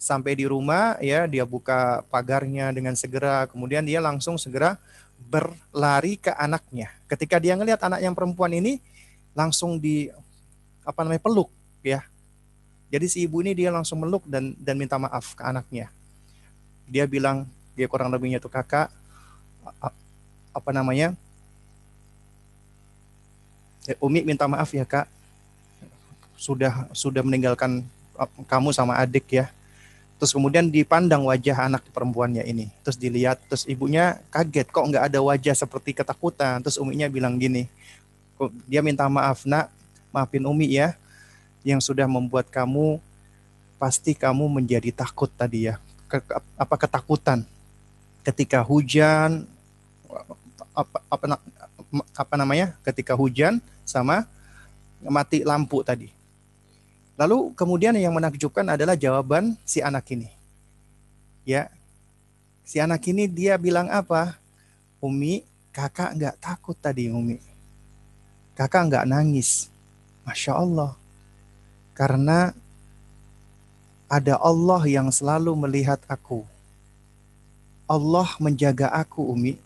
sampai 0.00 0.34
di 0.34 0.48
rumah 0.50 0.96
ya 0.98 1.30
dia 1.30 1.46
buka 1.46 2.02
pagarnya 2.10 2.74
dengan 2.74 2.98
segera. 2.98 3.46
Kemudian 3.46 3.86
dia 3.86 4.02
langsung 4.02 4.34
segera 4.34 4.78
berlari 5.28 6.16
ke 6.16 6.32
anaknya. 6.32 6.88
Ketika 7.10 7.36
dia 7.36 7.58
ngelihat 7.58 7.82
anak 7.84 8.00
yang 8.00 8.16
perempuan 8.16 8.54
ini 8.56 8.80
langsung 9.36 9.76
di 9.76 10.08
apa 10.86 11.04
namanya 11.04 11.22
peluk 11.22 11.52
ya. 11.84 12.02
Jadi 12.90 13.06
si 13.06 13.18
ibu 13.22 13.38
ini 13.44 13.54
dia 13.54 13.70
langsung 13.70 14.02
meluk 14.02 14.26
dan 14.26 14.56
dan 14.58 14.74
minta 14.74 14.98
maaf 14.98 15.36
ke 15.36 15.42
anaknya. 15.44 15.92
Dia 16.90 17.06
bilang 17.06 17.46
dia 17.78 17.86
kurang 17.86 18.10
lebihnya 18.10 18.42
tuh 18.42 18.50
kakak 18.50 18.90
apa 20.50 20.70
namanya 20.74 21.14
Ya, 23.88 23.96
Umi 23.98 24.20
minta 24.22 24.44
maaf 24.44 24.70
ya 24.76 24.84
kak, 24.84 25.08
sudah 26.36 26.84
sudah 26.92 27.24
meninggalkan 27.24 27.80
uh, 28.14 28.28
kamu 28.44 28.76
sama 28.76 29.00
adik 29.00 29.26
ya. 29.32 29.48
Terus 30.20 30.36
kemudian 30.36 30.68
dipandang 30.68 31.24
wajah 31.24 31.72
anak 31.72 31.80
perempuannya 31.96 32.44
ini. 32.44 32.68
Terus 32.84 33.00
dilihat, 33.00 33.40
terus 33.48 33.64
ibunya 33.64 34.20
kaget 34.28 34.68
kok 34.68 34.84
nggak 34.84 35.08
ada 35.08 35.18
wajah 35.24 35.56
seperti 35.56 35.96
ketakutan. 35.96 36.60
Terus 36.60 36.76
uminya 36.76 37.08
bilang 37.08 37.40
gini, 37.40 37.64
dia 38.68 38.84
minta 38.84 39.08
maaf 39.08 39.48
nak, 39.48 39.72
maafin 40.12 40.44
umi 40.44 40.76
ya, 40.76 40.92
yang 41.64 41.80
sudah 41.80 42.04
membuat 42.04 42.52
kamu 42.52 43.00
pasti 43.80 44.12
kamu 44.12 44.60
menjadi 44.60 44.92
takut 44.92 45.32
tadi 45.32 45.72
ya. 45.72 45.80
Ke, 46.04 46.20
apa 46.60 46.74
ketakutan 46.76 47.40
ketika 48.20 48.60
hujan 48.60 49.48
apa, 50.76 51.00
apa 51.08 51.24
apa 52.12 52.34
namanya 52.36 52.76
ketika 52.84 53.16
hujan 53.16 53.56
sama 53.88 54.28
mati 55.00 55.40
lampu 55.48 55.80
tadi. 55.80 56.12
Lalu 57.20 57.52
kemudian 57.52 57.92
yang 58.00 58.16
menakjubkan 58.16 58.64
adalah 58.64 58.96
jawaban 58.96 59.52
si 59.68 59.84
anak 59.84 60.08
ini. 60.16 60.32
Ya, 61.44 61.68
si 62.64 62.80
anak 62.80 63.04
ini 63.04 63.28
dia 63.28 63.60
bilang 63.60 63.92
apa? 63.92 64.40
Umi, 65.04 65.44
kakak 65.68 66.16
nggak 66.16 66.40
takut 66.40 66.72
tadi 66.80 67.12
Umi. 67.12 67.36
Kakak 68.56 68.88
nggak 68.88 69.04
nangis. 69.04 69.68
Masya 70.24 70.56
Allah. 70.56 70.96
Karena 71.92 72.56
ada 74.08 74.40
Allah 74.40 74.80
yang 74.88 75.12
selalu 75.12 75.52
melihat 75.60 76.00
aku. 76.08 76.48
Allah 77.84 78.32
menjaga 78.40 78.88
aku 78.96 79.28
Umi. 79.28 79.60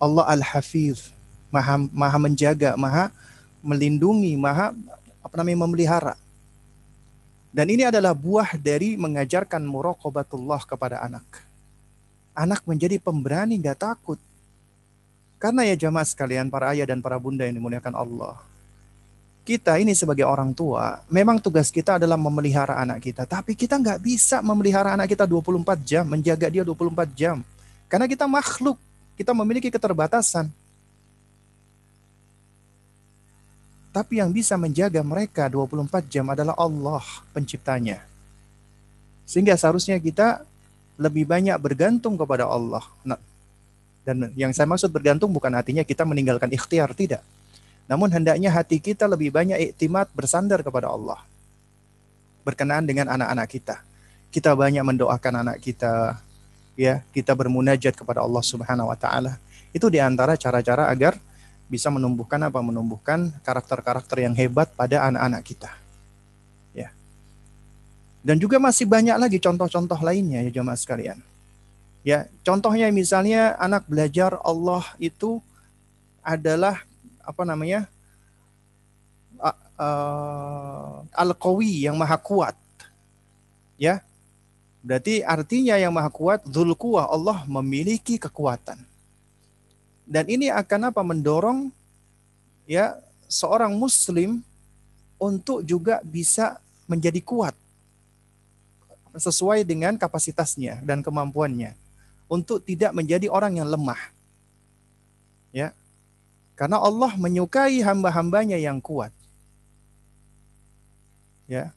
Allah 0.00 0.24
Al-Hafiz 0.32 1.12
maha 1.52 1.76
maha 1.92 2.16
menjaga, 2.16 2.78
maha 2.78 3.12
melindungi, 3.60 4.32
maha 4.38 4.72
apa 5.20 5.34
namanya 5.36 5.68
memelihara. 5.68 6.14
Dan 7.50 7.66
ini 7.66 7.82
adalah 7.82 8.14
buah 8.14 8.54
dari 8.54 8.94
mengajarkan 8.94 9.66
muraqabatullah 9.66 10.62
kepada 10.62 11.02
anak. 11.02 11.26
Anak 12.30 12.62
menjadi 12.62 13.02
pemberani, 13.02 13.58
nggak 13.58 13.78
takut. 13.90 14.18
Karena 15.42 15.66
ya 15.66 15.74
jamaah 15.74 16.06
sekalian, 16.06 16.46
para 16.46 16.70
ayah 16.70 16.86
dan 16.86 17.02
para 17.02 17.18
bunda 17.18 17.42
yang 17.42 17.58
dimuliakan 17.58 17.98
Allah. 17.98 18.38
Kita 19.42 19.82
ini 19.82 19.98
sebagai 19.98 20.22
orang 20.22 20.54
tua, 20.54 21.02
memang 21.10 21.42
tugas 21.42 21.74
kita 21.74 21.98
adalah 21.98 22.14
memelihara 22.14 22.78
anak 22.78 23.02
kita. 23.02 23.26
Tapi 23.26 23.58
kita 23.58 23.82
nggak 23.82 23.98
bisa 23.98 24.38
memelihara 24.46 24.94
anak 24.94 25.10
kita 25.10 25.26
24 25.26 25.80
jam, 25.82 26.06
menjaga 26.06 26.46
dia 26.46 26.62
24 26.62 27.10
jam. 27.18 27.42
Karena 27.90 28.06
kita 28.06 28.30
makhluk, 28.30 28.78
kita 29.18 29.34
memiliki 29.34 29.72
keterbatasan. 29.74 30.46
Tapi 33.90 34.22
yang 34.22 34.30
bisa 34.30 34.54
menjaga 34.54 35.02
mereka 35.02 35.50
24 35.50 36.06
jam 36.06 36.26
adalah 36.30 36.54
Allah 36.54 37.02
penciptanya. 37.34 38.06
Sehingga 39.26 39.58
seharusnya 39.58 39.98
kita 39.98 40.46
lebih 40.94 41.26
banyak 41.26 41.58
bergantung 41.58 42.14
kepada 42.14 42.46
Allah. 42.46 42.86
Nah, 43.02 43.18
dan 44.06 44.30
yang 44.38 44.54
saya 44.54 44.70
maksud 44.70 44.94
bergantung 44.94 45.34
bukan 45.34 45.50
artinya 45.52 45.82
kita 45.82 46.06
meninggalkan 46.06 46.50
ikhtiar, 46.54 46.94
tidak. 46.94 47.22
Namun 47.90 48.06
hendaknya 48.14 48.54
hati 48.54 48.78
kita 48.78 49.10
lebih 49.10 49.34
banyak 49.34 49.74
iktimat 49.74 50.06
bersandar 50.14 50.62
kepada 50.62 50.86
Allah. 50.86 51.18
Berkenaan 52.46 52.86
dengan 52.86 53.10
anak-anak 53.10 53.48
kita. 53.50 53.76
Kita 54.30 54.54
banyak 54.54 54.86
mendoakan 54.86 55.42
anak 55.42 55.58
kita, 55.58 56.22
ya, 56.78 57.02
kita 57.10 57.34
bermunajat 57.34 57.98
kepada 57.98 58.22
Allah 58.22 58.44
Subhanahu 58.46 58.86
wa 58.86 58.94
taala. 58.94 59.42
Itu 59.74 59.90
di 59.90 59.98
antara 59.98 60.38
cara-cara 60.38 60.86
agar 60.86 61.18
bisa 61.70 61.86
menumbuhkan 61.86 62.42
apa? 62.42 62.58
Menumbuhkan 62.58 63.30
karakter-karakter 63.46 64.26
yang 64.26 64.34
hebat 64.34 64.74
pada 64.74 65.06
anak-anak 65.06 65.42
kita. 65.46 65.70
Ya. 66.74 66.90
Dan 68.26 68.42
juga 68.42 68.58
masih 68.58 68.90
banyak 68.90 69.14
lagi 69.14 69.38
contoh-contoh 69.38 70.02
lainnya 70.02 70.42
ya 70.42 70.50
jemaah 70.50 70.74
sekalian. 70.74 71.22
Ya, 72.02 72.26
contohnya 72.42 72.90
misalnya 72.90 73.54
anak 73.54 73.86
belajar 73.86 74.34
Allah 74.42 74.82
itu 74.98 75.38
adalah 76.26 76.82
apa 77.22 77.46
namanya? 77.46 77.86
Uh, 79.80 81.08
Al-Qawi 81.16 81.88
yang 81.88 81.96
maha 81.96 82.18
kuat. 82.20 82.58
Ya. 83.80 84.04
Berarti 84.84 85.24
artinya 85.24 85.76
yang 85.76 85.92
maha 85.92 86.12
kuat 86.12 86.44
Dzul 86.44 86.72
Allah 86.96 87.44
memiliki 87.48 88.20
kekuatan. 88.20 88.89
Dan 90.10 90.26
ini 90.26 90.50
akan 90.50 90.90
apa 90.90 91.06
mendorong 91.06 91.70
ya 92.66 92.98
seorang 93.30 93.78
muslim 93.78 94.42
untuk 95.22 95.62
juga 95.62 96.02
bisa 96.02 96.58
menjadi 96.90 97.22
kuat 97.22 97.54
sesuai 99.14 99.62
dengan 99.62 99.94
kapasitasnya 99.94 100.82
dan 100.82 100.98
kemampuannya 101.06 101.78
untuk 102.26 102.58
tidak 102.62 102.90
menjadi 102.90 103.30
orang 103.30 103.62
yang 103.62 103.70
lemah. 103.70 103.98
Ya. 105.54 105.70
Karena 106.58 106.82
Allah 106.82 107.14
menyukai 107.14 107.78
hamba-hambanya 107.78 108.58
yang 108.58 108.82
kuat. 108.82 109.14
Ya. 111.50 111.70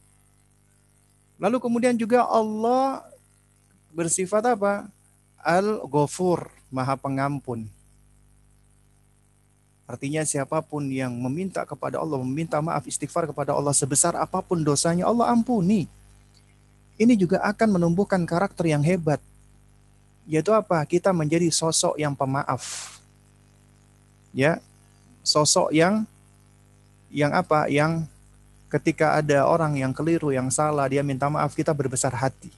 Lalu 1.42 1.58
kemudian 1.62 1.98
juga 1.98 2.26
Allah 2.26 3.02
bersifat 3.94 4.58
apa? 4.58 4.90
Al-Ghafur, 5.42 6.50
Maha 6.70 6.98
Pengampun. 6.98 7.66
Artinya 9.84 10.24
siapa 10.24 10.64
pun 10.64 10.88
yang 10.88 11.12
meminta 11.12 11.68
kepada 11.68 12.00
Allah, 12.00 12.18
meminta 12.24 12.58
maaf 12.64 12.88
istighfar 12.88 13.28
kepada 13.28 13.52
Allah 13.52 13.76
sebesar 13.76 14.16
apa 14.16 14.40
pun 14.40 14.64
dosanya, 14.64 15.06
Allah 15.06 15.30
ampuni. 15.30 15.92
Ini 16.96 17.18
juga 17.20 17.42
akan 17.44 17.76
menumbuhkan 17.80 18.24
karakter 18.24 18.70
yang 18.70 18.86
hebat 18.86 19.20
yaitu 20.24 20.52
apa? 20.56 20.80
Kita 20.88 21.12
menjadi 21.12 21.52
sosok 21.52 22.00
yang 22.00 22.16
pemaaf. 22.16 22.96
Ya. 24.32 24.60
Sosok 25.24 25.72
yang 25.72 26.08
yang 27.12 27.32
apa? 27.36 27.68
Yang 27.68 28.08
ketika 28.72 29.20
ada 29.20 29.46
orang 29.48 29.78
yang 29.78 29.92
keliru, 29.92 30.32
yang 30.34 30.50
salah, 30.50 30.88
dia 30.90 31.04
minta 31.06 31.28
maaf, 31.28 31.54
kita 31.54 31.76
berbesar 31.76 32.12
hati. 32.16 32.50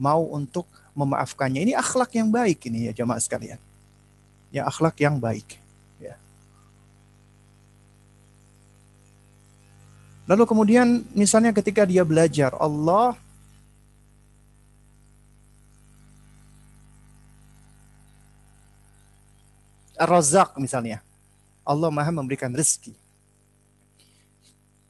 Mau 0.00 0.24
untuk 0.32 0.66
memaafkannya. 0.96 1.62
Ini 1.68 1.72
akhlak 1.76 2.16
yang 2.16 2.28
baik 2.32 2.68
ini 2.68 2.90
ya 2.90 2.92
jemaah 2.92 3.20
sekalian. 3.20 3.60
Ya 4.52 4.68
akhlak 4.68 4.96
yang 5.00 5.16
baik. 5.16 5.56
Ya. 6.00 6.16
Lalu 10.30 10.46
kemudian 10.46 11.02
misalnya 11.18 11.50
ketika 11.50 11.82
dia 11.82 12.06
belajar, 12.06 12.54
Allah 12.58 13.18
Ar-Razzaq 20.02 20.58
misalnya. 20.58 20.98
Allah 21.62 21.90
Maha 21.94 22.10
memberikan 22.10 22.50
rezeki. 22.50 22.90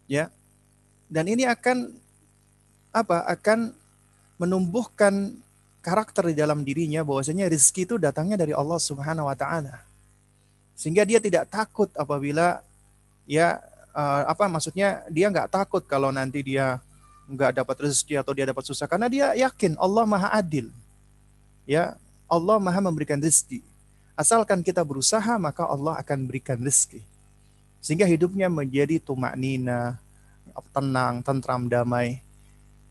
Ya. 0.09 0.33
Dan 1.13 1.29
ini 1.29 1.45
akan 1.45 1.93
apa? 2.93 3.29
Akan 3.29 3.77
menumbuhkan 4.41 5.37
karakter 5.85 6.33
di 6.33 6.37
dalam 6.39 6.65
dirinya 6.65 7.05
bahwasanya 7.05 7.53
rezeki 7.53 7.83
itu 7.85 7.95
datangnya 8.01 8.41
dari 8.41 8.57
Allah 8.57 8.81
Subhanahu 8.81 9.29
wa 9.29 9.37
taala. 9.37 9.85
Sehingga 10.73 11.05
dia 11.05 11.21
tidak 11.21 11.53
takut 11.53 11.93
apabila 11.93 12.65
ya 13.29 13.61
uh, 13.93 14.23
apa 14.29 14.49
maksudnya 14.49 15.05
dia 15.09 15.29
nggak 15.29 15.53
takut 15.53 15.85
kalau 15.85 16.11
nanti 16.11 16.43
dia 16.43 16.81
nggak 17.31 17.63
dapat 17.63 17.77
rezeki 17.89 18.21
atau 18.21 18.33
dia 18.35 18.45
dapat 18.49 18.65
susah 18.67 18.91
karena 18.91 19.07
dia 19.09 19.27
yakin 19.37 19.79
Allah 19.79 20.05
Maha 20.05 20.29
Adil. 20.35 20.69
Ya, 21.65 21.95
Allah 22.27 22.59
Maha 22.59 22.83
memberikan 22.83 23.21
rezeki. 23.23 23.63
Asalkan 24.13 24.61
kita 24.61 24.83
berusaha, 24.85 25.39
maka 25.41 25.65
Allah 25.65 25.97
akan 26.03 26.29
berikan 26.29 26.59
rezeki. 26.61 27.01
Sehingga 27.81 28.05
hidupnya 28.05 28.51
menjadi 28.51 29.01
tumak 29.01 29.33
nina, 29.39 29.97
tenang, 30.75 31.25
tentram, 31.25 31.71
damai. 31.71 32.21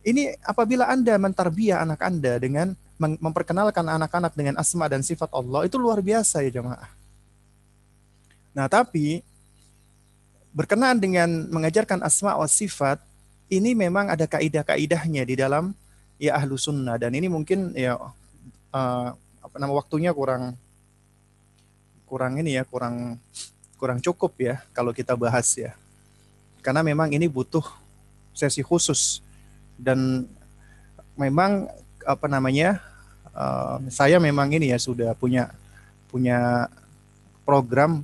Ini 0.01 0.33
apabila 0.41 0.89
Anda 0.89 1.13
mentarbiah 1.21 1.85
anak 1.85 2.01
Anda 2.01 2.41
dengan 2.41 2.73
memperkenalkan 2.97 3.85
anak-anak 3.85 4.33
dengan 4.33 4.57
asma 4.57 4.89
dan 4.89 5.05
sifat 5.05 5.29
Allah, 5.33 5.65
itu 5.65 5.77
luar 5.77 6.01
biasa 6.01 6.41
ya 6.41 6.61
jemaah. 6.61 6.89
Nah 8.53 8.65
tapi, 8.65 9.21
berkenaan 10.51 10.99
dengan 10.99 11.47
mengajarkan 11.47 12.03
asma 12.03 12.35
wa 12.35 12.47
sifat, 12.47 12.99
ini 13.51 13.75
memang 13.75 14.11
ada 14.11 14.27
kaidah-kaidahnya 14.27 15.23
di 15.27 15.35
dalam 15.39 15.75
ya 16.19 16.35
ahlu 16.39 16.55
sunnah. 16.59 16.99
Dan 16.99 17.15
ini 17.15 17.27
mungkin 17.31 17.75
ya 17.75 17.95
uh, 17.97 19.07
apa 19.15 19.55
nama 19.57 19.73
waktunya 19.75 20.11
kurang 20.11 20.55
kurang 22.07 22.39
ini 22.39 22.59
ya, 22.59 22.63
kurang 22.67 23.19
kurang 23.79 23.99
cukup 24.03 24.35
ya 24.39 24.55
kalau 24.75 24.91
kita 24.91 25.15
bahas 25.15 25.47
ya. 25.55 25.75
Karena 26.61 26.85
memang 26.85 27.09
ini 27.09 27.25
butuh 27.25 27.65
sesi 28.35 28.61
khusus 28.61 29.19
dan 29.75 30.29
memang 31.17 31.67
apa 32.05 32.25
namanya 32.29 32.79
uh, 33.33 33.81
saya 33.89 34.17
memang 34.21 34.49
ini 34.53 34.71
ya 34.71 34.79
sudah 34.79 35.13
punya 35.17 35.51
punya 36.11 36.67
program 37.47 38.03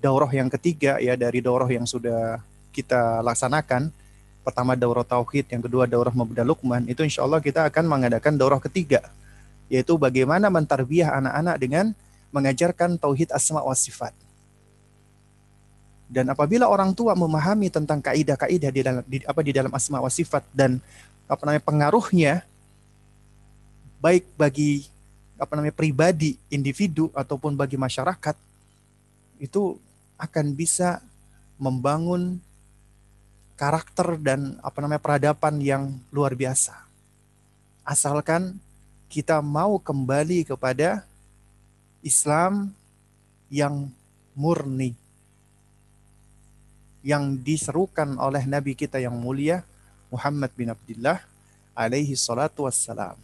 daurah 0.00 0.30
yang 0.32 0.48
ketiga 0.48 0.96
ya 0.98 1.14
dari 1.14 1.44
daurah 1.44 1.68
yang 1.68 1.84
sudah 1.84 2.40
kita 2.72 3.20
laksanakan 3.20 3.92
pertama 4.40 4.72
daurah 4.72 5.04
tauhid 5.04 5.46
yang 5.52 5.60
kedua 5.60 5.84
daurah 5.84 6.10
mubda 6.10 6.40
lukman 6.42 6.88
itu 6.88 7.04
insya 7.04 7.22
Allah 7.22 7.44
kita 7.44 7.68
akan 7.68 7.84
mengadakan 7.84 8.40
daurah 8.40 8.58
ketiga 8.58 9.12
yaitu 9.70 9.94
bagaimana 9.94 10.50
mentarbiah 10.50 11.14
anak-anak 11.14 11.56
dengan 11.62 11.86
mengajarkan 12.34 12.98
tauhid 12.98 13.30
asma 13.30 13.62
wa 13.62 13.74
sifat. 13.74 14.10
Dan 16.10 16.26
apabila 16.26 16.66
orang 16.66 16.90
tua 16.90 17.14
memahami 17.14 17.70
tentang 17.70 18.02
kaidah-kaidah 18.02 18.70
di 18.74 18.80
dalam 18.82 19.02
di, 19.06 19.22
apa 19.22 19.40
di 19.46 19.54
dalam 19.54 19.70
asma 19.70 20.02
wa 20.02 20.10
sifat 20.10 20.42
dan 20.50 20.82
apa 21.30 21.38
namanya 21.46 21.62
pengaruhnya 21.62 22.32
baik 24.02 24.26
bagi 24.34 24.90
apa 25.38 25.54
namanya 25.54 25.70
pribadi, 25.78 26.34
individu 26.50 27.14
ataupun 27.14 27.54
bagi 27.54 27.78
masyarakat 27.78 28.34
itu 29.38 29.78
akan 30.20 30.52
bisa 30.52 31.00
membangun 31.56 32.36
karakter 33.56 34.20
dan 34.20 34.60
apa 34.60 34.78
namanya 34.84 35.00
peradaban 35.00 35.60
yang 35.60 35.96
luar 36.12 36.36
biasa. 36.36 36.76
Asalkan 37.84 38.60
kita 39.08 39.40
mau 39.40 39.80
kembali 39.80 40.44
kepada 40.44 41.04
Islam 42.04 42.72
yang 43.50 43.90
murni 44.32 44.94
yang 47.00 47.36
diserukan 47.40 48.16
oleh 48.20 48.44
Nabi 48.44 48.76
kita 48.76 49.00
yang 49.00 49.16
mulia 49.16 49.64
Muhammad 50.12 50.52
bin 50.52 50.68
Abdullah 50.68 51.20
alaihi 51.72 52.12
salatu 52.16 52.68
wassalam. 52.68 53.16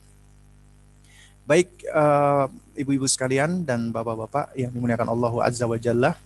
Baik 1.46 1.70
uh, 1.94 2.50
ibu-ibu 2.74 3.06
sekalian 3.06 3.62
dan 3.62 3.94
bapak-bapak 3.94 4.50
yang 4.58 4.74
dimuliakan 4.74 5.06
Allah 5.06 5.32
Azza 5.46 5.62
wa 5.68 5.78
Jalla. 5.78 6.18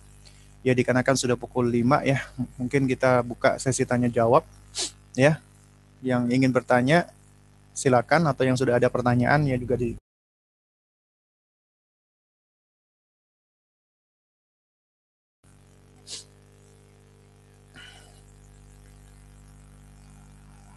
Ya 0.61 0.77
dikarenakan 0.77 1.17
sudah 1.17 1.33
pukul 1.33 1.73
5 1.73 2.05
ya, 2.05 2.21
mungkin 2.53 2.85
kita 2.85 3.25
buka 3.25 3.57
sesi 3.57 3.81
tanya 3.81 4.05
jawab 4.09 4.45
ya. 5.17 5.41
Yang 6.05 6.33
ingin 6.33 6.53
bertanya 6.53 7.09
silakan 7.73 8.29
atau 8.29 8.45
yang 8.45 8.57
sudah 8.57 8.77
ada 8.77 8.89
pertanyaan 8.89 9.41
ya 9.49 9.57
juga 9.57 9.77
di 9.77 9.97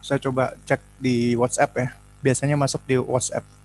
Saya 0.05 0.21
coba 0.21 0.53
cek 0.69 0.85
di 1.01 1.33
WhatsApp 1.33 1.73
ya. 1.81 1.89
Biasanya 2.21 2.61
masuk 2.61 2.85
di 2.85 3.01
WhatsApp. 3.01 3.64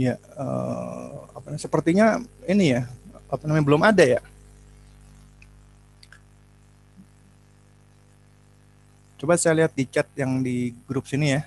Ya, 0.00 0.16
uh, 0.32 1.28
apa 1.36 1.60
sepertinya 1.60 2.24
ini 2.48 2.72
ya, 2.72 2.88
apa 3.28 3.44
namanya 3.44 3.66
belum 3.68 3.84
ada 3.84 4.00
ya. 4.00 4.24
Coba 9.20 9.36
saya 9.36 9.60
lihat 9.60 9.76
di 9.76 9.84
chat 9.84 10.08
yang 10.16 10.40
di 10.40 10.72
grup 10.88 11.04
sini 11.04 11.36
ya. 11.36 11.44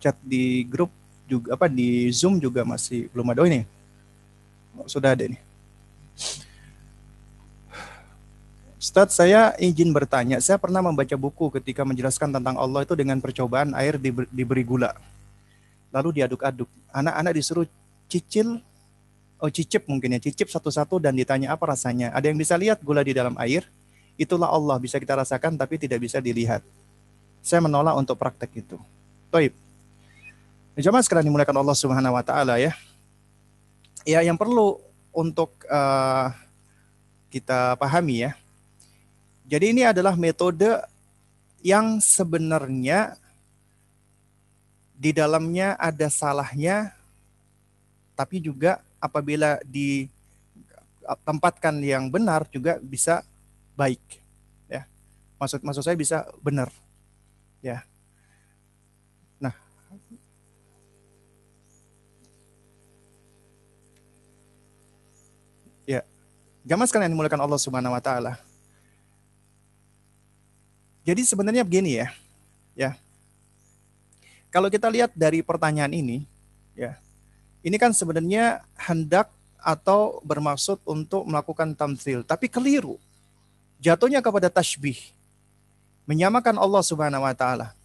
Chat 0.00 0.16
di 0.24 0.64
grup 0.64 0.88
juga 1.28 1.52
apa 1.52 1.68
di 1.68 2.08
Zoom 2.16 2.40
juga 2.40 2.64
masih 2.64 3.12
belum 3.12 3.28
ada 3.28 3.44
oh, 3.44 3.48
ini. 3.52 3.68
Oh, 4.72 4.88
sudah 4.88 5.12
ada 5.12 5.28
nih. 5.28 5.36
Ustadz, 8.80 9.20
saya 9.20 9.52
izin 9.60 9.92
bertanya. 9.92 10.40
Saya 10.40 10.56
pernah 10.56 10.80
membaca 10.80 11.12
buku 11.12 11.52
ketika 11.60 11.84
menjelaskan 11.84 12.32
tentang 12.32 12.56
Allah 12.56 12.88
itu 12.88 12.96
dengan 12.96 13.20
percobaan 13.20 13.76
air 13.76 14.00
diberi 14.32 14.64
gula. 14.64 14.96
Lalu 15.94 16.22
diaduk-aduk. 16.22 16.68
Anak-anak 16.92 17.32
disuruh 17.32 17.66
cicil, 18.08 18.60
oh 19.40 19.50
cicip 19.52 19.84
mungkin 19.88 20.16
ya, 20.16 20.20
cicip 20.20 20.48
satu-satu 20.48 21.00
dan 21.00 21.16
ditanya 21.16 21.54
apa 21.54 21.68
rasanya. 21.68 22.12
Ada 22.12 22.32
yang 22.32 22.38
bisa 22.38 22.54
lihat 22.56 22.80
gula 22.84 23.00
di 23.04 23.16
dalam 23.16 23.36
air? 23.40 23.64
Itulah 24.18 24.50
Allah 24.50 24.76
bisa 24.82 24.98
kita 24.98 25.14
rasakan 25.14 25.54
tapi 25.54 25.78
tidak 25.78 26.02
bisa 26.02 26.18
dilihat. 26.18 26.60
Saya 27.38 27.62
menolak 27.62 27.94
untuk 27.94 28.18
praktek 28.18 28.66
itu. 28.66 28.76
Toib. 29.30 29.54
Jemaah 30.78 31.02
sekalian 31.02 31.30
dimulakan 31.30 31.58
Allah 31.58 31.76
Subhanahu 31.78 32.14
wa 32.14 32.24
taala 32.26 32.58
ya. 32.58 32.74
Ya 34.06 34.22
yang 34.22 34.38
perlu 34.38 34.78
untuk 35.14 35.54
uh, 35.66 36.30
kita 37.30 37.78
pahami 37.78 38.26
ya. 38.26 38.32
Jadi 39.48 39.72
ini 39.72 39.82
adalah 39.86 40.14
metode 40.14 40.68
yang 41.64 41.98
sebenarnya 41.98 43.16
di 44.98 45.14
dalamnya 45.14 45.78
ada 45.78 46.10
salahnya 46.10 46.90
tapi 48.18 48.42
juga 48.42 48.82
apabila 48.98 49.62
ditempatkan 49.62 51.78
yang 51.78 52.10
benar 52.10 52.50
juga 52.50 52.82
bisa 52.82 53.22
baik 53.78 54.02
ya. 54.66 54.82
Maksud 55.38 55.62
maksud 55.62 55.86
saya 55.86 55.94
bisa 55.94 56.26
benar 56.42 56.74
ya. 57.62 57.86
Nah. 59.38 59.54
Ya. 65.86 66.02
Jamaah 66.66 66.90
sekalian 66.90 67.14
dimulakan 67.14 67.38
Allah 67.38 67.62
Subhanahu 67.62 67.94
wa 67.94 68.02
taala. 68.02 68.34
Jadi 71.06 71.22
sebenarnya 71.22 71.62
begini 71.62 72.02
ya 72.02 72.10
ya 72.74 72.98
kalau 74.58 74.66
kita 74.66 74.90
lihat 74.90 75.14
dari 75.14 75.46
pertanyaan 75.46 75.94
ini 75.94 76.26
ya 76.74 76.98
ini 77.62 77.78
kan 77.78 77.94
sebenarnya 77.94 78.66
hendak 78.74 79.30
atau 79.58 80.22
bermaksud 80.22 80.78
untuk 80.86 81.26
melakukan 81.26 81.74
tamsil, 81.74 82.22
tapi 82.22 82.46
keliru 82.46 82.96
jatuhnya 83.82 84.22
kepada 84.22 84.46
tasbih. 84.48 84.96
Menyamakan 86.08 86.56
Allah 86.56 86.80
Subhanahu 86.80 87.20
wa 87.26 87.34
taala. 87.36 87.76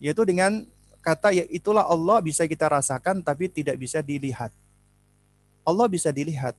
Yaitu 0.00 0.24
dengan 0.24 0.64
kata 1.04 1.36
ya 1.36 1.44
itulah 1.52 1.84
Allah 1.84 2.24
bisa 2.24 2.48
kita 2.48 2.64
rasakan 2.64 3.20
tapi 3.20 3.52
tidak 3.52 3.76
bisa 3.76 4.00
dilihat. 4.00 4.48
Allah 5.60 5.86
bisa 5.90 6.08
dilihat. 6.08 6.56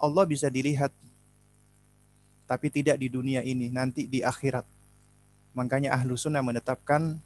Allah 0.00 0.24
bisa 0.24 0.48
dilihat 0.48 0.94
tapi 2.48 2.72
tidak 2.72 2.96
di 2.96 3.12
dunia 3.12 3.44
ini, 3.44 3.68
nanti 3.68 4.08
di 4.08 4.24
akhirat. 4.24 4.64
Makanya 5.52 5.92
ahlu 5.92 6.16
sunnah 6.16 6.40
menetapkan 6.40 7.20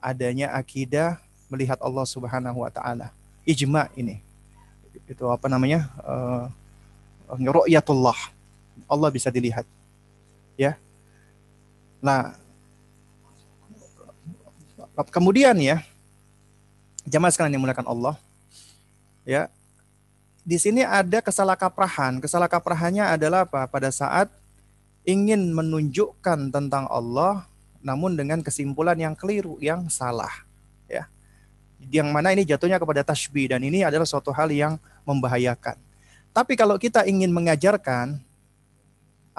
adanya 0.00 0.52
akidah 0.56 1.20
melihat 1.52 1.78
Allah 1.78 2.04
Subhanahu 2.08 2.64
wa 2.64 2.70
taala. 2.72 3.12
Ijma 3.44 3.92
ini. 3.94 4.20
Itu 5.06 5.28
apa 5.30 5.46
namanya? 5.46 5.88
Uh, 6.02 6.46
ru'yatullah 7.30 8.16
Allah 8.90 9.08
bisa 9.12 9.30
dilihat. 9.30 9.66
Ya. 10.58 10.76
Nah, 12.00 12.34
kemudian 15.12 15.56
ya, 15.60 15.84
jamaah 17.04 17.32
sekalian 17.32 17.56
yang 17.56 17.64
mulakan 17.64 17.88
Allah, 17.88 18.14
ya, 19.24 19.52
di 20.40 20.56
sini 20.56 20.80
ada 20.84 21.20
kesalahkaprahan. 21.20 22.18
Kesalahkaprahannya 22.24 23.04
adalah 23.04 23.44
apa? 23.44 23.68
Pada 23.68 23.92
saat 23.92 24.32
ingin 25.04 25.52
menunjukkan 25.52 26.52
tentang 26.52 26.88
Allah, 26.88 27.44
namun 27.80 28.16
dengan 28.16 28.44
kesimpulan 28.44 28.96
yang 28.96 29.16
keliru, 29.16 29.56
yang 29.60 29.88
salah, 29.88 30.44
ya. 30.86 31.08
Yang 31.88 32.08
mana 32.12 32.36
ini 32.36 32.44
jatuhnya 32.44 32.76
kepada 32.76 33.00
tasbih 33.00 33.50
dan 33.56 33.64
ini 33.64 33.80
adalah 33.84 34.04
suatu 34.04 34.28
hal 34.30 34.52
yang 34.52 34.76
membahayakan. 35.08 35.80
Tapi 36.30 36.52
kalau 36.54 36.76
kita 36.76 37.08
ingin 37.08 37.32
mengajarkan 37.32 38.20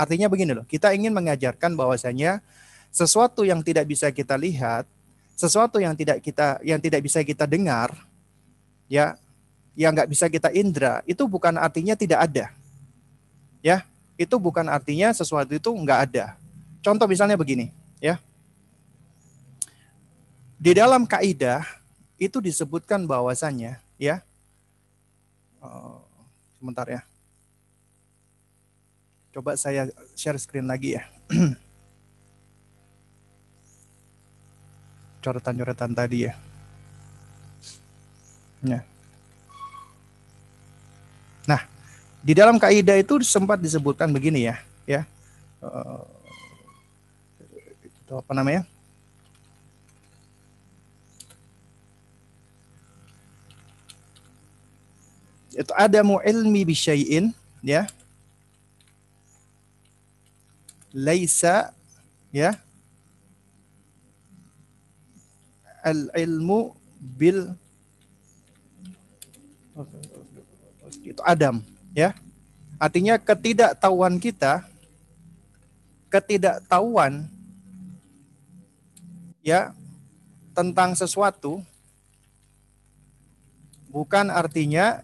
Artinya 0.01 0.31
begini 0.31 0.55
loh, 0.55 0.65
kita 0.65 0.95
ingin 0.95 1.11
mengajarkan 1.11 1.75
bahwasanya 1.75 2.39
sesuatu 2.89 3.43
yang 3.45 3.59
tidak 3.61 3.85
bisa 3.85 4.09
kita 4.09 4.33
lihat, 4.33 4.87
sesuatu 5.37 5.77
yang 5.77 5.93
tidak 5.93 6.23
kita 6.23 6.57
yang 6.63 6.79
tidak 6.79 7.05
bisa 7.05 7.21
kita 7.21 7.45
dengar, 7.45 7.93
ya, 8.87 9.19
yang 9.75 9.93
nggak 9.93 10.09
bisa 10.09 10.25
kita 10.31 10.49
indra, 10.55 11.05
itu 11.05 11.21
bukan 11.27 11.53
artinya 11.59 11.93
tidak 11.93 12.17
ada. 12.23 12.45
Ya, 13.61 13.85
itu 14.17 14.33
bukan 14.41 14.65
artinya 14.71 15.13
sesuatu 15.13 15.53
itu 15.53 15.69
nggak 15.69 15.99
ada. 16.09 16.33
Contoh 16.81 17.05
misalnya 17.05 17.37
begini, 17.37 17.69
ya. 18.01 18.17
Di 20.61 20.77
dalam 20.77 21.09
kaidah 21.09 21.65
itu 22.21 22.37
disebutkan 22.37 23.09
bahwasanya, 23.09 23.81
ya. 23.97 24.21
Oh, 25.57 26.05
sebentar 26.61 26.85
ya. 26.85 27.01
Coba 29.33 29.57
saya 29.57 29.89
share 30.13 30.37
screen 30.37 30.69
lagi 30.69 31.01
ya. 31.01 31.09
Coretan-coretan 35.25 35.97
tadi 35.97 36.29
ya. 36.29 36.37
Nah. 38.61 38.85
Nah, 41.49 41.65
di 42.21 42.37
dalam 42.37 42.61
kaidah 42.61 43.01
itu 43.01 43.17
sempat 43.25 43.57
disebutkan 43.57 44.13
begini 44.13 44.45
ya, 44.45 44.61
ya. 44.85 45.09
Uh, 45.57 46.05
itu 47.81 48.13
apa 48.13 48.37
namanya? 48.37 48.61
Itu 55.51 55.71
ada 55.75 55.99
mu 56.01 56.23
ilmi 56.23 56.63
bisyai'in, 56.63 57.35
ya. 57.63 57.87
Laisa 60.91 61.75
ya. 62.31 62.55
Al 65.81 66.13
ilmu 66.13 66.77
bil 67.01 67.57
itu 71.01 71.21
Adam 71.25 71.65
ya. 71.97 72.13
Artinya 72.77 73.17
ketidaktahuan 73.17 74.17
kita 74.21 74.65
ketidaktahuan 76.11 77.23
ya 79.39 79.71
tentang 80.51 80.91
sesuatu 80.93 81.63
bukan 83.87 84.27
artinya 84.27 85.01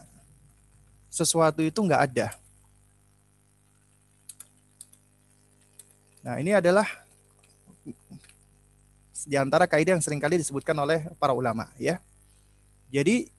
sesuatu 1.17 1.65
itu 1.65 1.81
nggak 1.81 2.03
ada 2.13 2.37
Nah, 6.27 6.43
ini 6.43 6.51
adalah 6.51 6.83
di 9.23 9.39
antara 9.39 9.63
kaidah 9.63 9.95
yang 9.95 10.03
sering 10.03 10.19
kali 10.19 10.35
disebutkan 10.35 10.75
oleh 10.75 11.07
para 11.15 11.31
ulama 11.31 11.71
ya. 11.79 12.03
Jadi 12.91 13.31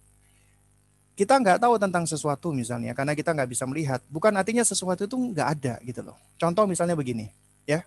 kita 1.12 1.36
nggak 1.36 1.60
tahu 1.60 1.76
tentang 1.76 2.08
sesuatu 2.08 2.48
misalnya 2.48 2.96
karena 2.96 3.12
kita 3.12 3.36
nggak 3.36 3.50
bisa 3.52 3.68
melihat, 3.68 4.00
bukan 4.08 4.32
artinya 4.32 4.64
sesuatu 4.64 5.04
itu 5.04 5.20
nggak 5.20 5.48
ada 5.60 5.74
gitu 5.84 6.00
loh. 6.00 6.16
Contoh 6.40 6.64
misalnya 6.64 6.96
begini, 6.96 7.28
ya. 7.68 7.84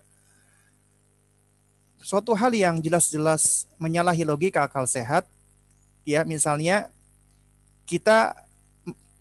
Suatu 1.98 2.30
hal 2.38 2.54
yang 2.54 2.78
jelas-jelas 2.78 3.66
menyalahi 3.82 4.22
logika 4.22 4.62
akal 4.62 4.86
sehat, 4.86 5.26
ya 6.06 6.22
misalnya 6.22 6.86
kita 7.90 8.38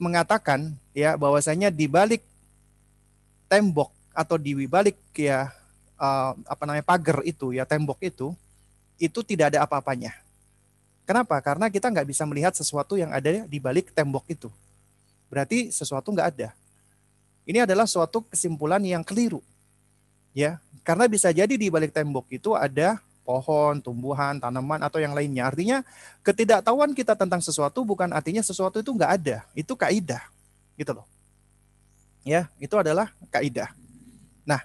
mengatakan 0.02 0.74
ya 0.98 1.14
bahwasanya 1.14 1.70
di 1.70 1.86
balik 1.86 2.26
tembok 3.46 3.94
atau 4.18 4.42
di 4.42 4.66
balik 4.66 4.98
ya 5.14 5.54
uh, 6.02 6.34
apa 6.50 6.64
namanya 6.66 6.82
pagar 6.82 7.22
itu 7.22 7.54
ya 7.54 7.64
tembok 7.70 8.02
itu 8.02 8.34
itu 8.98 9.20
tidak 9.22 9.54
ada 9.54 9.66
apa-apanya. 9.66 10.14
Kenapa? 11.06 11.38
Karena 11.42 11.70
kita 11.70 11.90
nggak 11.90 12.08
bisa 12.10 12.26
melihat 12.26 12.54
sesuatu 12.54 12.98
yang 12.98 13.14
ada 13.14 13.46
di 13.46 13.58
balik 13.58 13.94
tembok 13.94 14.26
itu. 14.30 14.50
Berarti 15.30 15.74
sesuatu 15.74 16.14
nggak 16.14 16.28
ada. 16.38 16.50
Ini 17.46 17.66
adalah 17.66 17.90
suatu 17.90 18.22
kesimpulan 18.30 18.82
yang 18.86 19.02
keliru. 19.02 19.42
Ya, 20.32 20.62
karena 20.88 21.10
bisa 21.12 21.28
jadi 21.34 21.52
di 21.52 21.68
balik 21.68 21.92
tembok 21.92 22.30
itu 22.32 22.56
ada 22.56 23.02
pohon, 23.32 23.80
tumbuhan, 23.80 24.36
tanaman 24.44 24.84
atau 24.84 25.00
yang 25.00 25.16
lainnya. 25.16 25.48
Artinya 25.48 25.88
ketidaktahuan 26.20 26.92
kita 26.92 27.16
tentang 27.16 27.40
sesuatu 27.40 27.88
bukan 27.88 28.12
artinya 28.12 28.44
sesuatu 28.44 28.84
itu 28.84 28.92
nggak 28.92 29.12
ada. 29.24 29.38
Itu 29.56 29.80
kaidah, 29.80 30.28
gitu 30.76 30.92
loh. 30.92 31.08
Ya, 32.28 32.52
itu 32.60 32.76
adalah 32.76 33.16
kaidah. 33.32 33.72
Nah, 34.44 34.62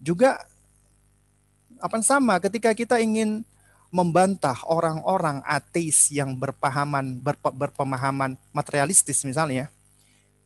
juga 0.00 0.40
apa 1.82 1.98
sama 2.00 2.38
ketika 2.38 2.72
kita 2.72 3.02
ingin 3.02 3.44
membantah 3.92 4.56
orang-orang 4.64 5.44
ateis 5.44 6.08
yang 6.08 6.32
berpahaman 6.32 7.20
berpe, 7.20 7.52
berpemahaman 7.52 8.40
materialistis 8.54 9.20
misalnya 9.26 9.68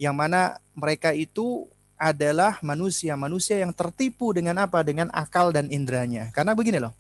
yang 0.02 0.18
mana 0.18 0.58
mereka 0.74 1.14
itu 1.14 1.70
adalah 1.96 2.58
manusia-manusia 2.60 3.62
yang 3.62 3.72
tertipu 3.72 4.34
dengan 4.34 4.60
apa 4.60 4.82
dengan 4.82 5.08
akal 5.14 5.54
dan 5.54 5.70
indranya 5.70 6.28
karena 6.34 6.52
begini 6.58 6.82
loh 6.82 6.92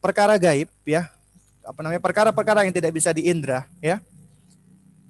perkara 0.00 0.36
gaib 0.38 0.68
ya. 0.86 1.10
Apa 1.66 1.82
namanya? 1.82 2.02
Perkara-perkara 2.02 2.62
yang 2.64 2.74
tidak 2.74 2.92
bisa 2.94 3.10
diindra 3.10 3.66
ya. 3.82 3.98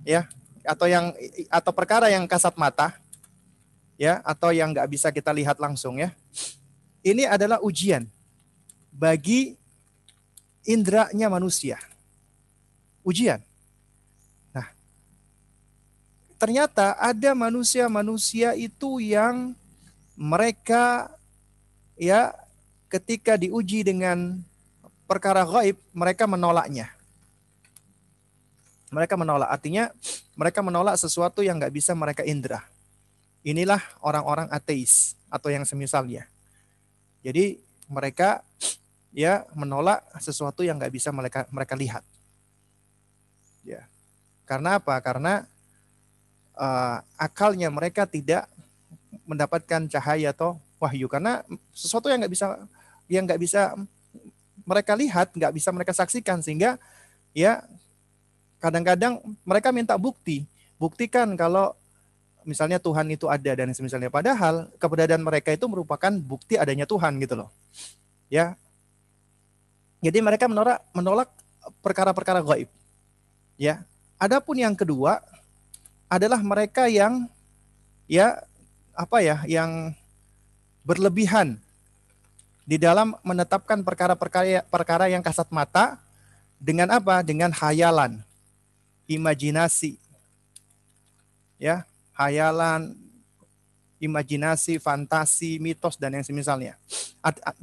Ya. 0.07 0.31
Atau 0.67 0.91
yang 0.91 1.15
atau 1.53 1.73
perkara 1.75 2.11
yang 2.11 2.25
kasat 2.25 2.57
mata 2.57 2.97
ya. 4.01 4.25
Atau 4.25 4.51
yang 4.51 4.73
nggak 4.73 4.89
bisa 4.89 5.13
kita 5.13 5.31
lihat 5.31 5.61
langsung 5.61 6.01
ya. 6.01 6.11
Ini 7.07 7.31
adalah 7.31 7.63
ujian 7.63 8.09
bagi 8.91 9.55
indranya 10.67 11.31
manusia. 11.31 11.79
Ujian. 13.07 13.39
Nah, 14.51 14.67
ternyata 16.41 16.99
ada 16.99 17.31
manusia-manusia 17.39 18.59
itu 18.59 18.99
yang 18.99 19.55
mereka 20.19 21.13
ya 21.95 22.33
ketika 22.91 23.37
diuji 23.39 23.85
dengan 23.85 24.43
perkara 25.07 25.47
gaib, 25.47 25.79
mereka 25.95 26.27
menolaknya. 26.27 26.91
Mereka 28.91 29.19
menolak, 29.19 29.51
artinya 29.51 29.91
mereka 30.39 30.63
menolak 30.63 30.95
sesuatu 30.95 31.43
yang 31.43 31.59
nggak 31.59 31.75
bisa 31.75 31.95
mereka 31.95 32.23
indra. 32.23 32.63
Inilah 33.43 33.83
orang-orang 34.03 34.51
ateis 34.51 35.19
atau 35.31 35.51
yang 35.51 35.67
semisalnya. 35.67 36.27
Jadi 37.27 37.59
mereka 37.91 38.43
ya 39.11 39.47
menolak 39.55 40.07
sesuatu 40.23 40.63
yang 40.63 40.79
nggak 40.79 40.95
bisa 40.95 41.11
mereka 41.11 41.47
mereka 41.51 41.75
lihat. 41.75 42.05
Ya, 43.67 43.87
karena 44.47 44.79
apa? 44.79 44.95
Karena 45.03 45.43
uh, 46.55 46.99
akalnya 47.19 47.71
mereka 47.71 48.07
tidak 48.07 48.47
mendapatkan 49.27 49.91
cahaya 49.91 50.31
atau 50.31 50.59
wahyu 50.79 51.11
karena 51.11 51.43
sesuatu 51.73 52.07
yang 52.07 52.23
nggak 52.23 52.33
bisa 52.33 52.47
yang 53.11 53.25
nggak 53.27 53.41
bisa 53.41 53.75
mereka 54.67 54.99
lihat, 54.99 55.33
nggak 55.33 55.53
bisa 55.55 55.71
mereka 55.71 55.95
saksikan 55.95 56.43
sehingga 56.43 56.77
ya 57.31 57.63
kadang-kadang 58.59 59.23
mereka 59.47 59.71
minta 59.71 59.95
bukti, 59.95 60.45
buktikan 60.77 61.39
kalau 61.39 61.73
misalnya 62.43 62.83
Tuhan 62.83 63.07
itu 63.11 63.31
ada 63.31 63.53
dan 63.55 63.71
misalnya 63.71 64.11
padahal 64.11 64.71
keberadaan 64.83 65.23
mereka 65.23 65.55
itu 65.55 65.67
merupakan 65.71 66.11
bukti 66.11 66.59
adanya 66.59 66.85
Tuhan 66.85 67.17
gitu 67.23 67.39
loh. 67.39 67.51
Ya, 68.27 68.59
jadi 70.05 70.19
mereka 70.21 70.51
menolak 70.51 70.83
menolak 70.93 71.31
perkara-perkara 71.81 72.45
gaib. 72.45 72.71
Ya. 73.57 73.83
Adapun 74.17 74.57
yang 74.57 74.73
kedua 74.73 75.21
adalah 76.09 76.41
mereka 76.41 76.89
yang 76.89 77.29
ya 78.09 78.41
apa 78.97 79.21
ya 79.21 79.45
yang 79.45 79.93
berlebihan 80.87 81.61
di 82.67 82.77
dalam 82.83 83.15
menetapkan 83.23 83.79
perkara-perkara 83.87 84.67
perkara 84.67 85.07
yang 85.07 85.23
kasat 85.23 85.47
mata 85.55 86.03
dengan 86.59 86.91
apa? 86.91 87.23
Dengan 87.23 87.55
hayalan, 87.55 88.19
imajinasi. 89.07 89.95
Ya, 91.57 91.87
hayalan, 92.13 92.99
imajinasi, 94.03 94.83
fantasi, 94.83 95.63
mitos 95.63 95.97
dan 95.97 96.19
yang 96.19 96.27
semisalnya. 96.27 96.75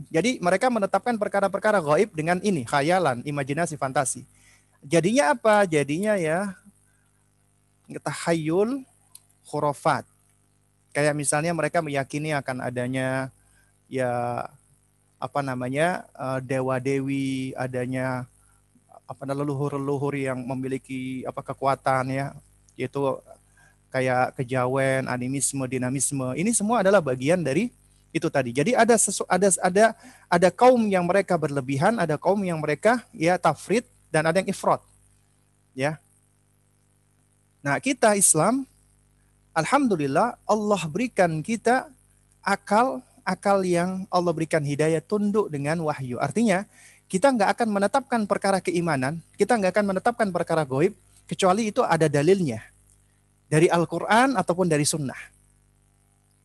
Jadi 0.09 0.41
mereka 0.41 0.71
menetapkan 0.71 1.19
perkara-perkara 1.19 1.83
gaib 1.83 2.15
dengan 2.15 2.39
ini, 2.41 2.63
khayalan, 2.63 3.21
imajinasi, 3.27 3.75
fantasi. 3.77 4.25
Jadinya 4.83 5.35
apa? 5.35 5.67
Jadinya 5.67 6.15
ya 6.15 6.55
tahayul 8.01 8.87
khurafat. 9.45 10.07
Kayak 10.95 11.13
misalnya 11.17 11.51
mereka 11.51 11.83
meyakini 11.83 12.31
akan 12.33 12.63
adanya 12.63 13.33
ya 13.91 14.45
apa 15.23 15.39
namanya 15.39 16.03
eh, 16.11 16.39
dewa-dewi, 16.43 17.55
adanya 17.55 18.27
apa 19.07 19.23
leluhur-leluhur 19.23 20.19
yang 20.19 20.43
memiliki 20.43 21.23
apa 21.23 21.39
kekuatan 21.39 22.11
ya, 22.11 22.25
yaitu 22.75 22.99
kayak 23.87 24.35
kejawen, 24.35 25.07
animisme, 25.07 25.63
dinamisme. 25.63 26.35
Ini 26.35 26.51
semua 26.51 26.83
adalah 26.83 26.99
bagian 26.99 27.39
dari 27.39 27.71
itu 28.11 28.27
tadi. 28.27 28.51
Jadi 28.51 28.75
ada 28.75 28.99
sesu, 28.99 29.23
ada 29.31 29.47
ada 29.63 29.85
ada 30.27 30.49
kaum 30.51 30.83
yang 30.91 31.07
mereka 31.07 31.39
berlebihan, 31.39 31.95
ada 32.03 32.19
kaum 32.19 32.43
yang 32.43 32.59
mereka 32.59 32.99
ya 33.15 33.39
tafrid 33.39 33.87
dan 34.11 34.27
ada 34.27 34.43
yang 34.43 34.49
ifrat. 34.51 34.83
Ya. 35.71 35.97
Nah, 37.63 37.79
kita 37.79 38.13
Islam 38.19 38.67
alhamdulillah 39.55 40.35
Allah 40.43 40.81
berikan 40.91 41.39
kita 41.39 41.87
akal 42.43 42.99
akal 43.23 43.63
yang 43.63 44.07
Allah 44.11 44.31
berikan 44.35 44.61
hidayah 44.63 44.99
tunduk 44.99 45.47
dengan 45.51 45.79
wahyu. 45.83 46.19
Artinya, 46.19 46.67
kita 47.07 47.31
nggak 47.31 47.49
akan 47.59 47.67
menetapkan 47.71 48.21
perkara 48.27 48.59
keimanan, 48.59 49.19
kita 49.35 49.55
nggak 49.55 49.71
akan 49.75 49.85
menetapkan 49.95 50.27
perkara 50.31 50.63
goib, 50.63 50.95
kecuali 51.27 51.71
itu 51.71 51.83
ada 51.83 52.11
dalilnya 52.11 52.63
dari 53.47 53.67
Al-Quran 53.69 54.33
ataupun 54.33 54.67
dari 54.67 54.83
Sunnah. 54.83 55.17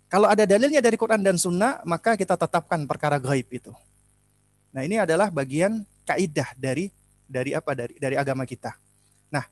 Kalau 0.09 0.25
ada 0.25 0.49
dalilnya 0.49 0.81
dari 0.81 0.97
Quran 0.97 1.21
dan 1.21 1.37
Sunnah, 1.37 1.85
maka 1.85 2.17
kita 2.17 2.37
tetapkan 2.37 2.89
perkara 2.89 3.21
gaib 3.21 3.45
itu. 3.53 3.73
Nah 4.73 4.81
ini 4.85 4.97
adalah 4.97 5.29
bagian 5.29 5.85
kaidah 6.09 6.53
dari 6.57 6.89
dari 7.29 7.53
apa 7.53 7.77
dari 7.77 7.97
dari 8.01 8.17
agama 8.17 8.49
kita. 8.49 8.73
Nah 9.29 9.45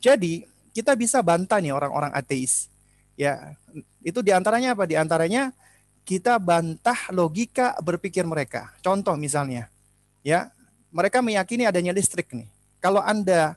jadi 0.00 0.48
kita 0.72 0.96
bisa 0.96 1.20
bantah 1.20 1.60
nih 1.60 1.76
orang-orang 1.76 2.12
ateis. 2.16 2.72
Ya 3.12 3.56
itu 4.00 4.24
di 4.24 4.32
antaranya 4.32 4.72
apa? 4.72 4.88
Di 4.88 4.96
antaranya 4.96 5.52
kita 6.04 6.40
bantah 6.40 6.98
logika 7.14 7.78
berpikir 7.80 8.26
mereka. 8.26 8.72
Contoh 8.82 9.14
misalnya, 9.14 9.70
ya 10.26 10.50
mereka 10.90 11.22
meyakini 11.22 11.66
adanya 11.66 11.94
listrik 11.94 12.30
nih. 12.34 12.48
Kalau 12.82 12.98
anda 13.00 13.54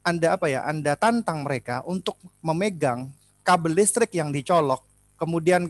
anda 0.00 0.36
apa 0.36 0.48
ya? 0.48 0.64
Anda 0.64 0.96
tantang 0.96 1.44
mereka 1.44 1.84
untuk 1.84 2.16
memegang 2.40 3.12
kabel 3.44 3.76
listrik 3.76 4.12
yang 4.16 4.32
dicolok, 4.32 4.84
kemudian 5.20 5.68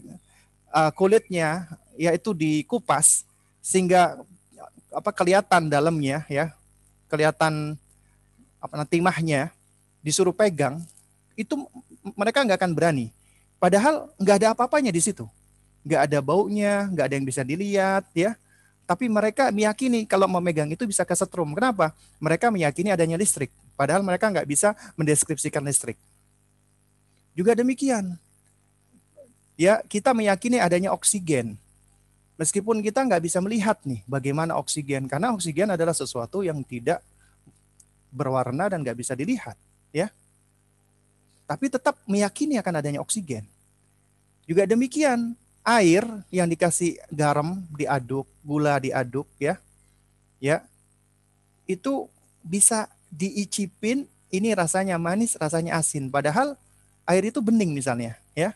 uh, 0.71 0.91
kulitnya 0.95 1.67
yaitu 1.99 2.33
dikupas 2.33 3.27
sehingga 3.61 4.19
apa 4.91 5.11
kelihatan 5.15 5.71
dalamnya 5.71 6.27
ya, 6.27 6.55
kelihatan 7.07 7.79
apa 8.61 8.85
timahnya 8.85 9.55
disuruh 10.05 10.35
pegang, 10.35 10.83
itu 11.39 11.57
mereka 12.17 12.43
nggak 12.45 12.59
akan 12.59 12.73
berani. 12.75 13.07
Padahal 13.61 14.09
nggak 14.17 14.37
ada 14.41 14.49
apa-apanya 14.57 14.89
di 14.89 15.01
situ, 15.05 15.29
nggak 15.85 16.01
ada 16.11 16.19
baunya, 16.21 16.89
nggak 16.93 17.05
ada 17.11 17.15
yang 17.17 17.27
bisa 17.27 17.43
dilihat 17.45 18.05
ya. 18.13 18.37
Tapi 18.85 19.07
mereka 19.07 19.55
meyakini 19.55 20.03
kalau 20.03 20.27
memegang 20.27 20.67
itu 20.67 20.83
bisa 20.83 21.07
kesetrum. 21.07 21.55
Kenapa? 21.55 21.95
Mereka 22.19 22.51
meyakini 22.51 22.91
adanya 22.91 23.15
listrik. 23.15 23.55
Padahal 23.79 24.03
mereka 24.03 24.29
nggak 24.29 24.49
bisa 24.51 24.75
mendeskripsikan 24.99 25.63
listrik. 25.63 25.97
Juga 27.33 27.55
demikian. 27.55 28.19
Ya, 29.55 29.81
kita 29.87 30.11
meyakini 30.11 30.59
adanya 30.59 30.91
oksigen. 30.91 31.55
Meskipun 32.41 32.81
kita 32.81 33.05
nggak 33.05 33.21
bisa 33.21 33.39
melihat 33.45 33.77
nih 33.85 34.01
bagaimana 34.09 34.57
oksigen, 34.57 35.05
karena 35.05 35.37
oksigen 35.37 35.69
adalah 35.69 35.93
sesuatu 35.93 36.41
yang 36.41 36.65
tidak 36.65 37.05
berwarna 38.09 38.73
dan 38.73 38.81
nggak 38.81 38.97
bisa 38.97 39.13
dilihat, 39.13 39.61
ya. 39.93 40.09
Tapi 41.45 41.69
tetap 41.69 42.01
meyakini 42.09 42.57
akan 42.57 42.81
adanya 42.81 43.05
oksigen. 43.05 43.45
Juga 44.49 44.65
demikian, 44.65 45.37
air 45.79 46.03
yang 46.35 46.51
dikasih 46.51 46.99
garam 47.13 47.63
diaduk, 47.75 48.27
gula 48.43 48.83
diaduk, 48.83 49.29
ya, 49.39 49.61
ya, 50.43 50.67
itu 51.71 52.11
bisa 52.43 52.91
diicipin 53.13 54.11
ini 54.31 54.55
rasanya 54.55 54.99
manis, 54.99 55.39
rasanya 55.39 55.79
asin. 55.79 56.11
Padahal 56.11 56.59
air 57.07 57.23
itu 57.31 57.39
bening 57.39 57.71
misalnya, 57.71 58.19
ya. 58.35 58.55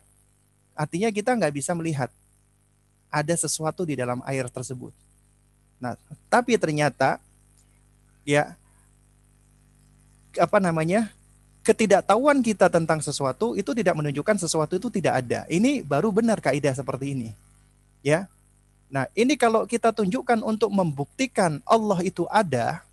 Artinya 0.74 1.10
kita 1.14 1.34
nggak 1.38 1.54
bisa 1.54 1.70
melihat 1.74 2.10
ada 3.14 3.34
sesuatu 3.38 3.86
di 3.86 3.94
dalam 3.94 4.18
air 4.26 4.50
tersebut. 4.50 4.90
Nah, 5.78 5.94
tapi 6.26 6.58
ternyata 6.58 7.22
ya 8.26 8.58
apa 10.34 10.58
namanya? 10.58 11.14
Ketidaktahuan 11.64 12.44
kita 12.44 12.68
tentang 12.68 13.00
sesuatu 13.00 13.56
itu 13.56 13.72
tidak 13.72 13.96
menunjukkan 13.96 14.36
sesuatu 14.36 14.76
itu 14.76 14.92
tidak 14.92 15.24
ada. 15.24 15.48
Ini 15.48 15.80
baru 15.80 16.12
benar 16.12 16.38
kaidah 16.44 16.76
seperti 16.76 17.16
ini. 17.16 17.28
Ya. 18.04 18.28
Nah, 18.92 19.08
ini 19.16 19.34
kalau 19.40 19.64
kita 19.64 19.90
tunjukkan 19.90 20.44
untuk 20.44 20.68
membuktikan 20.68 21.64
Allah 21.64 22.04
itu 22.04 22.28
ada 22.28 22.84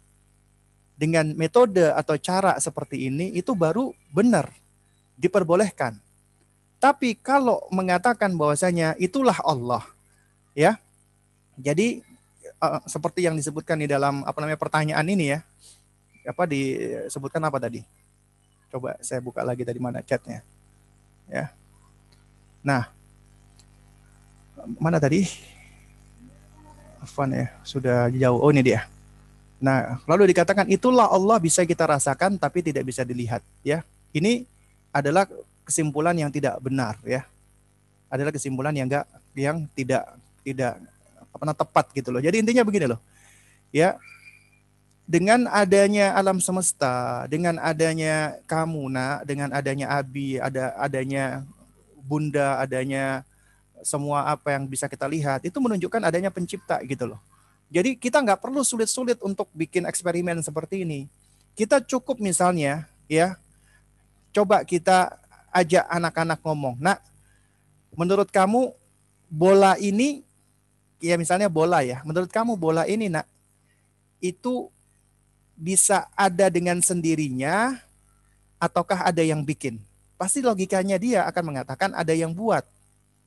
dengan 0.95 1.35
metode 1.35 1.83
atau 1.91 2.15
cara 2.15 2.55
seperti 2.63 3.11
ini 3.11 3.35
itu 3.35 3.51
baru 3.51 3.91
benar 4.09 4.49
diperbolehkan. 5.19 5.99
Tapi 6.81 7.13
kalau 7.19 7.61
mengatakan 7.69 8.33
bahwasanya 8.33 8.97
itulah 8.97 9.37
Allah, 9.45 9.85
ya. 10.57 10.81
Jadi 11.59 12.01
uh, 12.57 12.81
seperti 12.89 13.27
yang 13.27 13.37
disebutkan 13.37 13.77
di 13.77 13.85
dalam 13.85 14.25
apa 14.25 14.37
namanya 14.41 14.57
pertanyaan 14.57 15.05
ini 15.05 15.37
ya. 15.37 15.39
Apa 16.25 16.49
disebutkan 16.49 17.43
apa 17.45 17.61
tadi? 17.61 17.85
Coba 18.71 18.95
saya 19.03 19.19
buka 19.19 19.43
lagi 19.43 19.67
dari 19.67 19.77
mana 19.83 19.99
chatnya. 19.99 20.39
Ya. 21.27 21.51
Nah, 22.63 22.87
mana 24.79 24.95
tadi? 24.95 25.27
Afan 27.03 27.35
ya, 27.35 27.51
sudah 27.67 28.07
jauh. 28.13 28.39
Oh 28.39 28.53
ini 28.53 28.63
dia. 28.63 28.87
Nah, 29.61 29.99
lalu 30.07 30.31
dikatakan 30.33 30.65
itulah 30.71 31.11
Allah 31.11 31.37
bisa 31.37 31.67
kita 31.67 31.85
rasakan 31.85 32.39
tapi 32.39 32.63
tidak 32.65 32.87
bisa 32.87 33.03
dilihat, 33.03 33.43
ya. 33.61 33.83
Ini 34.15 34.47
adalah 34.89 35.27
kesimpulan 35.67 36.15
yang 36.17 36.31
tidak 36.31 36.57
benar, 36.63 36.95
ya. 37.03 37.27
Adalah 38.07 38.31
kesimpulan 38.31 38.73
yang 38.73 38.87
enggak 38.87 39.05
yang 39.35 39.67
tidak 39.75 40.03
tidak 40.43 40.79
apa 41.19 41.43
namanya 41.43 41.59
tepat 41.63 41.85
gitu 41.95 42.09
loh. 42.11 42.21
Jadi 42.23 42.39
intinya 42.39 42.63
begini 42.63 42.85
loh. 42.87 42.99
Ya. 43.73 43.99
Dengan 45.11 45.43
adanya 45.51 46.15
alam 46.15 46.39
semesta, 46.39 47.27
dengan 47.27 47.59
adanya 47.59 48.39
kamu, 48.47 48.87
nak, 48.87 49.27
dengan 49.27 49.51
adanya 49.51 49.91
Abi, 49.99 50.39
ada 50.39 50.71
adanya 50.79 51.43
Bunda, 51.99 52.63
adanya 52.63 53.27
semua 53.83 54.31
apa 54.31 54.55
yang 54.55 54.63
bisa 54.71 54.87
kita 54.87 55.11
lihat 55.11 55.43
itu 55.43 55.59
menunjukkan 55.59 55.99
adanya 55.99 56.31
pencipta 56.31 56.79
gitu 56.87 57.11
loh. 57.11 57.19
Jadi 57.67 57.99
kita 57.99 58.23
nggak 58.23 58.39
perlu 58.39 58.63
sulit-sulit 58.63 59.19
untuk 59.19 59.51
bikin 59.51 59.83
eksperimen 59.83 60.39
seperti 60.39 60.87
ini. 60.87 61.11
Kita 61.59 61.83
cukup 61.83 62.23
misalnya 62.23 62.87
ya, 63.11 63.35
coba 64.31 64.63
kita 64.63 65.19
ajak 65.51 65.91
anak-anak 65.91 66.39
ngomong. 66.39 66.79
Nah, 66.79 66.95
menurut 67.99 68.31
kamu 68.31 68.71
bola 69.27 69.75
ini, 69.75 70.23
ya 71.03 71.19
misalnya 71.19 71.51
bola 71.51 71.83
ya, 71.83 71.99
menurut 72.07 72.31
kamu 72.31 72.55
bola 72.55 72.87
ini 72.87 73.11
nak, 73.11 73.27
itu 74.23 74.71
bisa 75.61 76.09
ada 76.17 76.49
dengan 76.49 76.81
sendirinya 76.81 77.77
ataukah 78.57 79.05
ada 79.05 79.21
yang 79.21 79.45
bikin? 79.45 79.77
Pasti 80.17 80.41
logikanya 80.41 80.97
dia 80.97 81.29
akan 81.29 81.53
mengatakan 81.53 81.93
ada 81.93 82.17
yang 82.17 82.33
buat 82.33 82.65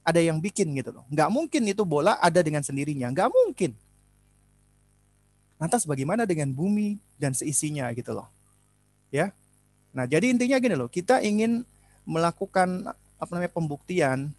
ada 0.02 0.18
yang 0.18 0.42
bikin 0.42 0.74
gitu 0.74 0.90
loh. 0.90 1.06
Nggak 1.06 1.30
mungkin 1.30 1.62
itu 1.70 1.86
bola 1.86 2.18
ada 2.18 2.42
dengan 2.42 2.66
sendirinya, 2.66 3.14
nggak 3.14 3.30
mungkin. 3.30 3.70
Lantas 5.62 5.86
bagaimana 5.86 6.26
dengan 6.26 6.50
bumi 6.50 6.98
dan 7.14 7.32
seisinya 7.32 7.86
gitu 7.94 8.12
loh. 8.12 8.26
Ya. 9.14 9.30
Nah, 9.94 10.10
jadi 10.10 10.34
intinya 10.34 10.58
gini 10.58 10.74
loh, 10.74 10.90
kita 10.90 11.22
ingin 11.22 11.62
melakukan 12.02 12.90
apa 13.16 13.30
namanya 13.30 13.54
pembuktian 13.54 14.34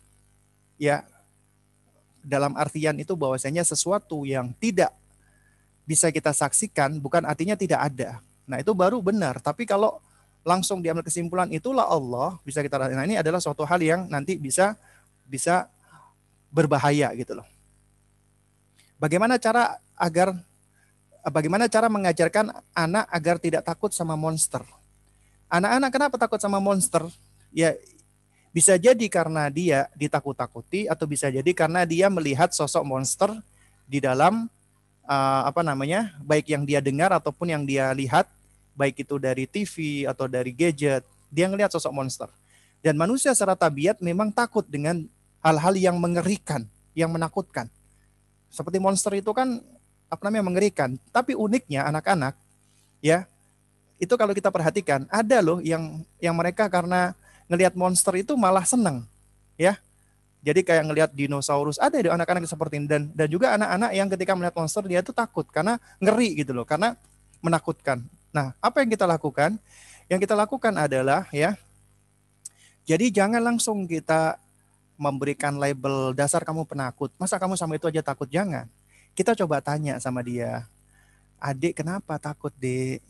ya 0.76 1.07
dalam 2.22 2.53
artian 2.59 2.99
itu 2.99 3.15
bahwasanya 3.15 3.63
sesuatu 3.63 4.27
yang 4.27 4.51
tidak 4.59 4.91
bisa 5.85 6.09
kita 6.09 6.33
saksikan 6.33 6.97
bukan 6.97 7.23
artinya 7.23 7.53
tidak 7.53 7.79
ada. 7.93 8.19
Nah, 8.49 8.61
itu 8.61 8.73
baru 8.73 9.01
benar. 9.01 9.37
Tapi 9.41 9.65
kalau 9.69 10.01
langsung 10.45 10.81
diambil 10.81 11.01
kesimpulan 11.01 11.49
itulah 11.49 11.89
Allah 11.89 12.37
bisa 12.45 12.61
kita 12.61 12.77
nah 12.77 13.01
ini 13.01 13.17
adalah 13.17 13.41
suatu 13.41 13.65
hal 13.65 13.81
yang 13.81 14.05
nanti 14.05 14.37
bisa 14.37 14.77
bisa 15.25 15.65
berbahaya 16.53 17.09
gitu 17.17 17.33
loh. 17.33 17.47
Bagaimana 19.01 19.41
cara 19.41 19.81
agar 19.97 20.37
bagaimana 21.25 21.65
cara 21.65 21.89
mengajarkan 21.89 22.53
anak 22.77 23.05
agar 23.09 23.35
tidak 23.41 23.65
takut 23.65 23.89
sama 23.89 24.13
monster? 24.13 24.61
Anak-anak 25.49 25.89
kenapa 25.89 26.15
takut 26.21 26.37
sama 26.37 26.61
monster? 26.61 27.01
Ya 27.49 27.73
bisa 28.55 28.79
jadi 28.79 29.03
karena 29.11 29.51
dia 29.51 29.91
ditakut-takuti 29.99 30.87
atau 30.87 31.03
bisa 31.09 31.27
jadi 31.27 31.51
karena 31.51 31.83
dia 31.83 32.07
melihat 32.07 32.55
sosok 32.55 32.87
monster 32.87 33.33
di 33.83 33.99
dalam 33.99 34.47
uh, 35.07 35.48
apa 35.48 35.61
namanya 35.61 36.14
baik 36.22 36.52
yang 36.52 36.68
dia 36.68 36.82
dengar 36.82 37.14
ataupun 37.15 37.48
yang 37.49 37.64
dia 37.64 37.90
lihat 37.95 38.27
baik 38.76 39.07
itu 39.07 39.15
dari 39.22 39.48
TV 39.48 40.03
atau 40.06 40.27
dari 40.27 40.52
gadget 40.52 41.06
dia 41.32 41.48
ngelihat 41.48 41.72
sosok 41.72 41.94
monster 41.95 42.30
dan 42.86 43.02
manusia 43.02 43.34
secara 43.34 43.57
tabiat 43.57 43.98
memang 43.98 44.30
takut 44.30 44.61
dengan 44.69 45.10
hal-hal 45.41 45.73
yang 45.73 45.98
mengerikan, 45.98 46.69
yang 46.94 47.10
menakutkan. 47.10 47.65
Seperti 48.53 48.77
monster 48.77 49.10
itu 49.18 49.34
kan 49.34 49.57
apa 50.06 50.22
namanya 50.30 50.53
mengerikan. 50.53 50.94
Tapi 51.10 51.34
uniknya 51.34 51.90
anak-anak 51.90 52.38
ya 53.02 53.26
itu 53.98 54.14
kalau 54.14 54.38
kita 54.38 54.53
perhatikan 54.53 55.10
ada 55.10 55.41
loh 55.41 55.65
yang 55.65 56.06
yang 56.22 56.38
mereka 56.38 56.69
karena 56.69 57.18
ngelihat 57.49 57.73
monster 57.73 58.22
itu 58.22 58.38
malah 58.38 58.61
senang 58.69 59.02
ya. 59.57 59.82
Jadi 60.45 60.61
kayak 60.61 60.84
ngelihat 60.85 61.11
dinosaurus 61.17 61.81
ada 61.81 61.97
di 61.97 62.05
anak-anak 62.05 62.45
seperti 62.45 62.77
ini 62.77 62.85
dan 62.85 63.09
dan 63.17 63.26
juga 63.26 63.57
anak-anak 63.57 63.91
yang 63.97 64.07
ketika 64.13 64.38
melihat 64.38 64.55
monster 64.61 64.85
dia 64.85 65.01
itu 65.01 65.09
takut 65.09 65.49
karena 65.49 65.81
ngeri 65.97 66.38
gitu 66.38 66.53
loh 66.53 66.69
karena 66.69 66.93
menakutkan. 67.41 68.05
Nah, 68.30 68.53
apa 68.61 68.85
yang 68.85 68.93
kita 68.93 69.09
lakukan? 69.09 69.57
Yang 70.05 70.30
kita 70.30 70.38
lakukan 70.38 70.77
adalah 70.77 71.26
ya 71.34 71.57
jadi 72.85 73.09
jangan 73.09 73.41
langsung 73.41 73.89
kita 73.89 74.38
memberikan 74.95 75.57
label 75.57 76.13
dasar 76.13 76.45
kamu 76.45 76.69
penakut. 76.69 77.09
Masa 77.17 77.41
kamu 77.41 77.57
sama 77.57 77.76
itu 77.81 77.89
aja 77.89 78.05
takut? 78.05 78.30
Jangan. 78.30 78.69
Kita 79.17 79.34
coba 79.34 79.59
tanya 79.59 79.97
sama 79.97 80.22
dia. 80.22 80.69
Adik 81.41 81.81
kenapa 81.81 82.22
takut, 82.22 82.53
Dek? 82.61 83.01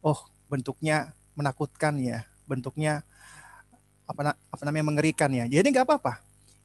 Oh, 0.00 0.22
bentuknya 0.46 1.10
menakutkan 1.34 1.98
ya. 1.98 2.22
Bentuknya 2.46 3.02
apa, 4.06 4.38
apa 4.38 4.62
namanya 4.62 4.94
mengerikan 4.94 5.34
ya. 5.34 5.50
Jadi 5.50 5.66
nggak 5.74 5.84
apa-apa. 5.84 6.22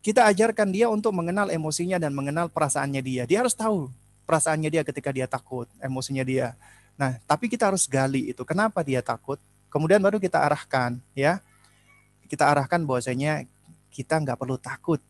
Kita 0.07 0.23
ajarkan 0.23 0.71
dia 0.71 0.87
untuk 0.87 1.11
mengenal 1.11 1.51
emosinya 1.51 1.99
dan 1.99 2.15
mengenal 2.15 2.47
perasaannya 2.47 3.03
dia. 3.03 3.27
Dia 3.27 3.43
harus 3.43 3.51
tahu 3.51 3.91
perasaannya 4.23 4.71
dia 4.71 4.87
ketika 4.87 5.11
dia 5.11 5.27
takut, 5.27 5.67
emosinya 5.83 6.23
dia. 6.23 6.55
Nah, 6.95 7.19
tapi 7.27 7.51
kita 7.51 7.67
harus 7.67 7.83
gali 7.91 8.31
itu. 8.31 8.47
Kenapa 8.47 8.87
dia 8.87 9.03
takut? 9.03 9.35
Kemudian 9.67 9.99
baru 9.99 10.15
kita 10.15 10.39
arahkan 10.39 10.95
ya. 11.11 11.43
Kita 12.31 12.47
arahkan 12.47 12.87
bahwasanya 12.87 13.43
kita 13.91 14.15
nggak 14.23 14.39
perlu 14.39 14.55
takut 14.55 15.03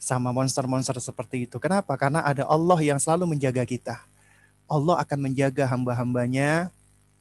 sama 0.00 0.32
monster-monster 0.32 0.96
seperti 1.04 1.44
itu. 1.44 1.60
Kenapa? 1.60 1.92
Karena 2.00 2.24
ada 2.24 2.48
Allah 2.48 2.80
yang 2.80 2.96
selalu 2.96 3.36
menjaga 3.36 3.68
kita. 3.68 4.08
Allah 4.64 5.04
akan 5.04 5.20
menjaga 5.20 5.68
hamba-hambanya 5.68 6.72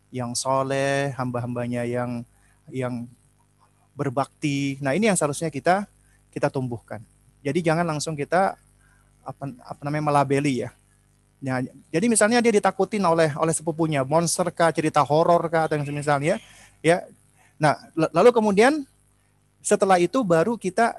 yang 0.08 0.32
soleh, 0.40 1.12
hamba-hambanya 1.20 1.84
yang 1.84 2.24
yang 2.72 3.12
berbakti. 3.92 4.80
Nah 4.80 4.96
ini 4.96 5.12
yang 5.12 5.20
seharusnya 5.20 5.52
kita 5.52 5.84
kita 6.34 6.50
tumbuhkan. 6.50 7.00
Jadi 7.46 7.62
jangan 7.62 7.86
langsung 7.86 8.18
kita 8.18 8.58
apa, 9.22 9.44
apa 9.62 9.82
namanya 9.86 10.10
melabeli 10.10 10.66
ya. 10.66 10.74
Nah, 11.44 11.60
jadi 11.92 12.08
misalnya 12.08 12.40
dia 12.40 12.56
ditakutin 12.56 13.04
oleh 13.04 13.36
oleh 13.36 13.54
sepupunya, 13.54 14.02
monster 14.08 14.48
kah, 14.50 14.72
cerita 14.72 15.04
horor 15.04 15.44
kah 15.52 15.68
atau 15.68 15.76
yang 15.76 15.86
misalnya, 15.92 16.40
ya. 16.80 17.04
Nah, 17.60 17.76
lalu 17.94 18.32
kemudian 18.32 18.88
setelah 19.60 20.00
itu 20.00 20.24
baru 20.24 20.56
kita 20.56 20.96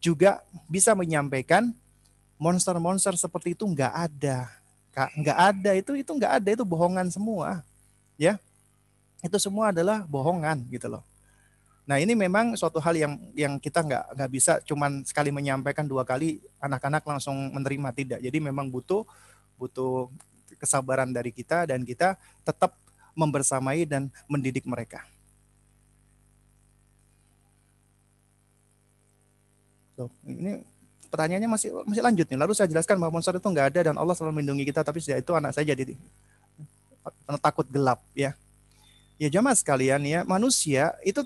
juga 0.00 0.40
bisa 0.68 0.92
menyampaikan 0.96 1.72
monster-monster 2.40 3.16
seperti 3.16 3.52
itu 3.56 3.64
nggak 3.64 3.92
ada. 3.92 4.48
Kak, 4.92 5.10
nggak 5.16 5.38
ada 5.38 5.70
itu 5.76 5.92
itu 5.96 6.10
nggak 6.12 6.32
ada 6.42 6.48
itu 6.52 6.64
bohongan 6.64 7.08
semua. 7.12 7.64
Ya. 8.16 8.40
Itu 9.24 9.40
semua 9.40 9.72
adalah 9.72 10.04
bohongan 10.04 10.64
gitu 10.68 10.86
loh. 10.88 11.04
Nah, 11.84 12.00
ini 12.00 12.16
memang 12.16 12.56
suatu 12.56 12.80
hal 12.80 12.96
yang 12.96 13.12
yang 13.36 13.60
kita 13.60 13.84
nggak 13.84 14.04
nggak 14.16 14.30
bisa 14.32 14.52
cuman 14.64 15.04
sekali 15.04 15.28
menyampaikan 15.28 15.84
dua 15.84 16.00
kali 16.00 16.40
anak-anak 16.56 17.04
langsung 17.04 17.52
menerima 17.52 17.88
tidak. 17.92 18.18
Jadi 18.24 18.38
memang 18.40 18.72
butuh 18.72 19.04
butuh 19.60 20.08
kesabaran 20.56 21.12
dari 21.12 21.28
kita 21.28 21.68
dan 21.68 21.84
kita 21.84 22.16
tetap 22.40 22.72
membersamai 23.12 23.84
dan 23.84 24.08
mendidik 24.24 24.64
mereka. 24.64 25.04
Tuh, 29.94 30.10
ini 30.26 30.64
pertanyaannya 31.12 31.50
masih 31.52 31.70
masih 31.84 32.02
lanjut 32.02 32.26
nih. 32.26 32.38
Lalu 32.40 32.52
saya 32.56 32.66
jelaskan 32.66 32.96
bahwa 32.98 33.20
monster 33.20 33.36
itu 33.36 33.44
nggak 33.46 33.76
ada 33.76 33.80
dan 33.92 33.94
Allah 34.00 34.16
selalu 34.16 34.40
melindungi 34.40 34.72
kita, 34.72 34.80
tapi 34.82 34.98
sejak 35.04 35.20
itu 35.20 35.32
anak 35.36 35.52
saya 35.52 35.68
jadi 35.70 35.94
takut 37.38 37.68
gelap 37.68 38.00
ya. 38.16 38.32
Ya 39.14 39.28
jamaah 39.30 39.54
sekalian 39.54 40.02
ya, 40.02 40.26
manusia 40.26 40.96
itu 41.06 41.22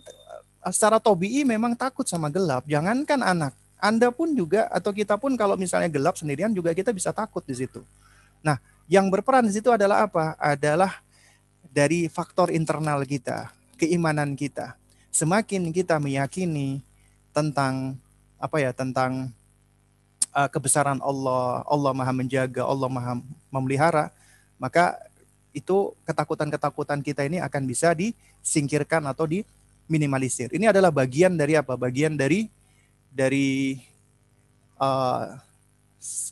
secara 0.75 0.99
tobii 0.99 1.45
memang 1.45 1.75
takut 1.75 2.05
sama 2.09 2.33
gelap. 2.33 2.65
Jangankan 2.67 3.21
anak, 3.23 3.53
Anda 3.79 4.11
pun 4.11 4.33
juga 4.35 4.67
atau 4.73 4.91
kita 4.91 5.21
pun 5.21 5.37
kalau 5.39 5.55
misalnya 5.55 5.91
gelap 5.91 6.19
sendirian 6.19 6.51
juga 6.51 6.75
kita 6.75 6.91
bisa 6.91 7.15
takut 7.15 7.45
di 7.47 7.55
situ. 7.55 7.85
Nah, 8.43 8.59
yang 8.89 9.13
berperan 9.13 9.45
di 9.45 9.53
situ 9.53 9.69
adalah 9.69 10.09
apa? 10.09 10.35
Adalah 10.41 11.03
dari 11.69 12.09
faktor 12.09 12.51
internal 12.51 13.05
kita, 13.05 13.53
keimanan 13.77 14.33
kita. 14.35 14.75
Semakin 15.13 15.71
kita 15.75 16.01
meyakini 16.01 16.81
tentang 17.31 17.99
apa 18.39 18.57
ya 18.63 18.71
tentang 18.71 19.35
uh, 20.33 20.49
kebesaran 20.49 21.03
Allah, 21.03 21.67
Allah 21.67 21.93
Maha 21.93 22.13
menjaga, 22.15 22.63
Allah 22.65 22.89
Maha 22.89 23.13
memelihara, 23.51 24.11
maka 24.57 24.99
itu 25.51 25.97
ketakutan-ketakutan 26.07 27.03
kita 27.03 27.27
ini 27.27 27.43
akan 27.43 27.67
bisa 27.67 27.91
disingkirkan 27.97 29.03
atau 29.11 29.27
diminimalisir. 29.89 30.53
Ini 30.53 30.69
adalah 30.69 30.93
bagian 30.93 31.33
dari 31.33 31.57
apa? 31.57 31.73
Bagian 31.75 32.13
dari 32.13 32.53
dari 33.09 33.81
uh, 34.77 35.33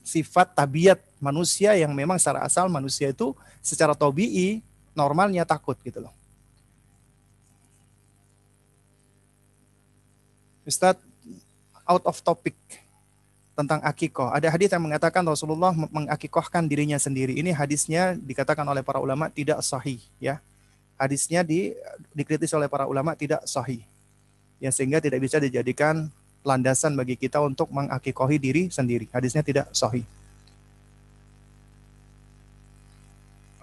sifat 0.05 0.53
tabiat 0.53 1.01
manusia 1.19 1.73
yang 1.75 1.91
memang 1.97 2.21
secara 2.21 2.45
asal 2.45 2.69
manusia 2.69 3.09
itu 3.11 3.33
secara 3.65 3.97
tobi'i 3.97 4.61
normalnya 4.93 5.49
takut 5.49 5.75
gitu 5.81 6.05
loh. 6.05 6.13
Ustadz, 10.69 11.01
out 11.89 12.05
of 12.05 12.21
topic 12.21 12.55
tentang 13.57 13.81
akikoh. 13.81 14.29
Ada 14.35 14.53
hadis 14.53 14.69
yang 14.69 14.85
mengatakan 14.85 15.25
Rasulullah 15.25 15.73
mengakikohkan 15.73 16.69
dirinya 16.69 17.01
sendiri. 17.01 17.39
Ini 17.39 17.57
hadisnya 17.57 18.19
dikatakan 18.19 18.67
oleh 18.69 18.85
para 18.85 19.01
ulama 19.01 19.33
tidak 19.33 19.63
sahih, 19.65 20.03
ya. 20.21 20.43
Hadisnya 20.97 21.45
di, 21.45 21.77
dikritis 22.17 22.53
oleh 22.57 22.69
para 22.73 22.89
ulama 22.89 23.13
tidak 23.13 23.45
sahih. 23.45 23.85
Ya 24.57 24.73
sehingga 24.73 24.99
tidak 25.01 25.21
bisa 25.21 25.37
dijadikan 25.37 26.09
landasan 26.41 26.97
bagi 26.97 27.21
kita 27.21 27.43
untuk 27.45 27.69
mengakikohi 27.69 28.41
diri 28.41 28.63
sendiri. 28.73 29.07
Hadisnya 29.13 29.45
tidak 29.45 29.69
sahih. 29.77 30.07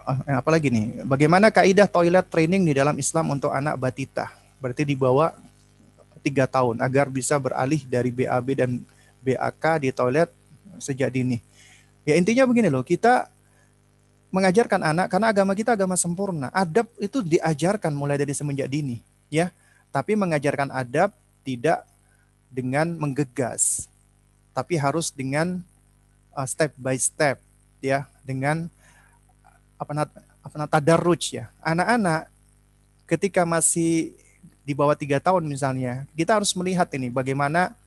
Ah, 0.04 0.44
apalagi 0.44 0.68
nih? 0.68 1.02
Bagaimana 1.08 1.48
kaidah 1.48 1.88
toilet 1.88 2.28
training 2.28 2.68
di 2.68 2.74
dalam 2.76 2.94
Islam 3.00 3.32
untuk 3.34 3.50
anak 3.56 3.80
batita? 3.80 4.30
Berarti 4.60 4.84
di 4.84 5.00
bawah 5.00 5.32
tiga 6.20 6.46
tahun 6.48 6.80
agar 6.80 7.08
bisa 7.08 7.40
beralih 7.40 7.84
dari 7.88 8.12
BAB 8.12 8.48
dan 8.56 8.84
BAK 9.24 9.64
di 9.84 9.90
toilet 9.96 10.30
sejak 10.80 11.12
dini. 11.12 11.40
Ya 12.04 12.20
intinya 12.20 12.44
begini 12.44 12.68
loh, 12.68 12.84
kita 12.84 13.32
mengajarkan 14.34 14.82
anak 14.82 15.14
karena 15.14 15.30
agama 15.30 15.54
kita 15.54 15.78
agama 15.78 15.94
sempurna. 15.94 16.50
Adab 16.50 16.90
itu 16.98 17.22
diajarkan 17.22 17.94
mulai 17.94 18.18
dari 18.18 18.34
semenjak 18.34 18.66
dini, 18.66 18.98
ya. 19.30 19.54
Tapi 19.94 20.18
mengajarkan 20.18 20.74
adab 20.74 21.14
tidak 21.46 21.86
dengan 22.50 22.98
menggegas, 22.98 23.86
tapi 24.58 24.74
harus 24.74 25.14
dengan 25.14 25.62
uh, 26.34 26.48
step 26.50 26.74
by 26.82 26.98
step, 26.98 27.38
ya, 27.78 28.10
dengan 28.26 28.66
apa 29.78 30.10
apa 30.42 30.66
tadarruj 30.66 31.38
ya. 31.38 31.54
Anak-anak 31.62 32.26
ketika 33.06 33.46
masih 33.46 34.18
di 34.66 34.74
bawah 34.74 34.98
tiga 34.98 35.22
tahun 35.22 35.46
misalnya, 35.46 36.10
kita 36.18 36.42
harus 36.42 36.58
melihat 36.58 36.90
ini 36.98 37.14
bagaimana 37.14 37.78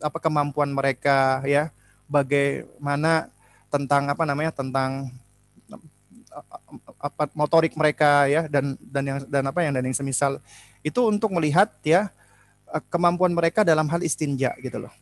apa 0.00 0.18
kemampuan 0.18 0.72
mereka 0.72 1.44
ya 1.46 1.70
bagaimana 2.10 3.30
tentang 3.70 4.10
apa 4.10 4.24
namanya 4.26 4.50
tentang 4.50 5.12
apa 6.96 7.28
motorik 7.36 7.76
mereka 7.76 8.24
ya 8.30 8.48
dan 8.48 8.78
dan 8.80 9.04
yang 9.04 9.18
dan 9.28 9.42
apa 9.44 9.60
yang 9.60 9.72
dan 9.76 9.84
yang 9.84 9.96
semisal 9.96 10.40
itu 10.80 11.00
untuk 11.04 11.28
melihat 11.34 11.68
ya 11.84 12.08
kemampuan 12.88 13.36
mereka 13.36 13.62
dalam 13.62 13.84
hal 13.92 14.00
istinja 14.00 14.56
gitu 14.64 14.80
loh. 14.80 14.94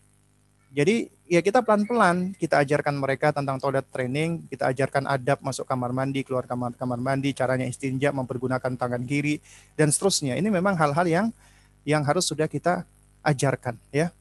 Jadi 0.70 1.10
ya 1.26 1.42
kita 1.42 1.66
pelan-pelan 1.66 2.34
kita 2.38 2.62
ajarkan 2.62 2.94
mereka 2.94 3.34
tentang 3.34 3.58
toilet 3.58 3.86
training, 3.90 4.46
kita 4.46 4.70
ajarkan 4.70 5.06
adab 5.06 5.42
masuk 5.42 5.66
kamar 5.66 5.90
mandi, 5.90 6.22
keluar 6.22 6.46
kamar 6.46 6.74
kamar 6.78 6.98
mandi, 6.98 7.34
caranya 7.34 7.66
istinja, 7.66 8.14
mempergunakan 8.14 8.78
tangan 8.78 9.02
kiri 9.02 9.42
dan 9.74 9.90
seterusnya. 9.90 10.38
Ini 10.38 10.46
memang 10.46 10.78
hal-hal 10.78 11.06
yang 11.10 11.26
yang 11.82 12.06
harus 12.06 12.26
sudah 12.26 12.46
kita 12.46 12.86
ajarkan 13.26 13.78
ya. 13.90 14.14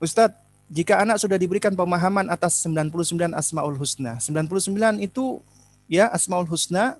Ustadz, 0.00 0.43
jika 0.68 1.00
anak 1.00 1.20
sudah 1.20 1.36
diberikan 1.36 1.76
pemahaman 1.76 2.28
atas 2.32 2.64
99 2.64 3.36
Asmaul 3.36 3.76
Husna. 3.76 4.16
99 4.20 5.04
itu 5.04 5.44
ya 5.88 6.08
Asmaul 6.08 6.48
Husna 6.48 6.96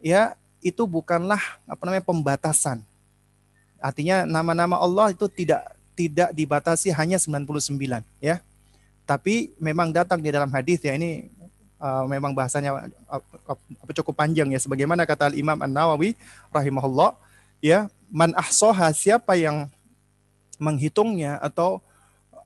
ya 0.00 0.36
itu 0.64 0.84
bukanlah 0.88 1.40
apa 1.68 1.82
namanya 1.84 2.04
pembatasan. 2.04 2.80
Artinya 3.80 4.28
nama-nama 4.28 4.76
Allah 4.76 5.12
itu 5.12 5.28
tidak 5.28 5.64
tidak 5.96 6.32
dibatasi 6.32 6.92
hanya 6.96 7.20
99 7.20 7.76
ya. 8.20 8.40
Tapi 9.04 9.52
memang 9.60 9.92
datang 9.92 10.22
di 10.22 10.30
dalam 10.32 10.48
hadis 10.48 10.80
ya 10.80 10.96
ini 10.96 11.28
uh, 11.80 12.04
memang 12.06 12.36
bahasanya 12.36 12.92
uh, 13.08 13.22
uh, 13.48 13.58
cukup 13.96 14.14
panjang 14.14 14.52
ya 14.52 14.60
sebagaimana 14.60 15.08
kata 15.08 15.32
Imam 15.34 15.56
An-Nawawi 15.58 16.14
rahimahullah 16.52 17.16
ya 17.64 17.88
man 18.12 18.36
ahsoha 18.36 18.92
siapa 18.92 19.34
yang 19.34 19.66
menghitungnya 20.60 21.40
atau 21.40 21.80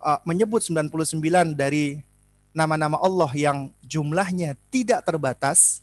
uh, 0.04 0.20
menyebut 0.28 0.60
99 0.60 1.56
dari 1.56 2.04
nama-nama 2.52 3.00
Allah 3.00 3.32
yang 3.32 3.72
jumlahnya 3.82 4.54
tidak 4.68 5.02
terbatas 5.02 5.82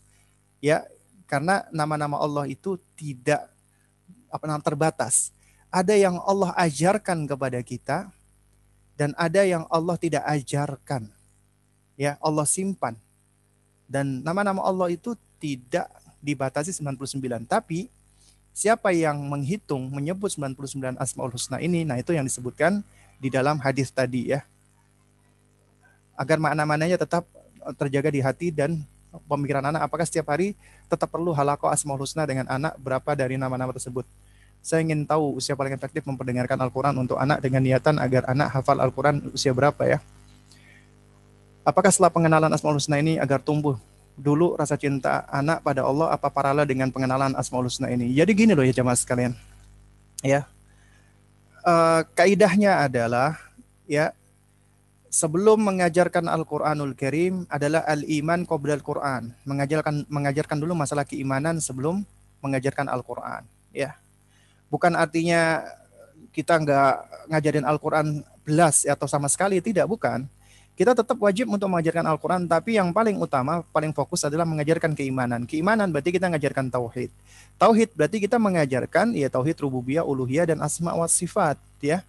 ya 0.63 0.85
karena 1.25 1.65
nama-nama 1.73 2.21
Allah 2.21 2.45
itu 2.47 2.77
tidak 2.93 3.49
apa 4.31 4.43
namanya 4.47 4.69
terbatas. 4.69 5.33
Ada 5.71 5.95
yang 5.97 6.19
Allah 6.23 6.53
ajarkan 6.55 7.25
kepada 7.25 7.59
kita 7.65 8.11
dan 8.95 9.17
ada 9.17 9.41
yang 9.43 9.65
Allah 9.67 9.97
tidak 9.97 10.23
ajarkan. 10.27 11.09
Ya, 11.99 12.19
Allah 12.19 12.47
simpan. 12.47 12.95
Dan 13.87 14.23
nama-nama 14.23 14.63
Allah 14.63 14.91
itu 14.91 15.15
tidak 15.39 15.87
dibatasi 16.23 16.71
99, 16.71 17.43
tapi 17.43 17.91
siapa 18.55 18.93
yang 18.95 19.19
menghitung 19.27 19.91
menyebut 19.91 20.31
99 20.31 20.95
Asmaul 20.95 21.33
Husna 21.35 21.59
ini, 21.59 21.83
nah 21.83 21.99
itu 21.99 22.15
yang 22.15 22.23
disebutkan 22.23 22.85
di 23.21 23.29
dalam 23.29 23.61
hadis 23.61 23.93
tadi 23.93 24.33
ya. 24.33 24.41
Agar 26.17 26.41
makna-maknanya 26.41 26.97
tetap 26.97 27.29
terjaga 27.77 28.09
di 28.09 28.19
hati 28.25 28.49
dan 28.49 28.81
pemikiran 29.29 29.61
anak 29.69 29.85
apakah 29.85 30.07
setiap 30.09 30.33
hari 30.33 30.57
tetap 30.89 31.13
perlu 31.13 31.29
halako 31.35 31.69
asmaul 31.69 32.01
husna 32.01 32.25
dengan 32.25 32.49
anak 32.49 32.73
berapa 32.81 33.13
dari 33.13 33.37
nama-nama 33.37 33.69
tersebut. 33.69 34.09
Saya 34.61 34.85
ingin 34.85 35.05
tahu 35.05 35.37
usia 35.41 35.57
paling 35.57 35.73
efektif 35.73 36.05
memperdengarkan 36.05 36.57
Al-Quran 36.57 36.93
untuk 36.97 37.17
anak 37.17 37.41
dengan 37.41 37.65
niatan 37.65 37.97
agar 37.97 38.29
anak 38.29 38.53
hafal 38.53 38.77
Al-Quran 38.77 39.33
usia 39.33 39.53
berapa 39.53 39.85
ya. 39.85 39.97
Apakah 41.61 41.93
setelah 41.93 42.13
pengenalan 42.13 42.49
Asmaul 42.49 42.77
Husna 42.77 42.97
ini 42.97 43.21
agar 43.21 43.41
tumbuh 43.41 43.77
dulu 44.17 44.57
rasa 44.57 44.77
cinta 44.77 45.25
anak 45.29 45.61
pada 45.61 45.85
Allah 45.85 46.13
apa 46.13 46.29
paralel 46.29 46.65
dengan 46.65 46.89
pengenalan 46.93 47.33
Asmaul 47.37 47.69
Husna 47.69 47.89
ini? 47.89 48.13
Jadi 48.13 48.31
gini 48.33 48.53
loh 48.53 48.65
ya 48.65 48.73
jemaah 48.73 48.97
sekalian. 48.97 49.33
Ya, 50.21 50.45
uh, 51.65 52.01
kaidahnya 52.13 52.85
adalah 52.85 53.37
ya 53.89 54.13
sebelum 55.11 55.59
mengajarkan 55.59 56.31
Al-Qur'anul 56.31 56.95
Karim 56.95 57.43
adalah 57.51 57.83
al-iman 57.83 58.47
qabla 58.47 58.79
Al-Qur'an. 58.79 59.35
Mengajarkan 59.43 60.07
mengajarkan 60.07 60.57
dulu 60.57 60.73
masalah 60.73 61.03
keimanan 61.03 61.59
sebelum 61.59 62.07
mengajarkan 62.39 62.87
Al-Qur'an, 62.89 63.45
ya. 63.75 63.93
Bukan 64.71 64.95
artinya 64.95 65.61
kita 66.31 66.57
nggak 66.57 66.93
ngajarin 67.27 67.67
Al-Qur'an 67.67 68.23
belas 68.41 68.87
atau 68.87 69.05
sama 69.05 69.27
sekali 69.27 69.59
tidak, 69.59 69.85
bukan. 69.85 70.25
Kita 70.81 70.97
tetap 70.97 71.13
wajib 71.21 71.45
untuk 71.45 71.69
mengajarkan 71.69 72.09
Al-Quran, 72.09 72.49
tapi 72.49 72.73
yang 72.73 72.89
paling 72.89 73.13
utama, 73.21 73.61
paling 73.69 73.93
fokus 73.93 74.25
adalah 74.25 74.49
mengajarkan 74.49 74.97
keimanan. 74.97 75.45
Keimanan 75.45 75.93
berarti 75.93 76.09
kita 76.09 76.25
mengajarkan 76.25 76.73
tauhid. 76.73 77.13
Tauhid 77.61 77.93
berarti 77.93 78.17
kita 78.17 78.41
mengajarkan 78.41 79.13
ya 79.13 79.29
tauhid 79.29 79.61
rububiyah, 79.61 80.01
uluhiyah 80.01 80.49
dan 80.49 80.57
asma 80.57 80.97
wa 80.97 81.05
sifat 81.05 81.61
ya. 81.85 82.01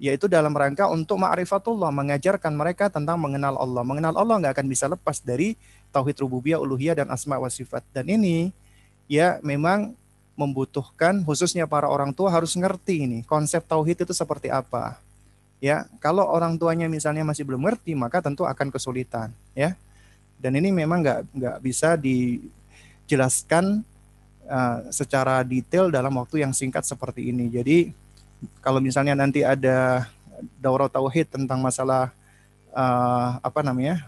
Yaitu 0.00 0.24
dalam 0.24 0.56
rangka 0.56 0.88
untuk 0.88 1.20
ma'rifatullah, 1.20 1.92
mengajarkan 1.92 2.56
mereka 2.56 2.88
tentang 2.88 3.20
mengenal 3.20 3.60
Allah. 3.60 3.84
Mengenal 3.84 4.16
Allah 4.16 4.40
nggak 4.40 4.56
akan 4.56 4.66
bisa 4.72 4.88
lepas 4.88 5.20
dari 5.20 5.60
tauhid 5.92 6.16
rububiyah, 6.24 6.64
uluhiyah 6.64 7.04
dan 7.04 7.12
asma 7.12 7.36
wa 7.36 7.52
sifat. 7.52 7.84
Dan 7.92 8.08
ini 8.08 8.56
ya 9.04 9.36
memang 9.44 9.92
membutuhkan 10.32 11.20
khususnya 11.28 11.68
para 11.68 11.92
orang 11.92 12.16
tua 12.16 12.32
harus 12.32 12.56
ngerti 12.56 13.04
ini 13.04 13.18
konsep 13.28 13.60
tauhid 13.68 14.08
itu 14.08 14.16
seperti 14.16 14.48
apa 14.48 14.96
ya 15.62 15.86
kalau 16.02 16.26
orang 16.26 16.58
tuanya 16.58 16.90
misalnya 16.90 17.22
masih 17.22 17.46
belum 17.46 17.62
ngerti 17.62 17.94
maka 17.94 18.18
tentu 18.18 18.42
akan 18.42 18.74
kesulitan 18.74 19.30
ya. 19.54 19.78
Dan 20.42 20.58
ini 20.58 20.74
memang 20.74 21.06
nggak 21.06 21.20
nggak 21.38 21.56
bisa 21.62 21.94
dijelaskan 21.94 23.86
uh, 24.50 24.78
secara 24.90 25.46
detail 25.46 25.86
dalam 25.86 26.18
waktu 26.18 26.42
yang 26.42 26.50
singkat 26.50 26.82
seperti 26.82 27.30
ini. 27.30 27.46
Jadi 27.46 27.94
kalau 28.58 28.82
misalnya 28.82 29.14
nanti 29.14 29.46
ada 29.46 30.10
daurah 30.58 30.90
tauhid 30.90 31.30
tentang 31.30 31.62
masalah 31.62 32.10
uh, 32.74 33.38
apa 33.38 33.62
namanya 33.62 34.02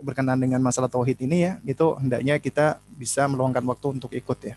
berkenan 0.00 0.40
dengan 0.40 0.64
masalah 0.64 0.88
tauhid 0.88 1.20
ini 1.22 1.46
ya 1.46 1.52
itu 1.62 1.86
hendaknya 2.00 2.40
kita 2.40 2.80
bisa 2.96 3.28
meluangkan 3.28 3.60
waktu 3.68 4.00
untuk 4.00 4.08
ikut 4.16 4.38
ya. 4.40 4.56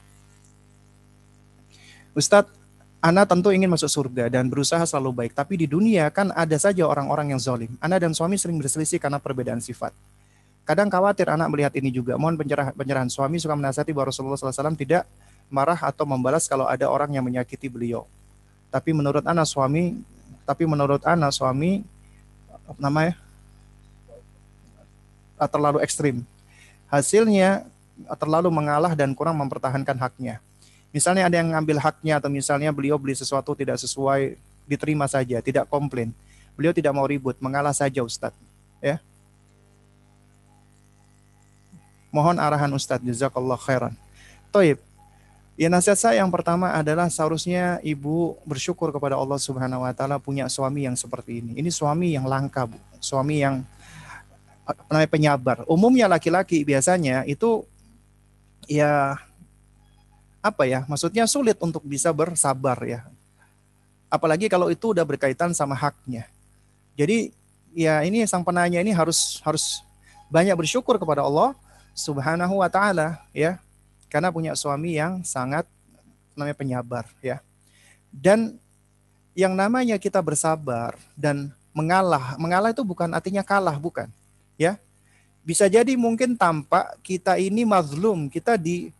Ustadz 2.15 2.64
Ana 3.05 3.21
tentu 3.21 3.53
ingin 3.53 3.69
masuk 3.69 3.85
surga 3.85 4.33
dan 4.33 4.49
berusaha 4.49 4.81
selalu 4.81 5.13
baik, 5.13 5.37
tapi 5.37 5.61
di 5.61 5.69
dunia 5.69 6.09
kan 6.09 6.33
ada 6.33 6.57
saja 6.57 6.89
orang-orang 6.89 7.37
yang 7.37 7.37
zalim. 7.37 7.69
Ana 7.77 8.01
dan 8.01 8.17
suami 8.17 8.33
sering 8.33 8.57
berselisih 8.57 8.97
karena 8.97 9.21
perbedaan 9.21 9.61
sifat. 9.61 9.93
Kadang 10.65 10.89
khawatir 10.89 11.29
anak 11.29 11.53
melihat 11.53 11.69
ini 11.77 11.93
juga. 11.93 12.17
Mohon 12.17 12.41
pencerahan, 12.41 12.73
pencerahan 12.73 13.05
suami 13.13 13.37
suka 13.37 13.53
menasihati 13.53 13.93
bahwa 13.93 14.09
Rasulullah 14.09 14.41
SAW 14.41 14.73
tidak 14.73 15.05
marah 15.53 15.77
atau 15.77 16.09
membalas 16.09 16.49
kalau 16.49 16.65
ada 16.65 16.89
orang 16.89 17.13
yang 17.13 17.21
menyakiti 17.21 17.69
beliau. 17.69 18.09
Tapi 18.73 18.89
menurut 18.89 19.21
anak 19.21 19.45
suami 19.45 20.01
tapi 20.41 20.65
menurut 20.65 21.05
anak 21.05 21.29
suami 21.29 21.85
apa 22.65 22.79
namanya 22.81 23.13
terlalu 25.45 25.85
ekstrim. 25.85 26.25
Hasilnya 26.89 27.69
terlalu 28.17 28.49
mengalah 28.49 28.97
dan 28.97 29.13
kurang 29.13 29.37
mempertahankan 29.37 29.93
haknya. 29.93 30.41
Misalnya 30.95 31.27
ada 31.27 31.35
yang 31.35 31.51
ngambil 31.51 31.83
haknya 31.83 32.23
atau 32.23 32.31
misalnya 32.31 32.71
beliau 32.71 32.95
beli 32.95 33.11
sesuatu 33.11 33.51
tidak 33.51 33.75
sesuai, 33.83 34.39
diterima 34.63 35.11
saja, 35.11 35.43
tidak 35.43 35.67
komplain. 35.67 36.15
Beliau 36.55 36.71
tidak 36.71 36.95
mau 36.95 37.03
ribut, 37.03 37.35
mengalah 37.43 37.75
saja 37.75 37.99
Ustadz. 37.99 38.39
Ya. 38.79 39.03
Mohon 42.15 42.39
arahan 42.39 42.71
Ustadz, 42.71 43.03
jazakallah 43.03 43.59
khairan. 43.59 43.91
Toib, 44.55 44.79
Ya 45.55 45.71
nasihat 45.71 45.95
saya 45.95 46.19
yang 46.19 46.27
pertama 46.27 46.67
adalah 46.75 47.07
seharusnya 47.07 47.79
ibu 47.79 48.35
bersyukur 48.43 48.91
kepada 48.91 49.15
Allah 49.15 49.39
Subhanahu 49.39 49.87
wa 49.87 49.93
taala 49.95 50.19
punya 50.19 50.51
suami 50.51 50.83
yang 50.83 50.99
seperti 50.99 51.39
ini. 51.39 51.55
Ini 51.55 51.71
suami 51.71 52.11
yang 52.11 52.27
langka, 52.27 52.67
Bu. 52.67 52.75
Suami 52.99 53.39
yang 53.39 53.63
namanya 54.91 55.07
penyabar. 55.07 55.57
Umumnya 55.63 56.11
laki-laki 56.11 56.67
biasanya 56.67 57.23
itu 57.23 57.63
ya 58.67 59.15
apa 60.45 60.69
ya? 60.69 60.85
Maksudnya 60.85 61.25
sulit 61.25 61.57
untuk 61.57 61.81
bisa 61.81 62.13
bersabar 62.13 62.77
ya. 62.85 63.01
Apalagi 64.05 64.45
kalau 64.45 64.69
itu 64.69 64.93
udah 64.93 65.01
berkaitan 65.01 65.49
sama 65.57 65.73
haknya. 65.73 66.29
Jadi 66.93 67.33
ya 67.73 68.05
ini 68.05 68.21
sang 68.29 68.45
penanya 68.45 68.77
ini 68.77 68.93
harus 68.93 69.41
harus 69.41 69.81
banyak 70.29 70.53
bersyukur 70.53 71.01
kepada 71.01 71.25
Allah 71.25 71.57
Subhanahu 71.97 72.61
wa 72.61 72.69
taala 72.69 73.19
ya 73.33 73.57
karena 74.07 74.29
punya 74.29 74.53
suami 74.53 74.95
yang 74.95 75.25
sangat 75.25 75.65
namanya 76.37 76.55
penyabar 76.55 77.03
ya. 77.19 77.41
Dan 78.13 78.55
yang 79.35 79.51
namanya 79.51 79.99
kita 79.99 80.23
bersabar 80.23 80.95
dan 81.19 81.51
mengalah, 81.75 82.39
mengalah 82.39 82.71
itu 82.71 82.87
bukan 82.87 83.11
artinya 83.11 83.43
kalah, 83.43 83.75
bukan. 83.75 84.07
Ya. 84.55 84.79
Bisa 85.43 85.67
jadi 85.67 85.93
mungkin 85.99 86.39
tampak 86.39 86.95
kita 87.03 87.35
ini 87.37 87.67
mazlum, 87.67 88.31
kita 88.31 88.55
di 88.55 88.95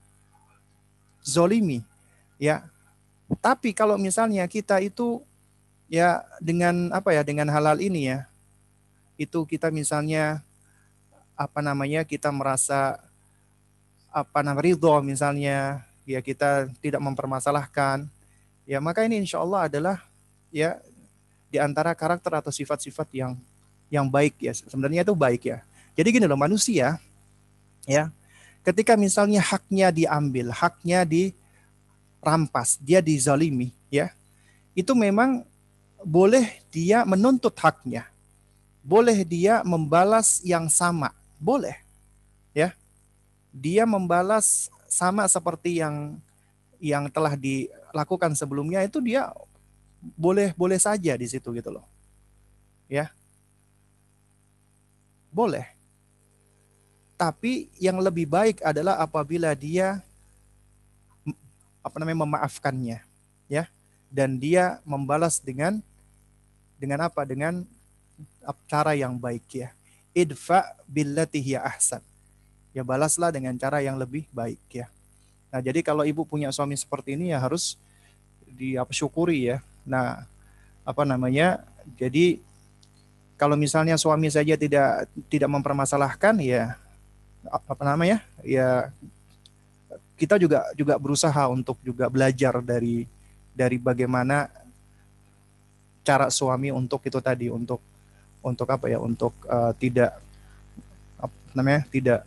zolimi, 1.26 1.82
ya. 2.38 2.70
Tapi 3.42 3.74
kalau 3.74 3.98
misalnya 3.98 4.46
kita 4.46 4.78
itu 4.86 5.26
ya 5.90 6.22
dengan 6.38 6.94
apa 6.94 7.10
ya 7.10 7.26
dengan 7.26 7.50
halal 7.50 7.82
ini 7.82 8.14
ya, 8.14 8.30
itu 9.18 9.44
kita 9.50 9.74
misalnya 9.74 10.46
apa 11.36 11.60
namanya 11.60 12.08
kita 12.08 12.32
merasa 12.32 13.02
apa 14.16 14.40
namanya 14.40 14.64
ridho 14.64 14.96
misalnya 15.04 15.84
ya 16.08 16.24
kita 16.24 16.72
tidak 16.80 17.04
mempermasalahkan 17.04 18.08
ya 18.64 18.80
maka 18.80 19.04
ini 19.04 19.20
insya 19.20 19.44
Allah 19.44 19.68
adalah 19.68 19.98
ya 20.54 20.80
di 21.52 21.60
antara 21.60 21.92
karakter 21.92 22.32
atau 22.40 22.52
sifat-sifat 22.56 23.12
yang 23.12 23.36
yang 23.92 24.08
baik 24.08 24.40
ya 24.40 24.56
sebenarnya 24.56 25.04
itu 25.04 25.12
baik 25.12 25.44
ya 25.44 25.60
jadi 26.00 26.08
gini 26.16 26.26
loh 26.32 26.40
manusia 26.40 26.96
ya 27.84 28.08
ketika 28.66 28.98
misalnya 28.98 29.40
haknya 29.40 29.94
diambil 29.94 30.50
haknya 30.50 31.06
dirampas 31.06 32.82
dia 32.82 33.00
dizalimi 33.00 33.70
ya 33.94 34.10
itu 34.74 34.92
memang 34.98 35.46
boleh 36.02 36.60
dia 36.74 37.06
menuntut 37.06 37.54
haknya 37.62 38.10
boleh 38.82 39.22
dia 39.22 39.62
membalas 39.62 40.42
yang 40.42 40.68
sama 40.68 41.14
boleh 41.38 41.78
ya 42.52 42.74
dia 43.54 43.88
membalas 43.88 44.68
sama 44.90 45.24
seperti 45.30 45.80
yang 45.80 46.20
yang 46.80 47.08
telah 47.08 47.36
dilakukan 47.40 48.36
sebelumnya 48.36 48.84
itu 48.84 49.00
dia 49.00 49.32
boleh 50.14 50.54
boleh 50.54 50.78
saja 50.78 51.18
di 51.18 51.26
situ 51.26 51.50
gitu 51.56 51.74
loh. 51.74 51.86
Ya. 52.86 53.10
Boleh. 55.34 55.75
Tapi 57.16 57.72
yang 57.80 58.00
lebih 58.04 58.28
baik 58.28 58.60
adalah 58.60 59.00
apabila 59.00 59.56
dia 59.56 60.04
apa 61.80 61.96
namanya 62.02 62.28
memaafkannya, 62.28 63.00
ya. 63.48 63.72
Dan 64.12 64.40
dia 64.40 64.84
membalas 64.84 65.40
dengan 65.40 65.80
dengan 66.76 67.08
apa? 67.08 67.24
Dengan 67.24 67.64
cara 68.68 68.96
yang 68.96 69.16
baik 69.16 69.48
ya. 69.52 69.70
Idfa 70.16 70.76
billati 70.88 71.44
hiya 71.44 71.64
ahsan 71.64 72.00
ya 72.76 72.84
balaslah 72.84 73.32
dengan 73.32 73.56
cara 73.56 73.80
yang 73.80 73.96
lebih 73.96 74.28
baik 74.36 74.60
ya. 74.68 74.92
Nah, 75.48 75.64
jadi 75.64 75.80
kalau 75.80 76.04
ibu 76.04 76.28
punya 76.28 76.52
suami 76.52 76.76
seperti 76.76 77.16
ini 77.16 77.32
ya 77.32 77.40
harus 77.40 77.80
syukuri 78.92 79.56
ya. 79.56 79.64
Nah, 79.88 80.28
apa 80.84 81.08
namanya? 81.08 81.64
Jadi 81.96 82.44
kalau 83.40 83.56
misalnya 83.56 83.96
suami 83.96 84.28
saja 84.28 84.60
tidak 84.60 85.08
tidak 85.32 85.48
mempermasalahkan 85.48 86.36
ya 86.44 86.76
apa 87.50 87.84
namanya? 87.86 88.22
Ya 88.42 88.94
kita 90.16 90.40
juga 90.40 90.64
juga 90.74 90.96
berusaha 90.96 91.48
untuk 91.52 91.76
juga 91.84 92.08
belajar 92.08 92.64
dari 92.64 93.08
dari 93.52 93.76
bagaimana 93.80 94.48
cara 96.06 96.30
suami 96.30 96.70
untuk 96.72 97.02
itu 97.04 97.20
tadi 97.20 97.50
untuk 97.50 97.82
untuk 98.46 98.68
apa 98.70 98.86
ya 98.88 99.02
untuk 99.02 99.34
uh, 99.50 99.74
tidak 99.76 100.14
apa 101.18 101.36
namanya 101.58 101.82
tidak 101.90 102.22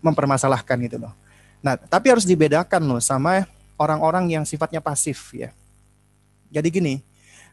mempermasalahkan 0.00 0.76
gitu 0.88 0.96
loh. 0.96 1.12
Nah, 1.60 1.76
tapi 1.76 2.08
harus 2.08 2.24
dibedakan 2.24 2.82
loh 2.86 3.02
sama 3.02 3.44
orang-orang 3.76 4.32
yang 4.40 4.44
sifatnya 4.48 4.80
pasif 4.80 5.36
ya. 5.36 5.52
Jadi 6.48 6.68
gini, 6.72 6.94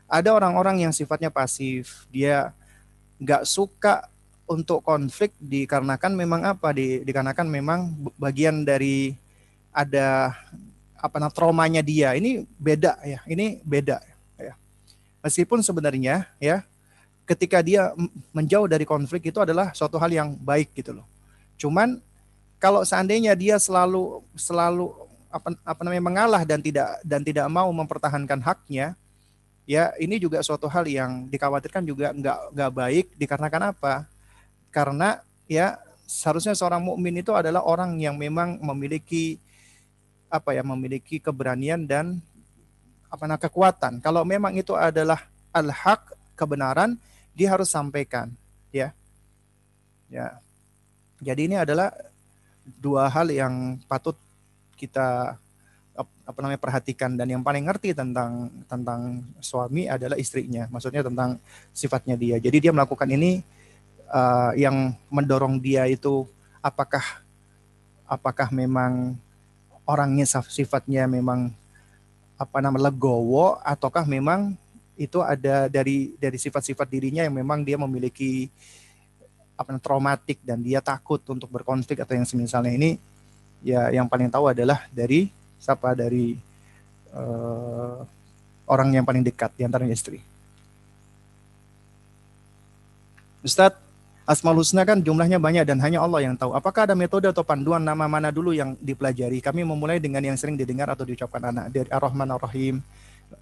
ada 0.08 0.32
orang-orang 0.32 0.88
yang 0.88 0.94
sifatnya 0.96 1.34
pasif, 1.34 2.08
dia 2.14 2.56
nggak 3.20 3.44
suka 3.44 4.08
untuk 4.48 4.84
konflik 4.84 5.32
dikarenakan 5.40 6.12
memang 6.14 6.42
apa? 6.44 6.76
Di, 6.76 7.02
dikarenakan 7.04 7.48
memang 7.48 7.80
bagian 8.20 8.68
dari 8.68 9.16
ada 9.74 10.36
apa 11.00 11.16
namanya 11.20 11.36
traumanya 11.36 11.82
dia. 11.84 12.16
Ini 12.16 12.48
beda 12.60 13.00
ya, 13.04 13.20
ini 13.28 13.60
beda 13.64 14.00
ya. 14.40 14.54
Meskipun 15.24 15.64
sebenarnya 15.64 16.28
ya 16.40 16.64
ketika 17.24 17.64
dia 17.64 17.96
menjauh 18.36 18.68
dari 18.68 18.84
konflik 18.84 19.32
itu 19.32 19.40
adalah 19.40 19.72
suatu 19.72 19.96
hal 19.96 20.12
yang 20.12 20.36
baik 20.36 20.76
gitu 20.76 20.96
loh. 21.00 21.08
Cuman 21.56 22.00
kalau 22.60 22.84
seandainya 22.84 23.36
dia 23.36 23.60
selalu 23.60 24.24
selalu 24.36 24.92
apa, 25.32 25.56
apa 25.64 25.82
namanya 25.84 26.04
mengalah 26.04 26.44
dan 26.44 26.60
tidak 26.60 27.00
dan 27.04 27.24
tidak 27.24 27.48
mau 27.48 27.68
mempertahankan 27.72 28.40
haknya, 28.44 28.96
ya 29.64 29.92
ini 30.00 30.20
juga 30.20 30.44
suatu 30.44 30.68
hal 30.68 30.88
yang 30.88 31.28
dikhawatirkan 31.32 31.84
juga 31.88 32.12
nggak 32.12 32.40
nggak 32.56 32.72
baik 32.72 33.06
dikarenakan 33.16 33.76
apa? 33.76 34.13
Karena 34.74 35.22
ya 35.46 35.78
seharusnya 36.10 36.58
seorang 36.58 36.82
mukmin 36.82 37.22
itu 37.22 37.30
adalah 37.32 37.62
orang 37.62 38.02
yang 38.02 38.18
memang 38.18 38.58
memiliki 38.60 39.38
apa 40.34 40.58
ya 40.58 40.66
memiliki 40.66 41.22
keberanian 41.22 41.86
dan 41.86 42.18
apa 43.14 43.30
namanya 43.30 43.46
kekuatan. 43.46 44.02
Kalau 44.02 44.26
memang 44.26 44.58
itu 44.58 44.74
adalah 44.74 45.30
al-haq 45.54 46.18
kebenaran, 46.34 46.98
dia 47.38 47.54
harus 47.54 47.70
sampaikan, 47.70 48.34
ya. 48.74 48.90
Ya. 50.10 50.42
Jadi 51.22 51.54
ini 51.54 51.56
adalah 51.62 51.94
dua 52.82 53.06
hal 53.14 53.30
yang 53.30 53.78
patut 53.86 54.18
kita 54.74 55.38
apa 56.24 56.40
namanya 56.42 56.58
perhatikan 56.58 57.14
dan 57.14 57.30
yang 57.30 57.44
paling 57.46 57.68
ngerti 57.68 57.94
tentang 57.94 58.50
tentang 58.66 59.22
suami 59.44 59.86
adalah 59.86 60.16
istrinya 60.16 60.66
maksudnya 60.72 61.04
tentang 61.04 61.38
sifatnya 61.76 62.16
dia 62.16 62.40
jadi 62.40 62.58
dia 62.58 62.72
melakukan 62.72 63.06
ini 63.12 63.44
uh, 64.14 64.52
yang 64.54 64.94
mendorong 65.10 65.58
dia 65.58 65.90
itu 65.90 66.30
apakah 66.62 67.02
apakah 68.06 68.54
memang 68.54 69.18
orangnya 69.84 70.30
sifatnya 70.48 71.10
memang 71.10 71.50
apa 72.38 72.62
nama 72.62 72.78
legowo 72.78 73.58
ataukah 73.66 74.06
memang 74.06 74.54
itu 74.94 75.20
ada 75.26 75.66
dari 75.66 76.14
dari 76.22 76.38
sifat-sifat 76.38 76.86
dirinya 76.86 77.26
yang 77.26 77.34
memang 77.34 77.66
dia 77.66 77.82
memiliki 77.82 78.48
apa 79.58 79.78
traumatik 79.82 80.38
dan 80.46 80.62
dia 80.62 80.82
takut 80.82 81.22
untuk 81.30 81.50
berkonflik 81.50 82.02
atau 82.02 82.14
yang 82.14 82.26
semisalnya 82.26 82.74
ini 82.74 83.02
ya 83.66 83.90
yang 83.90 84.06
paling 84.06 84.30
tahu 84.30 84.50
adalah 84.54 84.86
dari 84.94 85.30
siapa 85.58 85.98
dari 85.98 86.38
uh, 87.16 88.04
orang 88.68 88.90
yang 88.98 89.06
paling 89.06 89.24
dekat 89.24 89.54
di 89.56 89.64
antara 89.64 89.88
istri. 89.88 90.20
Ustadz, 93.44 93.93
Asmaul 94.24 94.64
Husna 94.64 94.88
kan 94.88 95.04
jumlahnya 95.04 95.36
banyak 95.36 95.68
dan 95.68 95.84
hanya 95.84 96.00
Allah 96.00 96.24
yang 96.24 96.40
tahu. 96.40 96.56
Apakah 96.56 96.88
ada 96.88 96.96
metode 96.96 97.28
atau 97.28 97.44
panduan 97.44 97.84
nama 97.84 98.08
mana 98.08 98.32
dulu 98.32 98.56
yang 98.56 98.80
dipelajari? 98.80 99.44
Kami 99.44 99.68
memulai 99.68 100.00
dengan 100.00 100.24
yang 100.24 100.40
sering 100.40 100.56
didengar 100.56 100.88
atau 100.88 101.04
diucapkan 101.04 101.44
anak 101.52 101.76
dari 101.76 101.92
Ar-Rahman 101.92 102.32
Ar-Rahim. 102.32 102.80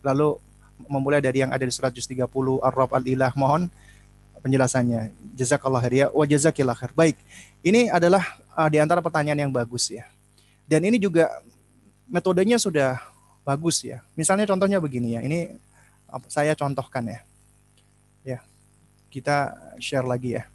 Lalu 0.02 0.42
memulai 0.90 1.22
dari 1.22 1.46
yang 1.46 1.54
ada 1.54 1.62
di 1.62 1.70
surat 1.70 1.94
Juz 1.94 2.10
30 2.10 2.26
Ar-Rab 2.66 2.98
Al-Ilah. 2.98 3.30
Mohon 3.38 3.70
penjelasannya. 4.42 5.14
Jazakallah 5.38 5.86
khair 5.86 5.94
ya 5.94 6.08
wa 6.10 6.26
jazakillah 6.26 6.74
khair. 6.74 6.92
Baik. 6.98 7.18
Ini 7.62 7.94
adalah 7.94 8.26
uh, 8.58 8.66
di 8.66 8.82
antara 8.82 9.06
pertanyaan 9.06 9.38
yang 9.38 9.54
bagus 9.54 9.94
ya. 9.94 10.10
Dan 10.66 10.82
ini 10.82 10.98
juga 10.98 11.30
metodenya 12.10 12.58
sudah 12.58 12.98
bagus 13.46 13.86
ya. 13.86 14.02
Misalnya 14.18 14.50
contohnya 14.50 14.82
begini 14.82 15.14
ya. 15.14 15.22
Ini 15.22 15.62
saya 16.26 16.58
contohkan 16.58 17.06
ya. 17.06 17.22
Ya. 18.26 18.40
Kita 19.14 19.54
share 19.78 20.10
lagi 20.10 20.42
ya. 20.42 20.50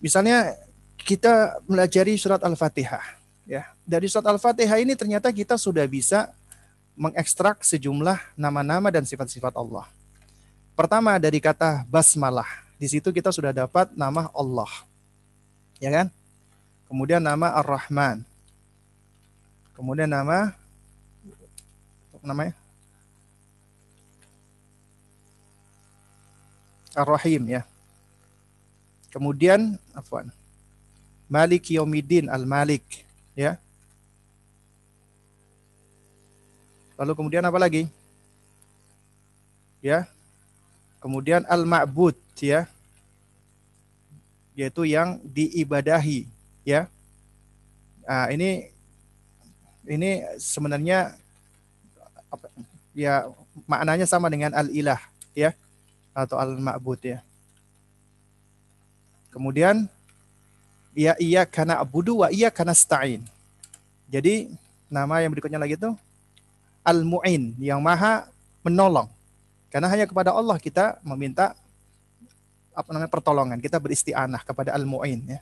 Misalnya 0.00 0.54
kita 1.00 1.60
melajari 1.64 2.18
surat 2.18 2.42
Al-Fatihah 2.42 3.04
ya. 3.46 3.62
Dari 3.86 4.10
surat 4.10 4.26
Al-Fatihah 4.26 4.82
ini 4.82 4.98
ternyata 4.98 5.30
kita 5.30 5.54
sudah 5.56 5.86
bisa 5.86 6.34
mengekstrak 6.96 7.62
sejumlah 7.62 8.18
nama-nama 8.34 8.88
dan 8.88 9.04
sifat-sifat 9.04 9.54
Allah. 9.54 9.86
Pertama 10.76 11.16
dari 11.16 11.40
kata 11.40 11.84
basmalah. 11.88 12.48
Di 12.76 12.88
situ 12.88 13.08
kita 13.08 13.32
sudah 13.32 13.52
dapat 13.52 13.88
nama 13.96 14.28
Allah. 14.36 14.68
Ya 15.80 15.88
kan? 15.92 16.06
Kemudian 16.88 17.20
nama 17.20 17.52
Ar-Rahman. 17.56 18.20
Kemudian 19.76 20.08
nama 20.08 20.52
namanya 22.24 22.56
Ar-Rahim 26.96 27.44
ya. 27.46 27.62
Kemudian 29.16 29.80
afwan. 29.96 30.28
Malik 31.24 31.72
Yaumiddin 31.72 32.28
Al-Malik 32.28 32.84
ya. 33.32 33.56
Lalu 37.00 37.16
kemudian 37.16 37.40
apa 37.48 37.56
lagi? 37.56 37.88
Ya. 39.80 40.04
Kemudian 41.00 41.48
al-ma'bud 41.48 42.12
ya. 42.44 42.68
Yaitu 44.52 44.84
yang 44.84 45.16
diibadahi 45.24 46.28
ya. 46.68 46.92
Nah, 48.04 48.28
ini 48.28 48.68
ini 49.88 50.28
sebenarnya 50.36 51.16
ya 52.92 53.32
maknanya 53.64 54.04
sama 54.04 54.28
dengan 54.28 54.52
al-ilah 54.52 55.00
ya 55.32 55.56
atau 56.12 56.36
al-ma'bud 56.36 57.00
ya. 57.00 57.24
Kemudian 59.36 59.84
ya 60.96 61.12
iya 61.20 61.44
karena 61.44 61.76
abudu 61.76 62.24
wa 62.24 62.32
iya 62.32 62.48
karena 62.48 62.72
stain. 62.72 63.20
Jadi 64.08 64.48
nama 64.88 65.20
yang 65.20 65.28
berikutnya 65.36 65.60
lagi 65.60 65.76
itu 65.76 65.92
Al-Mu'in, 66.80 67.52
yang 67.60 67.84
maha 67.84 68.24
menolong. 68.64 69.12
Karena 69.68 69.92
hanya 69.92 70.08
kepada 70.08 70.32
Allah 70.32 70.56
kita 70.56 70.96
meminta 71.04 71.52
apa 72.72 72.88
namanya 72.96 73.12
pertolongan. 73.12 73.60
Kita 73.60 73.76
beristianah 73.76 74.40
kepada 74.40 74.72
Al-Mu'in 74.72 75.36
ya. 75.36 75.40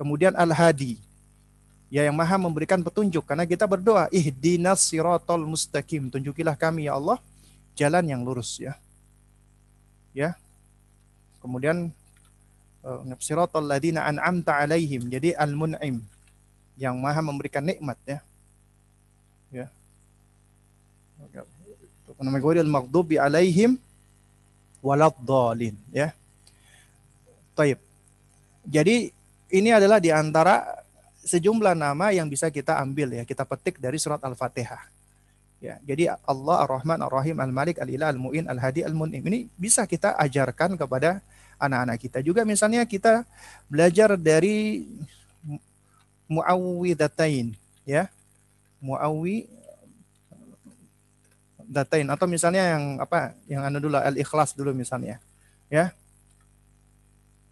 Kemudian 0.00 0.32
Al-Hadi. 0.32 0.96
Ya 1.92 2.08
yang 2.08 2.16
maha 2.16 2.40
memberikan 2.40 2.80
petunjuk 2.80 3.28
karena 3.28 3.44
kita 3.44 3.68
berdoa 3.68 4.08
ihdinas 4.08 4.80
siratal 4.88 5.44
mustaqim 5.44 6.08
tunjukilah 6.10 6.58
kami 6.58 6.90
ya 6.90 6.98
Allah 6.98 7.22
jalan 7.78 8.02
yang 8.10 8.26
lurus 8.26 8.58
ya 8.58 8.74
ya 10.10 10.34
kemudian 11.46 11.94
uh, 12.82 13.00
siratal 13.22 13.62
ladina 13.62 14.02
an'amta 14.02 14.58
alaihim. 14.58 15.06
Jadi 15.06 15.30
al-mun'im 15.38 16.02
yang 16.74 16.98
maha 16.98 17.22
memberikan 17.22 17.62
nikmat 17.62 17.94
ya. 18.02 18.18
Ya. 19.54 19.66
Namanya? 22.18 22.42
Ghairil 22.42 22.66
maghdubi 22.66 23.16
alaihim 23.22 23.78
waladhdallin 24.82 25.78
ya. 25.94 26.10
Taib. 27.54 27.78
Jadi 28.66 29.14
ini 29.54 29.70
adalah 29.70 30.02
di 30.02 30.10
antara 30.10 30.82
sejumlah 31.22 31.74
nama 31.78 32.10
yang 32.10 32.26
bisa 32.26 32.50
kita 32.50 32.78
ambil 32.82 33.14
ya, 33.14 33.22
kita 33.22 33.46
petik 33.46 33.78
dari 33.78 33.98
surat 33.98 34.22
Al-Fatihah. 34.22 34.82
Ya, 35.56 35.80
jadi 35.82 36.12
Allah 36.28 36.68
Ar-Rahman 36.68 37.00
Ar-Rahim 37.00 37.40
Al-Malik 37.40 37.80
Al-Ilah 37.80 38.12
Al-Mu'in 38.12 38.44
Al-Hadi 38.44 38.84
Al-Mun'im. 38.84 39.24
Ini 39.24 39.48
bisa 39.56 39.88
kita 39.88 40.12
ajarkan 40.20 40.76
kepada 40.76 41.24
anak-anak 41.56 41.96
kita. 42.00 42.18
Juga 42.20 42.44
misalnya 42.44 42.84
kita 42.84 43.24
belajar 43.68 44.14
dari 44.16 44.86
Muawwidatain 46.26 47.54
ya. 47.86 48.10
Muawi 48.82 49.48
datain 51.66 52.06
atau 52.06 52.30
misalnya 52.30 52.78
yang 52.78 52.84
apa 53.02 53.34
yang 53.50 53.66
anu 53.66 53.82
dulu 53.82 53.98
al 53.98 54.14
ikhlas 54.14 54.54
dulu 54.54 54.70
misalnya 54.70 55.18
ya. 55.66 55.90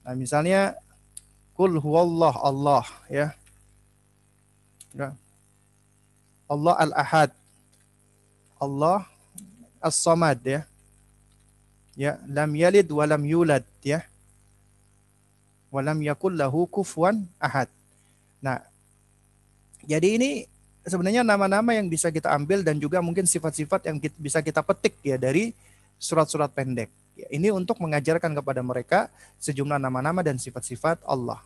Nah 0.07 0.15
misalnya 0.15 0.79
kul 1.59 1.81
huwallah 1.83 2.35
Allah 2.39 2.85
ya. 3.11 3.35
Ya. 4.95 5.11
Allah 6.47 6.75
al 6.79 6.93
ahad 6.95 7.31
Allah 8.63 9.03
as 9.83 9.99
samad 9.99 10.39
ya 10.45 10.63
ya 11.95 12.19
lam 12.27 12.51
yalid 12.55 12.87
wa 12.91 13.05
lam 13.07 13.23
yulad 13.23 13.65
ya 13.83 14.03
wa 15.71 15.81
lam 15.83 15.99
yakul 16.03 16.35
lahu 16.35 16.67
kufuwan 16.67 17.27
ahad 17.39 17.71
nah 18.39 18.63
jadi 19.85 20.17
ini 20.19 20.31
sebenarnya 20.85 21.25
nama-nama 21.25 21.73
yang 21.73 21.89
bisa 21.89 22.13
kita 22.13 22.33
ambil 22.37 22.61
dan 22.61 22.77
juga 22.77 23.01
mungkin 23.01 23.25
sifat-sifat 23.25 23.89
yang 23.89 23.97
bisa 24.21 24.45
kita 24.45 24.61
petik 24.61 24.97
ya 25.01 25.17
dari 25.17 25.57
surat-surat 25.97 26.53
pendek. 26.53 26.93
Ya, 27.15 27.31
ini 27.33 27.49
untuk 27.55 27.79
mengajarkan 27.81 28.35
kepada 28.37 28.61
mereka 28.61 29.09
sejumlah 29.41 29.81
nama-nama 29.81 30.21
dan 30.21 30.37
sifat-sifat 30.37 31.01
Allah. 31.07 31.41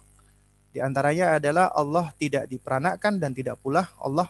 Di 0.75 0.83
antaranya 0.83 1.39
adalah 1.41 1.71
Allah 1.73 2.11
tidak 2.17 2.51
diperanakan 2.51 3.21
dan 3.21 3.31
tidak 3.33 3.57
pula 3.61 3.89
Allah 4.01 4.29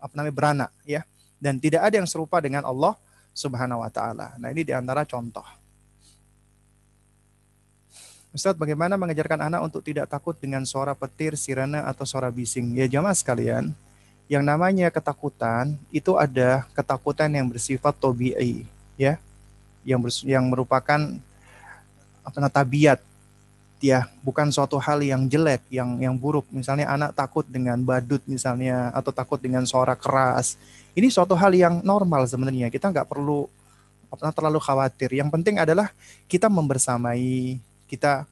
apa 0.00 0.12
namanya 0.16 0.34
beranak 0.34 0.70
ya. 0.88 1.04
Dan 1.36 1.60
tidak 1.60 1.84
ada 1.84 2.00
yang 2.00 2.08
serupa 2.08 2.40
dengan 2.40 2.64
Allah 2.64 2.96
Subhanahu 3.36 3.84
wa 3.84 3.92
taala. 3.92 4.32
Nah, 4.40 4.48
ini 4.48 4.64
di 4.64 4.72
antara 4.72 5.04
contoh. 5.04 5.44
Ustadz, 8.32 8.56
bagaimana 8.56 8.96
mengajarkan 8.96 9.48
anak 9.48 9.60
untuk 9.68 9.84
tidak 9.84 10.08
takut 10.08 10.36
dengan 10.36 10.64
suara 10.64 10.96
petir, 10.96 11.36
sirena, 11.36 11.84
atau 11.84 12.08
suara 12.08 12.32
bising? 12.32 12.72
Ya 12.76 12.88
jamaah 12.88 13.16
sekalian, 13.16 13.76
yang 14.26 14.42
namanya 14.42 14.90
ketakutan 14.90 15.78
itu 15.92 16.16
ada 16.18 16.66
ketakutan 16.74 17.30
yang 17.30 17.46
bersifat 17.46 17.94
tobi'i 17.94 18.66
ya 18.98 19.22
yang 19.86 20.02
yang 20.26 20.44
merupakan 20.50 20.98
apa 22.26 22.50
tabiat 22.50 22.98
ya 23.80 24.08
bukan 24.24 24.48
suatu 24.48 24.80
hal 24.80 25.04
yang 25.04 25.28
jelek 25.28 25.64
yang 25.68 26.00
yang 26.00 26.14
buruk. 26.16 26.48
Misalnya 26.52 26.88
anak 26.88 27.12
takut 27.12 27.44
dengan 27.46 27.76
badut 27.84 28.22
misalnya 28.24 28.90
atau 28.96 29.12
takut 29.12 29.40
dengan 29.40 29.64
suara 29.68 29.94
keras. 29.94 30.56
Ini 30.96 31.12
suatu 31.12 31.36
hal 31.36 31.52
yang 31.52 31.84
normal 31.84 32.24
sebenarnya. 32.24 32.72
Kita 32.72 32.88
nggak 32.88 33.08
perlu 33.08 33.48
terlalu 34.32 34.60
khawatir. 34.62 35.12
Yang 35.12 35.28
penting 35.34 35.60
adalah 35.60 35.92
kita 36.30 36.48
membersamai 36.48 37.60
kita 37.86 38.24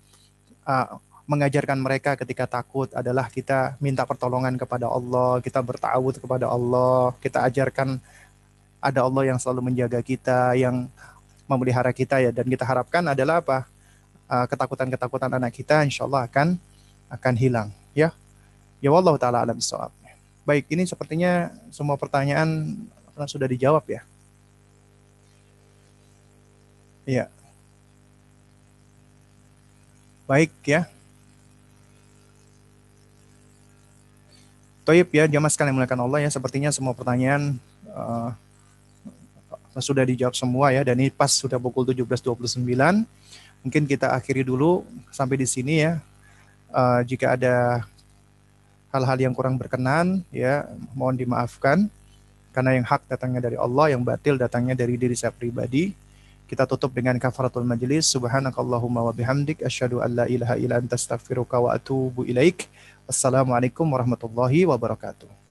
uh, 0.65 0.99
mengajarkan 1.25 1.81
mereka 1.81 2.21
ketika 2.21 2.45
takut 2.45 2.93
adalah 2.93 3.33
kita 3.33 3.81
minta 3.81 4.05
pertolongan 4.05 4.61
kepada 4.61 4.93
Allah, 4.93 5.41
kita 5.41 5.65
bertawud 5.65 6.21
kepada 6.21 6.53
Allah, 6.53 7.17
kita 7.25 7.41
ajarkan 7.49 7.97
ada 8.85 9.01
Allah 9.01 9.33
yang 9.33 9.39
selalu 9.41 9.73
menjaga 9.73 10.05
kita, 10.05 10.53
yang 10.53 10.85
memelihara 11.49 11.93
kita 11.97 12.21
ya. 12.21 12.29
Dan 12.29 12.45
kita 12.45 12.69
harapkan 12.69 13.01
adalah 13.09 13.41
apa? 13.41 13.65
Ah, 14.25 14.49
ketakutan-ketakutan 14.49 15.29
anak 15.29 15.53
kita 15.53 15.85
insya 15.85 16.09
Allah 16.09 16.25
akan 16.25 16.57
akan 17.13 17.35
hilang 17.37 17.69
ya. 17.93 18.11
Ya 18.81 18.91
Allah 18.93 19.15
taala 19.21 19.45
alam 19.45 19.61
soal. 19.61 19.93
Baik, 20.45 20.69
ini 20.69 20.85
sepertinya 20.85 21.49
semua 21.73 21.97
pertanyaan 21.97 22.77
sudah 23.25 23.49
dijawab 23.49 23.85
ya. 23.89 24.05
Iya. 27.05 27.25
Baik 30.25 30.53
ya. 30.65 30.89
Toib 34.85 35.09
ya, 35.17 35.25
jamaah 35.25 35.49
sekalian 35.49 35.77
mulakan 35.81 36.05
Allah 36.05 36.29
ya, 36.29 36.31
sepertinya 36.33 36.69
semua 36.69 36.93
pertanyaan 36.93 37.57
uh, 37.89 38.37
sudah 39.81 40.05
dijawab 40.05 40.37
semua 40.37 40.77
ya, 40.77 40.85
dan 40.85 41.01
ini 41.01 41.09
pas 41.09 41.33
sudah 41.33 41.57
pukul 41.57 41.89
17.29. 41.89 42.61
Mungkin 43.65 43.89
kita 43.89 44.13
akhiri 44.13 44.45
dulu 44.45 44.85
sampai 45.09 45.41
di 45.41 45.49
sini 45.49 45.81
ya. 45.81 45.99
Uh, 46.69 47.01
jika 47.09 47.33
ada 47.33 47.81
hal-hal 48.93 49.19
yang 49.19 49.33
kurang 49.33 49.57
berkenan 49.57 50.21
ya, 50.29 50.69
mohon 50.93 51.17
dimaafkan. 51.17 51.89
Karena 52.55 52.77
yang 52.79 52.87
hak 52.87 53.11
datangnya 53.11 53.51
dari 53.51 53.59
Allah, 53.59 53.91
yang 53.91 54.05
batil 54.05 54.39
datangnya 54.39 54.79
dari 54.79 54.95
diri 54.95 55.17
saya 55.19 55.35
pribadi. 55.35 55.97
Kita 56.45 56.69
tutup 56.69 56.93
dengan 56.93 57.17
kafaratul 57.17 57.67
majlis. 57.67 58.07
Subhanakallahumma 58.15 59.01
wa 59.01 59.11
bihamdik. 59.17 59.65
An 59.65 60.11
la 60.13 60.29
ilaha 60.29 60.55
illa 60.61 60.79
anta 60.79 60.95
astaghfiruka 60.95 61.59
wa 61.59 61.73
atubu 61.75 62.23
ilaik. 62.29 62.69
Assalamualaikum 63.09 63.89
warahmatullahi 63.89 64.69
wabarakatuh. 64.69 65.44